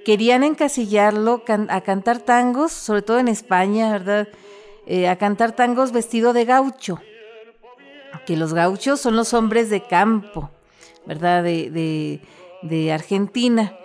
querían 0.05 0.43
encasillarlo 0.43 1.45
a 1.69 1.81
cantar 1.83 2.21
tangos, 2.21 2.73
sobre 2.73 3.03
todo 3.03 3.19
en 3.19 3.29
España, 3.29 3.93
¿verdad? 3.93 4.29
Eh, 4.87 5.09
a 5.09 5.17
cantar 5.17 5.53
tangos 5.53 5.93
vestido 5.93 6.33
de 6.33 6.47
gaucho, 6.47 7.01
que 8.27 8.37
los 8.37 8.55
gauchos 8.55 9.01
son 9.01 9.17
los 9.17 9.35
hombres 9.35 9.71
de 9.71 9.83
campo, 9.83 10.51
¿verdad? 11.07 11.43
De, 11.43 12.21
de, 12.63 12.93
Argentina. 12.93 13.77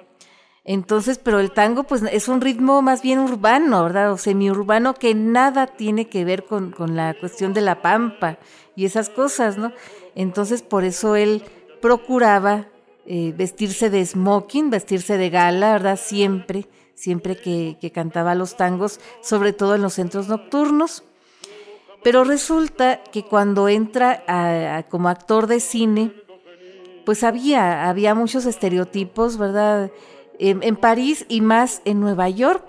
Entonces, 0.64 1.20
pero 1.20 1.40
el 1.40 1.52
tango 1.52 1.84
pues 1.84 2.02
es 2.04 2.28
un 2.28 2.42
ritmo 2.42 2.82
más 2.82 3.02
bien 3.02 3.20
urbano, 3.20 3.84
¿verdad? 3.84 4.12
O 4.12 4.18
semiurbano 4.18 4.96
que 4.96 5.14
nada 5.14 5.68
tiene 5.68 6.10
que 6.10 6.26
ver 6.26 6.46
con, 6.46 6.72
con, 6.72 6.96
la 6.96 7.14
cuestión 7.14 7.54
de 7.54 7.62
la 7.62 7.82
pampa 7.82 8.40
y 8.76 8.86
esas 8.86 9.10
cosas, 9.10 9.58
¿no? 9.58 9.72
Entonces, 10.16 10.64
por 10.64 10.84
eso 10.84 11.16
él 11.16 11.44
procuraba 11.82 12.68
eh, 13.06 13.34
vestirse 13.38 13.92
de 13.92 14.04
smoking, 14.04 14.72
vestirse 14.72 15.18
de 15.18 15.30
gala, 15.30 15.74
¿verdad? 15.74 16.00
Siempre, 16.02 16.68
siempre 16.96 17.38
que, 17.38 17.78
que 17.80 17.92
cantaba 17.92 18.34
los 18.34 18.58
tangos, 18.58 19.00
sobre 19.22 19.54
todo 19.54 19.76
en 19.76 19.84
los 19.84 19.94
centros 19.94 20.28
nocturnos. 20.28 21.04
Pero 22.06 22.24
resulta 22.24 23.02
que 23.02 23.24
cuando 23.24 23.68
entra 23.68 24.86
como 24.92 25.10
actor 25.10 25.48
de 25.48 25.60
cine, 25.60 26.14
pues 27.04 27.24
había, 27.24 27.90
había 27.90 28.14
muchos 28.14 28.46
estereotipos, 28.46 29.40
¿verdad? 29.40 29.90
En, 30.38 30.62
en, 30.62 30.76
París 30.76 31.26
y 31.30 31.42
más 31.42 31.82
en 31.84 32.00
Nueva 32.00 32.30
York, 32.30 32.64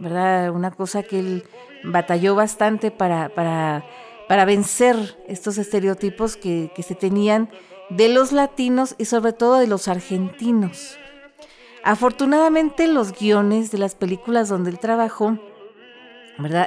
¿verdad? 0.00 0.50
Una 0.50 0.70
cosa 0.70 1.02
que 1.02 1.18
él 1.18 1.44
batalló 1.82 2.34
bastante 2.34 2.90
para, 2.90 3.30
para, 3.30 3.86
para 4.28 4.44
vencer 4.44 5.16
estos 5.26 5.56
estereotipos 5.56 6.36
que, 6.36 6.70
que 6.76 6.82
se 6.82 6.94
tenían 6.94 7.48
de 7.88 8.10
los 8.10 8.32
latinos 8.32 8.96
y 8.98 9.06
sobre 9.06 9.32
todo 9.32 9.56
de 9.56 9.66
los 9.66 9.88
argentinos. 9.88 10.98
Afortunadamente 11.84 12.86
los 12.86 13.18
guiones 13.18 13.70
de 13.70 13.78
las 13.78 13.94
películas 13.94 14.50
donde 14.50 14.68
él 14.68 14.78
trabajó, 14.78 15.38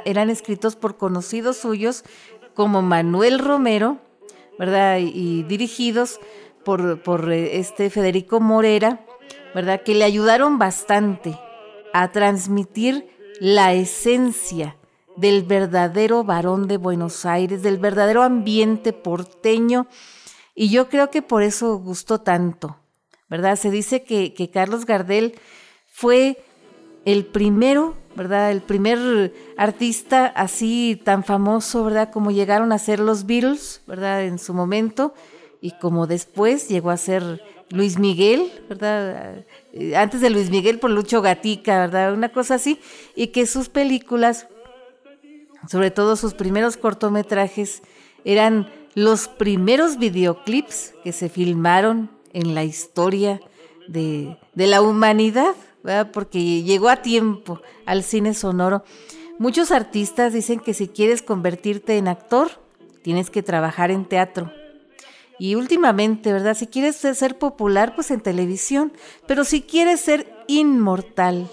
Eran 0.04 0.30
escritos 0.30 0.76
por 0.76 0.96
conocidos 0.96 1.56
suyos 1.56 2.04
como 2.54 2.82
Manuel 2.82 3.38
Romero, 3.38 3.98
¿verdad? 4.58 4.98
Y, 4.98 5.12
y 5.14 5.42
dirigidos 5.44 6.20
por, 6.64 7.02
por 7.02 7.32
este 7.32 7.90
Federico 7.90 8.40
Morera, 8.40 9.04
¿verdad? 9.54 9.82
Que 9.82 9.94
le 9.94 10.04
ayudaron 10.04 10.58
bastante 10.58 11.38
a 11.92 12.12
transmitir 12.12 13.08
la 13.40 13.72
esencia 13.72 14.76
del 15.16 15.42
verdadero 15.42 16.24
varón 16.24 16.68
de 16.68 16.76
Buenos 16.76 17.26
Aires, 17.26 17.62
del 17.62 17.78
verdadero 17.78 18.22
ambiente 18.22 18.92
porteño, 18.92 19.86
y 20.54 20.68
yo 20.68 20.88
creo 20.88 21.10
que 21.10 21.22
por 21.22 21.42
eso 21.42 21.76
gustó 21.76 22.20
tanto, 22.20 22.76
¿verdad? 23.28 23.56
Se 23.56 23.70
dice 23.70 24.04
que, 24.04 24.34
que 24.34 24.50
Carlos 24.50 24.86
Gardel 24.86 25.34
fue 25.86 26.42
el 27.04 27.26
primero, 27.26 27.94
¿verdad? 28.16 28.50
El 28.50 28.60
primer 28.60 29.32
artista 29.56 30.26
así 30.26 31.00
tan 31.04 31.24
famoso, 31.24 31.84
¿verdad? 31.84 32.10
Como 32.10 32.30
llegaron 32.30 32.72
a 32.72 32.78
ser 32.78 33.00
los 33.00 33.26
Beatles, 33.26 33.82
¿verdad? 33.86 34.24
En 34.24 34.38
su 34.38 34.54
momento, 34.54 35.14
y 35.60 35.72
como 35.78 36.06
después 36.06 36.68
llegó 36.68 36.90
a 36.90 36.96
ser 36.96 37.42
Luis 37.70 37.98
Miguel, 37.98 38.50
¿verdad? 38.68 39.44
Antes 39.96 40.20
de 40.20 40.30
Luis 40.30 40.50
Miguel 40.50 40.78
por 40.78 40.90
Lucho 40.90 41.22
Gatica, 41.22 41.78
¿verdad? 41.78 42.12
Una 42.12 42.30
cosa 42.30 42.56
así, 42.56 42.78
y 43.14 43.28
que 43.28 43.46
sus 43.46 43.68
películas 43.68 44.46
sobre 45.68 45.90
todo 45.90 46.16
sus 46.16 46.34
primeros 46.34 46.76
cortometrajes, 46.76 47.82
eran 48.24 48.70
los 48.94 49.28
primeros 49.28 49.98
videoclips 49.98 50.94
que 51.02 51.12
se 51.12 51.28
filmaron 51.28 52.10
en 52.32 52.54
la 52.54 52.64
historia 52.64 53.40
de, 53.88 54.36
la 54.54 54.80
humanidad, 54.80 55.54
porque 56.12 56.62
llegó 56.62 56.88
a 56.88 57.02
tiempo 57.02 57.60
al 57.86 58.02
cine 58.02 58.34
sonoro. 58.34 58.84
Muchos 59.38 59.72
artistas 59.72 60.32
dicen 60.32 60.60
que 60.60 60.74
si 60.74 60.88
quieres 60.88 61.22
convertirte 61.22 61.96
en 61.96 62.08
actor, 62.08 62.50
tienes 63.02 63.30
que 63.30 63.42
trabajar 63.42 63.90
en 63.90 64.04
teatro. 64.04 64.52
Y 65.38 65.56
últimamente, 65.56 66.32
¿verdad? 66.32 66.56
Si 66.56 66.68
quieres 66.68 66.96
ser 66.96 67.38
popular, 67.38 67.94
pues 67.96 68.10
en 68.10 68.20
televisión. 68.20 68.92
Pero 69.26 69.44
si 69.44 69.62
quieres 69.62 70.00
ser 70.00 70.32
inmortal, 70.46 71.48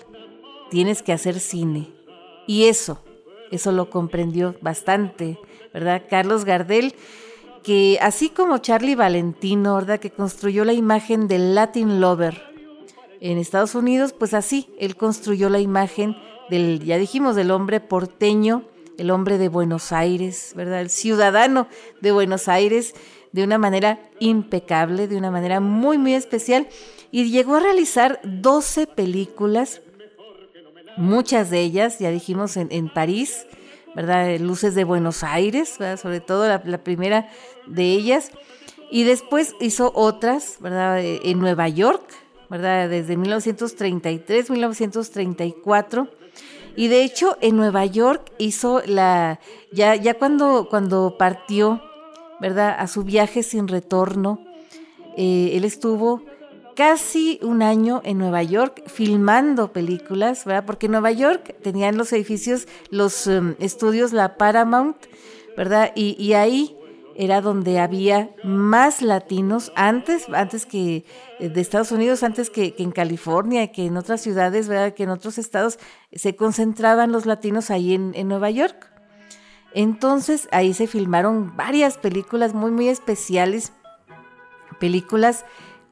tienes 0.70 1.02
que 1.02 1.14
hacer 1.14 1.40
cine. 1.40 1.92
Y 2.46 2.66
eso, 2.66 3.04
eso 3.52 3.72
lo 3.72 3.90
comprendió 3.90 4.56
bastante, 4.62 5.40
¿verdad? 5.74 6.04
Carlos 6.08 6.46
Gardel, 6.46 6.94
que 7.64 7.98
así 8.02 8.30
como 8.30 8.60
Charlie 8.60 8.96
Valentino, 8.96 9.76
¿verdad? 9.76 10.00
Que 10.00 10.12
construyó 10.12 10.66
la 10.66 10.74
imagen 10.74 11.28
del 11.28 11.56
Latin 11.56 12.00
Lover 12.00 12.49
en 13.22 13.38
Estados 13.38 13.76
Unidos, 13.76 14.14
pues 14.14 14.34
así, 14.34 14.70
él 14.80 14.96
construyó 14.96 15.50
la 15.50 15.60
imagen 15.60 16.16
del, 16.50 16.84
ya 16.84 16.98
dijimos, 16.98 17.36
del 17.36 17.52
hombre 17.52 17.80
porteño, 17.80 18.64
el 18.98 19.12
hombre 19.12 19.38
de 19.38 19.50
Buenos 19.50 19.92
Aires, 19.92 20.54
¿verdad? 20.56 20.82
El 20.82 20.90
ciudadano 20.90 21.68
de 22.02 22.12
Buenos 22.12 22.48
Aires 22.48 22.94
de 23.32 23.44
una 23.44 23.58
manera 23.58 24.00
impecable, 24.20 25.08
de 25.08 25.18
una 25.18 25.32
manera 25.32 25.60
muy, 25.60 25.98
muy 25.98 26.14
especial, 26.14 26.68
y 27.12 27.30
llegó 27.30 27.56
a 27.56 27.60
realizar 27.60 28.20
12 28.24 28.88
películas, 28.88 29.82
muchas 30.98 31.50
de 31.50 31.62
ellas, 31.62 32.00
ya 32.00 32.12
dijimos, 32.12 32.58
en, 32.58 32.90
París, 32.90 33.46
¿verdad? 33.96 34.38
Luces 34.40 34.76
de 34.76 34.84
Buenos 34.84 35.24
Aires, 35.24 35.78
sobre 36.02 36.20
todo 36.20 36.48
la, 36.48 36.84
primera 36.84 37.30
de 37.68 37.84
ellas, 37.92 38.32
y 38.92 39.04
después 39.04 39.56
hizo 39.60 39.92
otras, 39.94 40.58
¿verdad? 40.60 41.00
En 41.02 41.40
Nueva 41.40 41.68
York, 41.68 42.04
¿verdad? 42.50 42.90
Desde 42.90 43.18
1933, 43.18 44.50
1934. 44.50 46.08
Y 46.76 46.88
de 46.88 47.04
hecho, 47.04 47.38
en 47.42 47.58
Nueva 47.58 47.86
York 47.86 48.32
hizo 48.38 48.82
la. 48.86 49.40
Ya, 49.72 49.96
ya 49.96 50.14
cuando, 50.14 50.68
cuando 50.70 51.16
partió 51.18 51.82
¿verdad? 52.40 52.76
A 52.78 52.88
su 52.88 53.04
viaje 53.04 53.44
sin 53.44 53.68
retorno. 53.68 54.40
Eh, 55.18 55.52
él 55.54 55.66
estuvo 55.66 56.24
casi 56.76 57.40
un 57.42 57.62
año 57.62 58.02
en 58.06 58.18
Nueva 58.18 58.42
York 58.44 58.84
filmando 58.88 59.74
películas, 59.74 60.46
¿verdad? 60.46 60.66
Porque 60.66 60.86
en 60.86 60.94
Nueva 60.94 61.12
York 61.12 61.56
tenían 61.62 61.98
los 61.98 62.14
edificios, 62.14 62.68
los 62.90 63.28
em, 63.28 63.56
estudios, 63.60 64.14
la 64.14 64.38
Paramount, 64.38 64.96
¿verdad? 65.58 65.92
Y, 65.96 66.34
ahí 66.34 66.78
era 67.20 67.42
donde 67.42 67.80
había 67.80 68.30
más 68.46 69.02
latinos 69.02 69.74
antes, 69.76 70.28
antes 70.30 70.66
que 70.66 71.04
eh, 71.40 71.50
de 71.50 71.60
Estados 71.60 71.92
Unidos, 71.92 72.24
antes 72.24 72.50
que, 72.50 72.76
en 72.78 72.92
California, 72.92 73.74
que 73.74 73.88
en 73.88 73.98
otras 73.98 74.22
ciudades, 74.22 74.70
¿verdad? 74.70 74.94
Que 74.94 75.04
en 75.04 75.10
otros 75.10 75.38
estados 75.38 75.80
se 76.14 76.38
concentraban 76.38 77.12
los 77.12 77.26
latinos 77.26 77.72
ahí 77.72 77.94
en, 77.94 78.14
en 78.16 78.30
Nueva 78.30 78.50
York. 78.52 78.90
Entonces 79.74 80.48
ahí 80.54 80.74
se 80.74 80.88
filmaron 80.88 81.58
varias 81.58 81.98
películas 81.98 82.54
muy, 82.54 82.72
muy 82.72 82.88
especiales. 82.88 83.74
Películas 84.80 85.44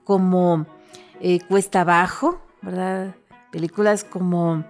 como 0.06 0.66
eh, 1.20 1.42
Cuesta 1.42 1.82
Abajo, 1.82 2.40
¿verdad? 2.62 3.18
Películas 3.52 4.06
como 4.06 4.64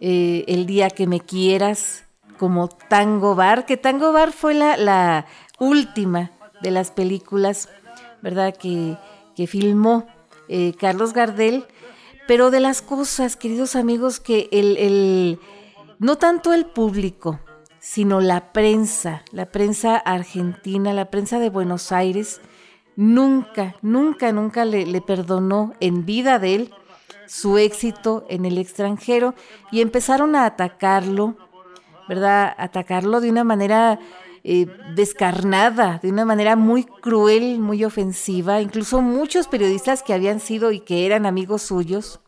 eh, 0.00 0.44
El 0.46 0.66
Día 0.66 0.90
que 0.90 1.08
Me 1.08 1.18
Quieras, 1.18 2.04
como 2.38 2.68
Tango 2.68 3.34
Bar, 3.34 3.66
que 3.66 3.76
Tango 3.76 4.12
Bar 4.12 4.32
fue 4.32 4.54
la, 4.54 5.26
última 5.58 6.32
de 6.62 6.70
las 6.70 6.90
películas, 6.90 7.68
¿verdad? 8.22 8.54
Que, 8.56 8.96
que 9.36 9.46
filmó 9.46 10.06
eh, 10.48 10.74
Carlos 10.78 11.12
Gardel. 11.12 11.66
Pero 12.26 12.50
de 12.50 12.60
las 12.60 12.80
cosas, 12.80 13.36
queridos 13.36 13.76
amigos, 13.76 14.18
que 14.18 14.48
el, 14.50 14.76
el 14.78 15.38
no 15.98 16.16
tanto 16.16 16.52
el 16.54 16.66
público, 16.66 17.38
sino 17.78 18.22
la 18.22 18.52
prensa, 18.52 19.22
la 19.30 19.46
prensa 19.46 19.96
argentina, 19.96 20.94
la 20.94 21.10
prensa 21.10 21.38
de 21.38 21.50
Buenos 21.50 21.92
Aires, 21.92 22.40
nunca, 22.96 23.76
nunca, 23.82 24.32
nunca 24.32 24.64
le, 24.64 25.00
perdonó 25.02 25.74
en 25.80 26.06
vida 26.06 26.38
de 26.38 26.54
él 26.54 26.74
su 27.26 27.58
éxito 27.58 28.24
en 28.30 28.46
el 28.46 28.56
extranjero 28.56 29.34
y 29.70 29.82
empezaron 29.82 30.34
a 30.34 30.46
atacarlo, 30.46 31.36
¿verdad? 32.08 32.54
Atacarlo 32.56 33.20
de 33.20 33.30
una 33.30 33.44
manera 33.44 33.98
eh, 34.46 34.66
descarnada, 34.94 36.00
de 36.02 36.10
una 36.10 36.26
manera 36.26 36.54
muy 36.54 36.84
cruel, 36.84 37.58
muy 37.60 37.82
ofensiva. 37.82 38.60
Incluso 38.60 39.00
muchos 39.00 39.48
periodistas 39.48 40.02
que 40.02 40.12
habían 40.12 40.38
sido 40.38 40.70
y 40.70 40.80
que 40.80 41.06
eran 41.06 41.24
amigos 41.24 41.62
suyos, 41.62 42.20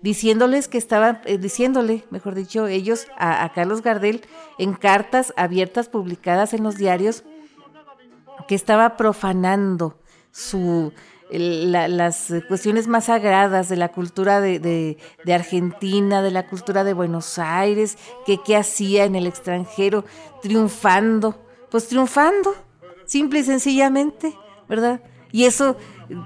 diciéndoles 0.00 0.66
que 0.66 0.76
estaban, 0.76 1.20
eh, 1.24 1.38
diciéndole, 1.38 2.04
mejor 2.10 2.34
dicho, 2.34 2.66
ellos 2.66 3.06
a, 3.16 3.48
Carlos 3.54 3.80
Gardel 3.80 4.22
en 4.58 4.74
cartas 4.74 5.32
abiertas 5.36 5.88
publicadas 5.88 6.52
en 6.52 6.64
los 6.64 6.78
diarios, 6.78 7.22
que 8.48 8.56
estaba 8.56 8.96
profanando 8.96 9.96
su, 10.32 10.92
las 11.30 12.34
cuestiones 12.48 12.88
más 12.88 13.04
sagradas 13.04 13.68
de 13.68 13.76
la 13.76 13.92
cultura 13.92 14.40
de, 14.40 14.58
de, 14.58 15.32
Argentina, 15.32 16.22
de 16.22 16.32
la 16.32 16.48
cultura 16.48 16.82
de 16.82 16.92
Buenos 16.92 17.38
Aires, 17.38 17.96
que 18.26 18.38
qué 18.44 18.56
hacía 18.56 19.04
en 19.04 19.14
el 19.14 19.28
extranjero, 19.28 20.04
triunfando, 20.42 21.41
pues 21.72 21.88
triunfando, 21.88 22.54
simple 23.06 23.40
y 23.40 23.44
sencillamente, 23.44 24.38
¿verdad? 24.68 25.02
Y 25.32 25.46
eso, 25.46 25.76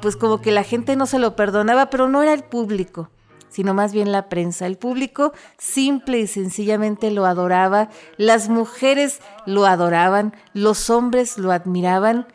pues 0.02 0.16
como 0.16 0.42
que 0.42 0.50
la 0.52 0.64
gente 0.64 0.96
no 0.96 1.06
se 1.06 1.18
lo 1.18 1.36
perdonaba, 1.36 1.88
pero 1.88 2.08
no 2.08 2.22
era 2.22 2.34
el 2.34 2.44
público 2.44 3.08
sino 3.48 3.72
más 3.72 3.94
bien 3.94 4.12
la 4.12 4.28
prensa. 4.28 4.66
El 4.66 4.76
público 4.76 5.32
simple 5.56 6.18
y 6.18 6.26
sencillamente 6.26 7.10
lo 7.10 7.24
adoraba, 7.24 7.88
las 8.18 8.50
mujeres 8.50 9.20
lo 9.46 9.64
adoraban, 9.64 10.34
los 10.52 10.90
hombres 10.90 11.38
lo 11.38 11.52
admiraban 11.52 12.26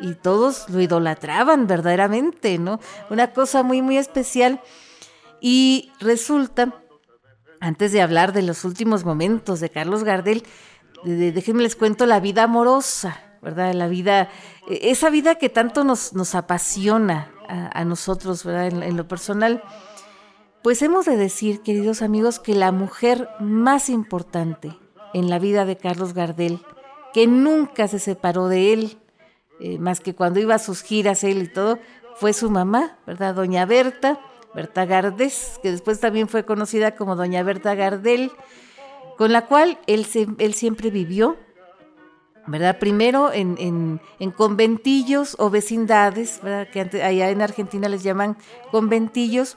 y 0.00 0.14
todos 0.14 0.68
lo 0.70 0.80
idolatraban 0.80 1.68
verdaderamente, 1.68 2.58
¿no? 2.58 2.80
Una 3.08 3.32
cosa 3.32 3.62
muy, 3.62 3.82
muy 3.82 3.98
especial. 3.98 4.60
Y 5.40 5.92
resulta, 6.00 6.74
antes 7.60 7.92
de 7.92 8.02
hablar 8.02 8.32
de 8.32 8.42
los 8.42 8.64
últimos 8.64 9.04
momentos 9.04 9.60
de 9.60 9.70
Carlos 9.70 10.02
Gardel, 10.02 10.42
déjenme 11.04 11.62
les 11.62 11.76
cuento 11.76 12.06
la 12.06 12.20
vida 12.20 12.44
amorosa, 12.44 13.20
¿verdad? 13.42 13.74
La 13.74 13.88
vida, 13.88 14.30
e, 14.68 14.90
esa 14.90 15.10
vida 15.10 15.36
que 15.36 15.48
tanto 15.48 15.84
nos, 15.84 16.12
nos 16.14 16.34
apasiona 16.34 17.30
a, 17.48 17.84
nosotros, 17.84 18.42
¿verdad? 18.44 18.82
en 18.82 18.96
lo 18.96 19.06
personal. 19.06 19.62
Pues 20.62 20.80
hemos 20.80 21.04
de 21.04 21.18
decir, 21.18 21.60
queridos 21.60 22.00
amigos, 22.00 22.38
que 22.40 22.54
la 22.54 22.72
mujer 22.72 23.28
más 23.38 23.90
importante 23.90 24.78
en 25.12 25.28
la 25.28 25.38
vida 25.38 25.66
de 25.66 25.76
Carlos 25.76 26.14
Gardel, 26.14 26.60
que 27.12 27.26
nunca 27.26 27.86
se 27.86 27.98
separó 27.98 28.48
de 28.48 28.72
él, 28.72 28.98
eh, 29.60 29.78
más 29.78 30.00
que 30.00 30.14
cuando 30.14 30.40
iba 30.40 30.54
a 30.54 30.58
sus 30.58 30.82
giras 30.82 31.22
él 31.22 31.42
y 31.42 31.48
todo, 31.48 31.78
fue 32.16 32.32
su 32.32 32.50
mamá, 32.50 32.98
¿verdad? 33.06 33.34
Doña 33.34 33.66
Berta, 33.66 34.20
Berta 34.54 34.84
Gardés, 34.84 35.60
que 35.62 35.70
después 35.70 36.00
también 36.00 36.28
fue 36.28 36.44
conocida 36.44 36.96
como 36.96 37.14
Doña 37.14 37.42
Berta 37.42 37.74
Gardel, 37.74 38.32
con 39.16 39.32
la 39.32 39.46
cual 39.46 39.78
él, 39.86 40.06
él 40.38 40.54
siempre 40.54 40.90
vivió, 40.90 41.36
¿verdad? 42.46 42.78
Primero 42.78 43.32
en, 43.32 44.00
en, 44.18 44.30
conventillos 44.32 45.36
o 45.38 45.50
vecindades, 45.50 46.40
¿verdad? 46.42 46.68
Que 46.70 47.02
allá 47.02 47.30
en 47.30 47.42
Argentina 47.42 47.88
les 47.88 48.02
llaman 48.02 48.36
conventillos, 48.70 49.56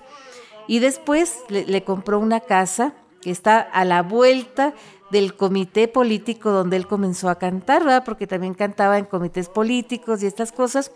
y 0.68 0.80
después 0.80 1.44
le, 1.48 1.84
compró 1.84 2.20
una 2.20 2.42
casa 2.42 2.94
que 3.22 3.32
está 3.32 3.60
a 3.60 3.86
la 3.86 4.04
vuelta 4.04 4.74
del 5.10 5.36
comité 5.36 5.88
político 5.88 6.52
donde 6.52 6.76
él 6.76 6.88
comenzó 6.88 7.30
a 7.30 7.40
cantar, 7.40 7.84
¿verdad? 7.84 8.04
Porque 8.06 8.28
también 8.28 8.54
cantaba 8.54 8.98
en 8.98 9.06
comités 9.06 9.48
políticos 9.48 10.22
y 10.22 10.28
estas 10.28 10.52
cosas. 10.52 10.92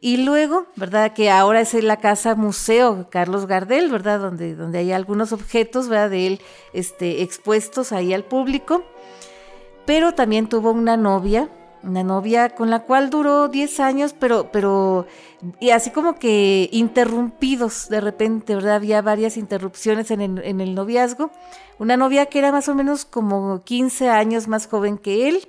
Y 0.00 0.18
luego, 0.18 0.66
¿verdad? 0.76 1.12
Que 1.12 1.30
ahora 1.30 1.60
es 1.60 1.74
la 1.74 1.96
casa 1.96 2.34
museo 2.34 3.08
Carlos 3.10 3.46
Gardel, 3.46 3.90
¿verdad? 3.90 4.20
Donde, 4.20 4.54
donde 4.54 4.78
hay 4.78 4.92
algunos 4.92 5.32
objetos, 5.32 5.88
¿verdad? 5.88 6.10
De 6.10 6.26
él 6.26 6.40
este, 6.72 7.22
expuestos 7.22 7.92
ahí 7.92 8.14
al 8.14 8.24
público. 8.24 8.84
Pero 9.86 10.14
también 10.14 10.48
tuvo 10.48 10.70
una 10.70 10.96
novia 10.96 11.48
una 11.82 12.02
novia 12.02 12.50
con 12.50 12.70
la 12.70 12.80
cual 12.80 13.10
duró 13.10 13.48
10 13.48 13.80
años, 13.80 14.14
pero, 14.18 14.50
pero, 14.50 15.06
y 15.60 15.70
así 15.70 15.90
como 15.90 16.14
que 16.14 16.68
interrumpidos 16.72 17.88
de 17.88 18.00
repente, 18.00 18.54
¿verdad? 18.54 18.76
Había 18.76 19.02
varias 19.02 19.36
interrupciones 19.36 20.10
en 20.10 20.20
el, 20.20 20.38
en 20.44 20.60
el 20.60 20.74
noviazgo. 20.74 21.30
Una 21.78 21.96
novia 21.96 22.26
que 22.26 22.40
era 22.40 22.52
más 22.52 22.68
o 22.68 22.74
menos 22.74 23.04
como 23.04 23.62
15 23.64 24.08
años 24.08 24.48
más 24.48 24.66
joven 24.66 24.98
que 24.98 25.28
él, 25.28 25.48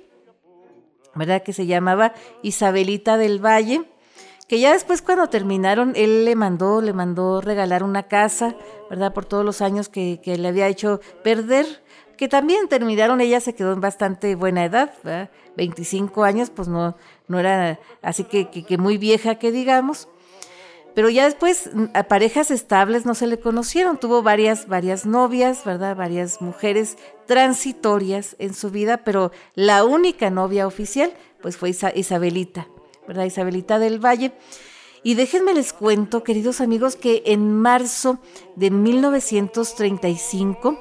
¿verdad? 1.14 1.42
Que 1.42 1.52
se 1.52 1.66
llamaba 1.66 2.14
Isabelita 2.42 3.16
del 3.16 3.44
Valle, 3.44 3.82
que 4.50 4.58
ya 4.58 4.72
después 4.72 5.00
cuando 5.00 5.28
terminaron, 5.28 5.92
él 5.94 6.24
le 6.24 6.34
mandó, 6.34 6.80
le 6.80 6.92
mandó 6.92 7.40
regalar 7.40 7.84
una 7.84 8.08
casa, 8.08 8.56
¿verdad? 8.90 9.14
Por 9.14 9.24
todos 9.24 9.44
los 9.44 9.60
años 9.60 9.88
que, 9.88 10.20
que 10.20 10.36
le 10.36 10.48
había 10.48 10.66
hecho 10.66 11.00
perder 11.22 11.84
que 12.16 12.26
también 12.26 12.66
terminaron, 12.66 13.20
ella 13.20 13.38
se 13.38 13.54
quedó 13.54 13.72
en 13.72 13.80
bastante 13.80 14.34
buena 14.34 14.64
edad, 14.64 14.92
25 15.56 16.24
años, 16.24 16.50
pues 16.50 16.66
no, 16.66 16.96
no 17.28 17.38
era 17.38 17.78
así 18.02 18.24
que, 18.24 18.50
que, 18.50 18.76
muy 18.76 18.98
vieja 18.98 19.36
que 19.36 19.52
digamos. 19.52 20.08
Pero 20.96 21.10
ya 21.10 21.26
después 21.26 21.70
a 21.94 22.02
parejas 22.02 22.50
estables 22.50 23.06
no 23.06 23.14
se 23.14 23.28
le 23.28 23.38
conocieron, 23.38 23.98
tuvo 23.98 24.24
varias, 24.24 24.66
varias 24.66 25.06
novias, 25.06 25.64
¿verdad? 25.64 25.94
Varias 25.94 26.42
mujeres 26.42 26.98
transitorias 27.26 28.34
en 28.40 28.52
su 28.52 28.72
vida, 28.72 29.04
pero 29.04 29.30
la 29.54 29.84
única 29.84 30.28
novia 30.28 30.66
oficial 30.66 31.12
pues 31.40 31.56
fue 31.56 31.70
Isabelita, 31.70 32.66
¿verdad? 33.10 33.24
Isabelita 33.24 33.80
del 33.80 33.98
Valle. 33.98 34.30
Y 35.02 35.14
déjenme 35.14 35.52
les 35.52 35.72
cuento, 35.72 36.22
queridos 36.22 36.60
amigos, 36.60 36.94
que 36.94 37.24
en 37.26 37.58
marzo 37.58 38.20
de 38.54 38.70
1935, 38.70 40.78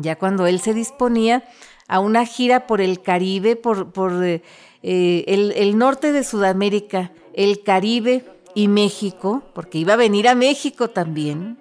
ya 0.00 0.16
cuando 0.16 0.46
él 0.46 0.60
se 0.60 0.72
disponía 0.72 1.46
a 1.86 2.00
una 2.00 2.24
gira 2.24 2.66
por 2.66 2.80
el 2.80 3.02
Caribe, 3.02 3.56
por, 3.56 3.90
eh, 4.24 4.40
eh, 4.82 5.24
el 5.26 5.76
norte 5.76 6.12
de 6.12 6.24
Sudamérica, 6.24 7.12
el 7.34 7.62
Caribe 7.62 8.24
y 8.54 8.68
México, 8.68 9.42
porque 9.52 9.76
iba 9.76 9.92
a 9.92 9.96
venir 9.96 10.28
a 10.28 10.34
México 10.34 10.88
también, 10.88 11.58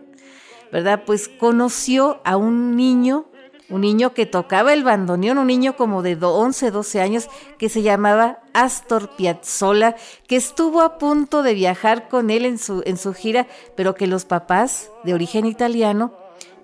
¿verdad? 0.72 1.03
Pues 1.05 1.28
conoció 1.28 2.22
a 2.24 2.38
un 2.38 2.78
niño 2.78 3.26
un 3.70 3.82
niño 3.82 4.13
que 4.13 4.26
tocaba 4.26 4.74
el 4.74 4.84
bandoneón, 4.84 5.38
un 5.38 5.47
niño 5.47 5.76
como 5.76 6.01
de 6.01 6.18
11, 6.20 6.72
12 6.72 7.01
años, 7.01 7.30
que 7.57 7.70
se 7.70 7.82
llamaba 7.82 8.39
Astor 8.53 9.09
Piazzolla, 9.18 9.95
que 10.28 10.38
estuvo 10.38 10.82
a 10.82 10.97
punto 10.97 11.43
de 11.43 11.53
viajar 11.53 12.07
con 12.07 12.30
él 12.30 12.45
en 12.45 12.57
su, 12.57 12.82
en 12.86 12.97
su 12.97 13.13
gira, 13.13 13.47
pero 13.76 13.95
que 13.95 14.07
los 14.07 14.26
papás 14.26 14.89
de 15.03 15.13
origen 15.13 15.45
italiano 15.45 16.13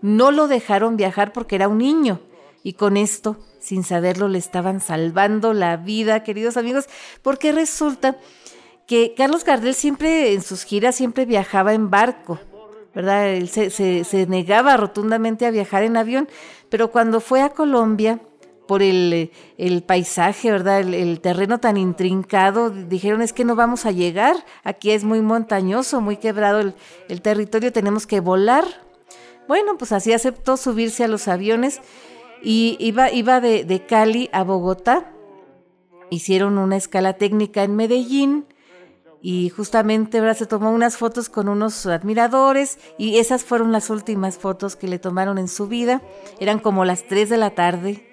no 0.01 0.31
lo 0.31 0.47
dejaron 0.47 0.97
viajar 0.97 1.33
porque 1.33 1.55
era 1.55 1.67
un 1.67 1.79
niño. 1.79 2.21
Y 2.63 2.73
con 2.73 2.95
esto, 2.95 3.37
sin 3.59 3.83
saberlo, 3.83 4.29
le 4.29 4.37
estaban 4.37 4.79
salvando 4.79 5.53
la 5.53 5.75
vida, 5.75 6.23
queridos 6.23 6.55
amigos, 6.55 6.85
porque 7.21 7.51
resulta 7.51 8.17
que 8.87 9.13
Carlos 9.15 9.43
Gardel 9.43 9.75
siempre 9.75 10.33
en 10.33 10.41
sus 10.41 10.63
giras 10.63 10.95
siempre 10.95 11.25
viajaba 11.25 11.73
en 11.73 11.89
barco. 11.89 12.39
¿verdad? 12.93 13.29
Él 13.29 13.49
se, 13.49 13.69
se, 13.71 14.27
negaba 14.27 14.77
rotundamente 14.77 15.45
a 15.45 15.51
viajar 15.51 15.83
en 15.83 15.97
avión, 15.97 16.29
pero 16.73 16.89
cuando 16.89 17.19
fue 17.19 17.43
a 17.43 17.51
Colombia, 17.51 18.19
por 18.67 18.81
el, 18.81 19.29
paisaje, 19.85 20.49
¿verdad? 20.49 20.79
El, 20.79 21.21
terreno 21.21 21.59
tan 21.59 21.77
intrincado, 21.77 22.71
dijeron 22.71 23.21
es 23.21 23.31
que 23.31 23.45
no 23.45 23.55
vamos 23.55 23.85
a 23.85 23.91
llegar, 23.91 24.35
aquí 24.63 24.89
es 24.89 25.03
muy 25.03 25.21
montañoso, 25.21 26.01
muy 26.01 26.17
quebrado 26.17 26.73
el, 27.09 27.21
territorio, 27.21 27.71
tenemos 27.71 28.07
que 28.07 28.21
volar. 28.21 28.65
Bueno, 29.47 29.77
pues 29.77 29.91
así 29.91 30.13
aceptó 30.13 30.57
subirse 30.57 31.03
a 31.03 31.07
los 31.07 31.27
aviones 31.27 31.79
y 32.41 32.75
iba, 32.79 33.11
iba 33.11 33.39
de, 33.39 33.65
de 33.65 33.85
Cali 33.85 34.31
a 34.33 34.43
Bogotá, 34.43 35.13
hicieron 36.09 36.57
una 36.57 36.77
escala 36.77 37.13
técnica 37.13 37.61
en 37.61 37.75
Medellín, 37.75 38.47
y 39.25 39.47
justamente 39.49 40.21
se 40.35 40.45
tomó 40.45 40.69
unas 40.71 40.97
fotos 40.97 41.29
con 41.29 41.47
unos 41.47 41.85
admiradores 41.85 42.77
y 42.97 43.19
esas 43.19 43.45
fueron 43.45 43.71
las 43.71 43.89
últimas 43.89 44.37
fotos 44.37 44.75
que 44.75 44.89
le 44.89 44.99
tomaron 44.99 45.37
en 45.37 45.47
su 45.47 45.67
vida. 45.67 46.01
Eran 46.41 46.59
como 46.59 46.83
las 46.83 47.07
3 47.07 47.29
de 47.29 47.37
la 47.37 47.51
tarde 47.51 48.05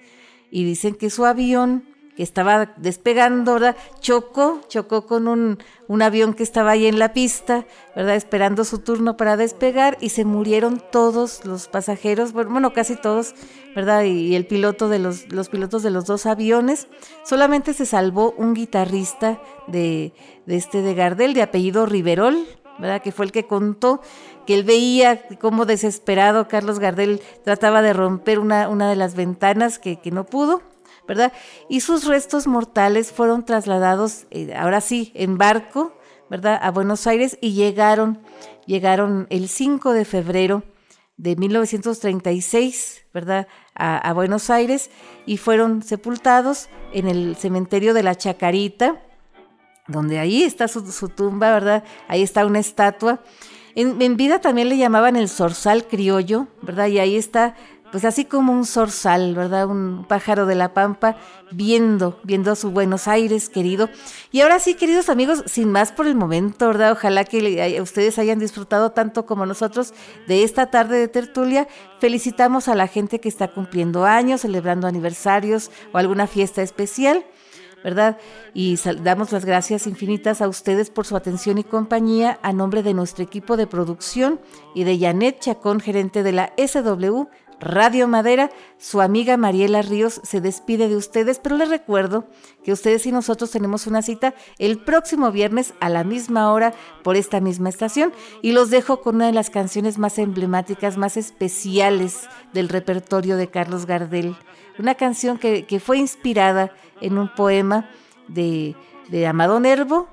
y 0.52 0.64
dicen 0.64 0.94
que 0.94 1.11
su 1.11 1.26
avión 1.26 1.89
estaba 2.22 2.74
despegando, 2.76 3.54
¿verdad? 3.54 3.76
Chocó, 4.00 4.60
chocó 4.68 5.06
con 5.06 5.28
un, 5.28 5.58
un, 5.88 6.02
avión 6.02 6.34
que 6.34 6.42
estaba 6.42 6.72
ahí 6.72 6.86
en 6.86 6.98
la 6.98 7.12
pista, 7.12 7.66
¿verdad? 7.94 8.16
Esperando 8.16 8.64
su 8.64 8.78
turno 8.78 9.16
para 9.16 9.36
despegar 9.36 9.96
y 10.00 10.10
se 10.10 10.24
murieron 10.24 10.82
todos 10.90 11.44
los 11.44 11.68
pasajeros, 11.68 12.32
bueno, 12.32 12.72
casi 12.72 12.96
todos, 12.96 13.34
¿verdad? 13.74 14.04
Y, 14.04 14.34
el 14.34 14.46
piloto 14.46 14.88
de 14.88 14.98
los, 14.98 15.32
los 15.32 15.48
pilotos 15.48 15.82
de 15.82 15.90
los 15.90 16.04
dos 16.04 16.26
aviones. 16.26 16.88
Solamente 17.24 17.74
se 17.74 17.86
salvó 17.86 18.34
un 18.36 18.54
guitarrista 18.54 19.40
de, 19.66 20.12
de 20.46 20.56
este 20.56 20.82
de 20.82 20.94
Gardel, 20.94 21.34
de 21.34 21.42
apellido 21.42 21.86
Riverol, 21.86 22.46
¿verdad? 22.78 23.02
Que 23.02 23.12
fue 23.12 23.26
el 23.26 23.32
que 23.32 23.46
contó 23.46 24.00
que 24.46 24.54
él 24.54 24.64
veía 24.64 25.22
cómo 25.38 25.64
desesperado 25.64 26.48
Carlos 26.48 26.78
Gardel 26.78 27.20
trataba 27.44 27.82
de 27.82 27.92
romper 27.92 28.38
una, 28.38 28.68
una 28.68 28.88
de 28.90 28.96
las 28.96 29.14
ventanas 29.14 29.78
que, 29.78 30.00
que 30.00 30.10
no 30.10 30.24
pudo 30.24 30.62
¿verdad? 31.07 31.32
Y 31.68 31.80
sus 31.80 32.07
restos 32.07 32.46
mortales 32.46 33.12
fueron 33.12 33.44
trasladados, 33.44 34.26
eh, 34.30 34.55
ahora 34.55 34.80
sí, 34.80 35.12
en 35.14 35.38
barco, 35.38 35.96
¿verdad? 36.30 36.59
A 36.62 36.70
Buenos 36.70 37.07
Aires 37.07 37.36
y 37.40 37.53
llegaron, 37.53 38.20
llegaron 38.66 39.26
el 39.30 39.48
5 39.48 39.92
de 39.92 40.05
febrero 40.05 40.62
de 41.16 41.36
1936, 41.36 43.05
¿verdad? 43.12 43.46
A, 43.74 44.12
Buenos 44.14 44.48
Aires 44.48 44.90
y 45.26 45.36
fueron 45.36 45.82
sepultados 45.82 46.68
en 46.92 47.09
el 47.09 47.36
cementerio 47.36 47.94
de 47.94 48.03
la 48.03 48.14
Chacarita, 48.14 49.03
donde 49.86 50.18
ahí 50.18 50.44
está 50.44 50.68
su, 50.68 51.09
tumba, 51.09 51.53
¿verdad? 51.53 51.84
Ahí 52.09 52.22
está 52.22 52.46
una 52.46 52.59
estatua. 52.59 53.20
En, 53.74 54.01
en, 54.01 54.16
vida 54.16 54.40
también 54.40 54.68
le 54.68 54.76
llamaban 54.76 55.16
el 55.16 55.28
zorzal 55.28 55.86
criollo, 55.86 56.48
¿verdad? 56.62 56.86
Y 56.86 56.98
ahí 56.98 57.16
está 57.16 57.55
pues 57.91 58.05
así 58.05 58.24
como 58.24 58.53
un 58.53 58.64
zorzal, 58.64 59.34
¿verdad? 59.34 59.66
Un 59.66 60.05
pájaro 60.07 60.47
de 60.47 60.55
la 60.55 60.72
pampa 60.74 61.16
viendo, 61.51 62.20
viendo 62.22 62.53
a 62.53 62.57
su 62.57 62.70
Buenos 62.70 63.09
Aires, 63.09 63.49
querido. 63.49 63.88
Y 64.30 64.41
ahora 64.41 64.59
sí, 64.61 64.74
queridos 64.74 65.09
amigos, 65.09 65.43
sin 65.47 65.70
más 65.70 65.93
por 65.93 66.07
el 66.07 66.14
momento, 66.14 66.68
¿verdad? 66.68 66.93
Ojalá 66.93 67.24
que 67.24 67.80
ustedes 67.80 68.18
hayan 68.18 68.38
disfrutado 68.38 68.93
tanto 68.93 69.26
como 69.26 69.47
nosotros 69.47 69.93
de 70.28 70.45
esta 70.45 70.70
tarde 70.70 70.99
de 70.99 71.09
tertulia. 71.09 71.66
Felicitamos 71.99 72.68
a 72.68 72.74
la 72.74 72.86
gente 72.86 73.20
que 73.20 73.28
está 73.28 73.49
cumpliendo 73.49 74.05
años, 74.05 74.43
celebrando 74.43 74.86
aniversarios 74.86 75.70
o 75.93 75.99
alguna 75.99 76.26
fiesta 76.26 76.62
especial. 76.62 77.24
¿verdad? 77.82 78.18
Y 78.53 78.78
damos 79.03 79.32
las 79.32 79.47
gracias 79.47 79.86
infinitas 79.86 80.43
a 80.43 80.49
ustedes 80.49 80.91
por 80.91 81.07
su 81.07 81.16
atención 81.16 81.57
y 81.57 81.64
compañía 81.64 82.38
a 82.43 82.53
nombre 82.53 82.82
de 82.82 82.93
nuestro 82.93 83.24
equipo 83.24 83.57
de 83.57 83.66
producción 83.66 84.38
y 84.74 84.84
de 84.84 84.99
Janet 84.99 85.41
Chacón, 85.41 85.80
gerente 85.80 86.22
de 86.22 86.32
la 86.32 86.53
SW 86.59 87.24
Radio 87.61 88.08
Madera, 88.08 88.50
su 88.78 89.02
amiga 89.02 89.36
Mariela 89.36 89.82
Ríos 89.82 90.20
se 90.24 90.40
despide 90.40 90.88
de 90.88 90.96
ustedes, 90.96 91.38
pero 91.38 91.58
les 91.58 91.68
recuerdo 91.68 92.24
que 92.64 92.72
ustedes 92.72 93.04
y 93.04 93.12
nosotros 93.12 93.50
tenemos 93.50 93.86
una 93.86 94.00
cita 94.00 94.34
el 94.58 94.78
próximo 94.78 95.30
viernes 95.30 95.74
a 95.78 95.90
la 95.90 96.02
misma 96.02 96.50
hora 96.52 96.72
por 97.02 97.16
esta 97.16 97.40
misma 97.40 97.68
estación 97.68 98.12
y 98.40 98.52
los 98.52 98.70
dejo 98.70 99.02
con 99.02 99.16
una 99.16 99.26
de 99.26 99.34
las 99.34 99.50
canciones 99.50 99.98
más 99.98 100.18
emblemáticas, 100.18 100.96
más 100.96 101.18
especiales 101.18 102.28
del 102.54 102.70
repertorio 102.70 103.36
de 103.36 103.48
Carlos 103.48 103.84
Gardel. 103.84 104.36
Una 104.78 104.94
canción 104.94 105.36
que, 105.36 105.82
fue 105.84 105.98
inspirada 105.98 106.72
en 107.02 107.18
un 107.18 107.28
poema 107.34 107.90
de, 108.26 108.74
de 109.08 109.26
Amado 109.26 109.61
Nervo, 109.61 110.08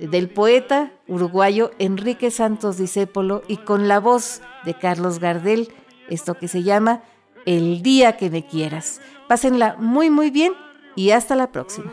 del 0.00 0.28
poeta 0.28 0.92
uruguayo 1.08 1.72
Enrique 1.80 2.30
Santos 2.30 2.78
Discépolo 2.78 3.42
y 3.48 3.56
con 3.56 3.88
la 3.88 3.98
voz 3.98 4.42
de 4.64 4.74
Carlos 4.74 5.18
Gardel 5.18 5.72
esto 6.08 6.34
que 6.34 6.48
se 6.48 6.62
llama 6.62 7.02
El 7.46 7.82
día 7.82 8.16
que 8.16 8.30
me 8.30 8.44
quieras. 8.46 9.00
Pásenla 9.28 9.76
muy 9.78 10.10
muy 10.10 10.30
bien 10.30 10.52
y 10.96 11.10
hasta 11.10 11.36
la 11.36 11.52
próxima. 11.52 11.90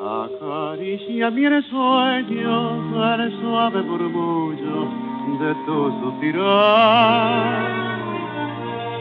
Acaricia 0.00 1.30
mi 1.30 1.44
sueño 1.70 3.02
al 3.02 3.40
suave 3.40 3.82
murmullo 3.82 4.88
de 5.40 5.54
tu 5.66 5.90
suspirar. 6.02 7.84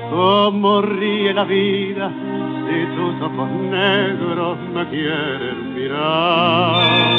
Como 0.10 0.82
ríe 0.82 1.34
la 1.34 1.44
vida 1.44 2.10
si 2.10 2.86
tus 2.96 3.22
ojos 3.22 3.50
negros 3.50 4.58
me 4.74 4.90
quieren 4.90 5.74
mirar 5.76 7.14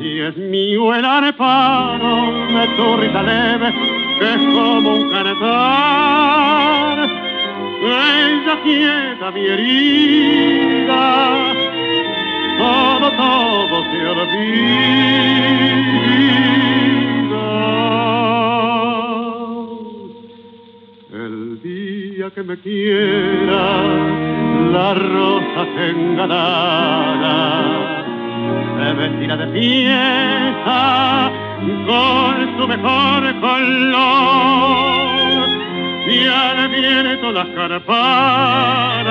y 0.00 0.20
es 0.20 0.36
mío 0.36 0.94
el 0.94 1.04
arpano 1.04 2.48
de 2.48 2.66
tu 2.76 2.96
risa 2.96 3.22
leve, 3.22 3.74
que 4.18 4.34
es 4.34 4.38
como 4.54 4.94
un 4.96 5.10
cantar. 5.10 6.98
Ella 7.82 8.60
quieta 8.62 9.30
mi 9.30 9.46
herida, 9.46 10.94
todo, 12.58 13.10
todo 13.12 13.84
se 13.90 14.06
olvida. 14.06 14.80
El 21.12 21.60
día 21.62 22.30
que 22.30 22.42
me 22.42 22.56
quiera, 22.58 23.82
la 24.72 24.94
rosa 24.94 25.66
enganada 25.88 27.50
se 28.80 28.92
vestirá 28.94 29.36
de 29.36 29.46
fiesta 29.52 31.30
con 31.86 32.34
su 32.56 32.66
mejor 32.66 33.40
color. 33.40 34.00
Y 36.08 36.26
al 36.26 36.68
viento 36.68 37.32
las 37.32 37.48
carparas 37.48 39.02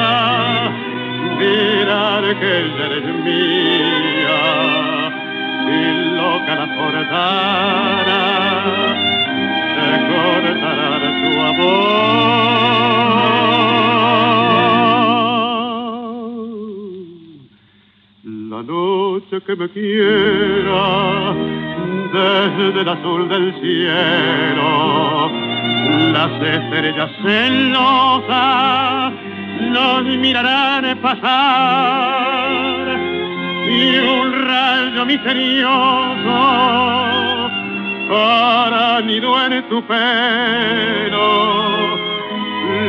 dirán 1.40 2.24
que 2.40 2.50
ella 2.60 2.86
eres 2.86 3.06
mía. 3.26 4.42
Y 5.70 5.80
loca 6.18 6.54
la 6.56 6.68
portara 6.76 8.24
se 9.76 9.90
cortará 10.10 10.98
su 11.22 11.32
amor 11.42 12.79
que 18.66 19.56
me 19.56 19.70
quiera 19.70 21.34
desde 22.12 22.82
el 22.82 22.90
azul 22.90 23.30
del 23.30 23.54
cielo. 23.62 25.32
Las 26.12 26.32
estrellas 26.42 27.10
celosas 27.22 29.14
nos 29.72 30.04
mirarán 30.04 31.00
pasar 31.00 32.20
y 33.70 33.98
un 33.98 34.46
rayo 34.46 35.06
misterioso 35.06 35.70
para 38.10 39.00
nido 39.02 39.42
en 39.46 39.70
tu 39.70 39.82
pelo. 39.84 41.30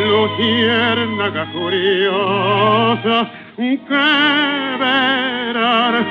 Luciérnaga 0.08 1.52
curiosa 1.52 3.39
que 3.60 3.76
verán 4.80 6.06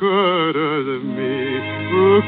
cara 0.00 0.70
de 0.88 0.96
mí, 1.14 1.60
oh, 1.94 2.22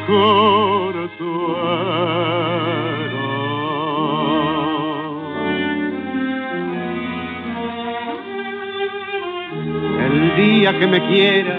El 9.99 10.37
día 10.37 10.79
que 10.79 10.87
me 10.89 11.01
quiera 11.09 11.57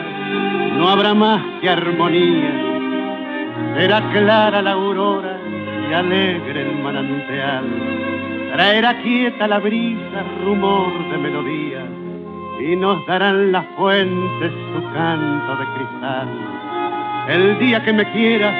no 0.77 0.87
habrá 0.87 1.15
más 1.15 1.41
que 1.61 1.69
armonía. 1.69 2.51
Será 3.75 4.11
clara 4.11 4.61
la 4.61 4.73
aurora 4.73 5.39
y 5.89 5.93
alegre 5.93 6.61
el 6.61 6.83
manantial. 6.83 7.65
Traerá 8.53 9.01
quieta 9.01 9.47
la 9.47 9.57
brisa, 9.59 10.23
rumor 10.43 10.93
de 11.09 11.17
melodía 11.17 11.94
y 12.59 12.75
nos 12.75 13.05
darán 13.05 13.51
las 13.51 13.65
fuentes 13.77 14.51
su 14.51 14.93
canto 14.93 15.55
de 15.57 15.65
cristal. 15.75 16.29
El 17.27 17.59
día 17.59 17.83
que 17.83 17.93
me 17.93 18.11
quieras, 18.11 18.53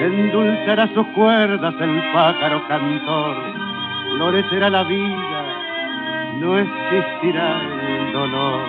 endulzará 0.00 0.88
sus 0.94 1.06
cuerdas 1.08 1.74
el 1.80 2.02
pájaro 2.12 2.66
cantor, 2.68 3.36
florecerá 4.16 4.70
la 4.70 4.82
vida, 4.84 5.44
no 6.40 6.58
existirá 6.58 7.60
el 7.88 8.12
dolor. 8.12 8.60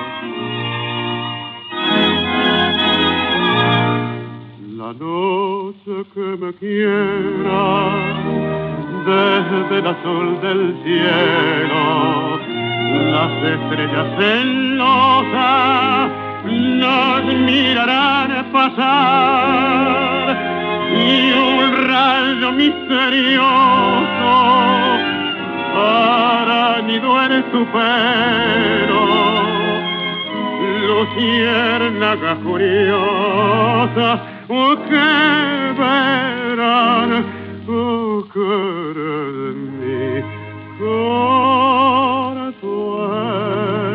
La 4.77 4.93
noche 4.93 6.05
que 6.13 6.19
me 6.19 6.53
quiera, 6.53 7.91
desde 9.05 9.79
el 9.79 9.87
azul 9.87 10.41
del 10.41 10.75
cielo, 10.83 12.40
las 13.09 13.31
estrellas 13.43 14.07
celosas 14.17 16.11
nos 16.45 17.23
mirarán 17.25 18.45
pasar 18.51 20.37
y 20.93 21.31
un 21.31 21.87
rayo 21.87 22.51
misterioso 22.51 24.33
hará 25.75 26.81
nido 26.81 27.23
en 27.23 27.43
tu 27.51 27.65
pelo. 27.71 29.01
Luciérnaga 30.87 32.35
curiosa 32.43 34.09
oh, 34.49 34.75
que 34.89 35.09
verán 35.79 37.11
oh, 37.67 38.23
cara 38.33 39.21
de 39.33 39.49
mí 39.77 40.23
one. 43.01 43.90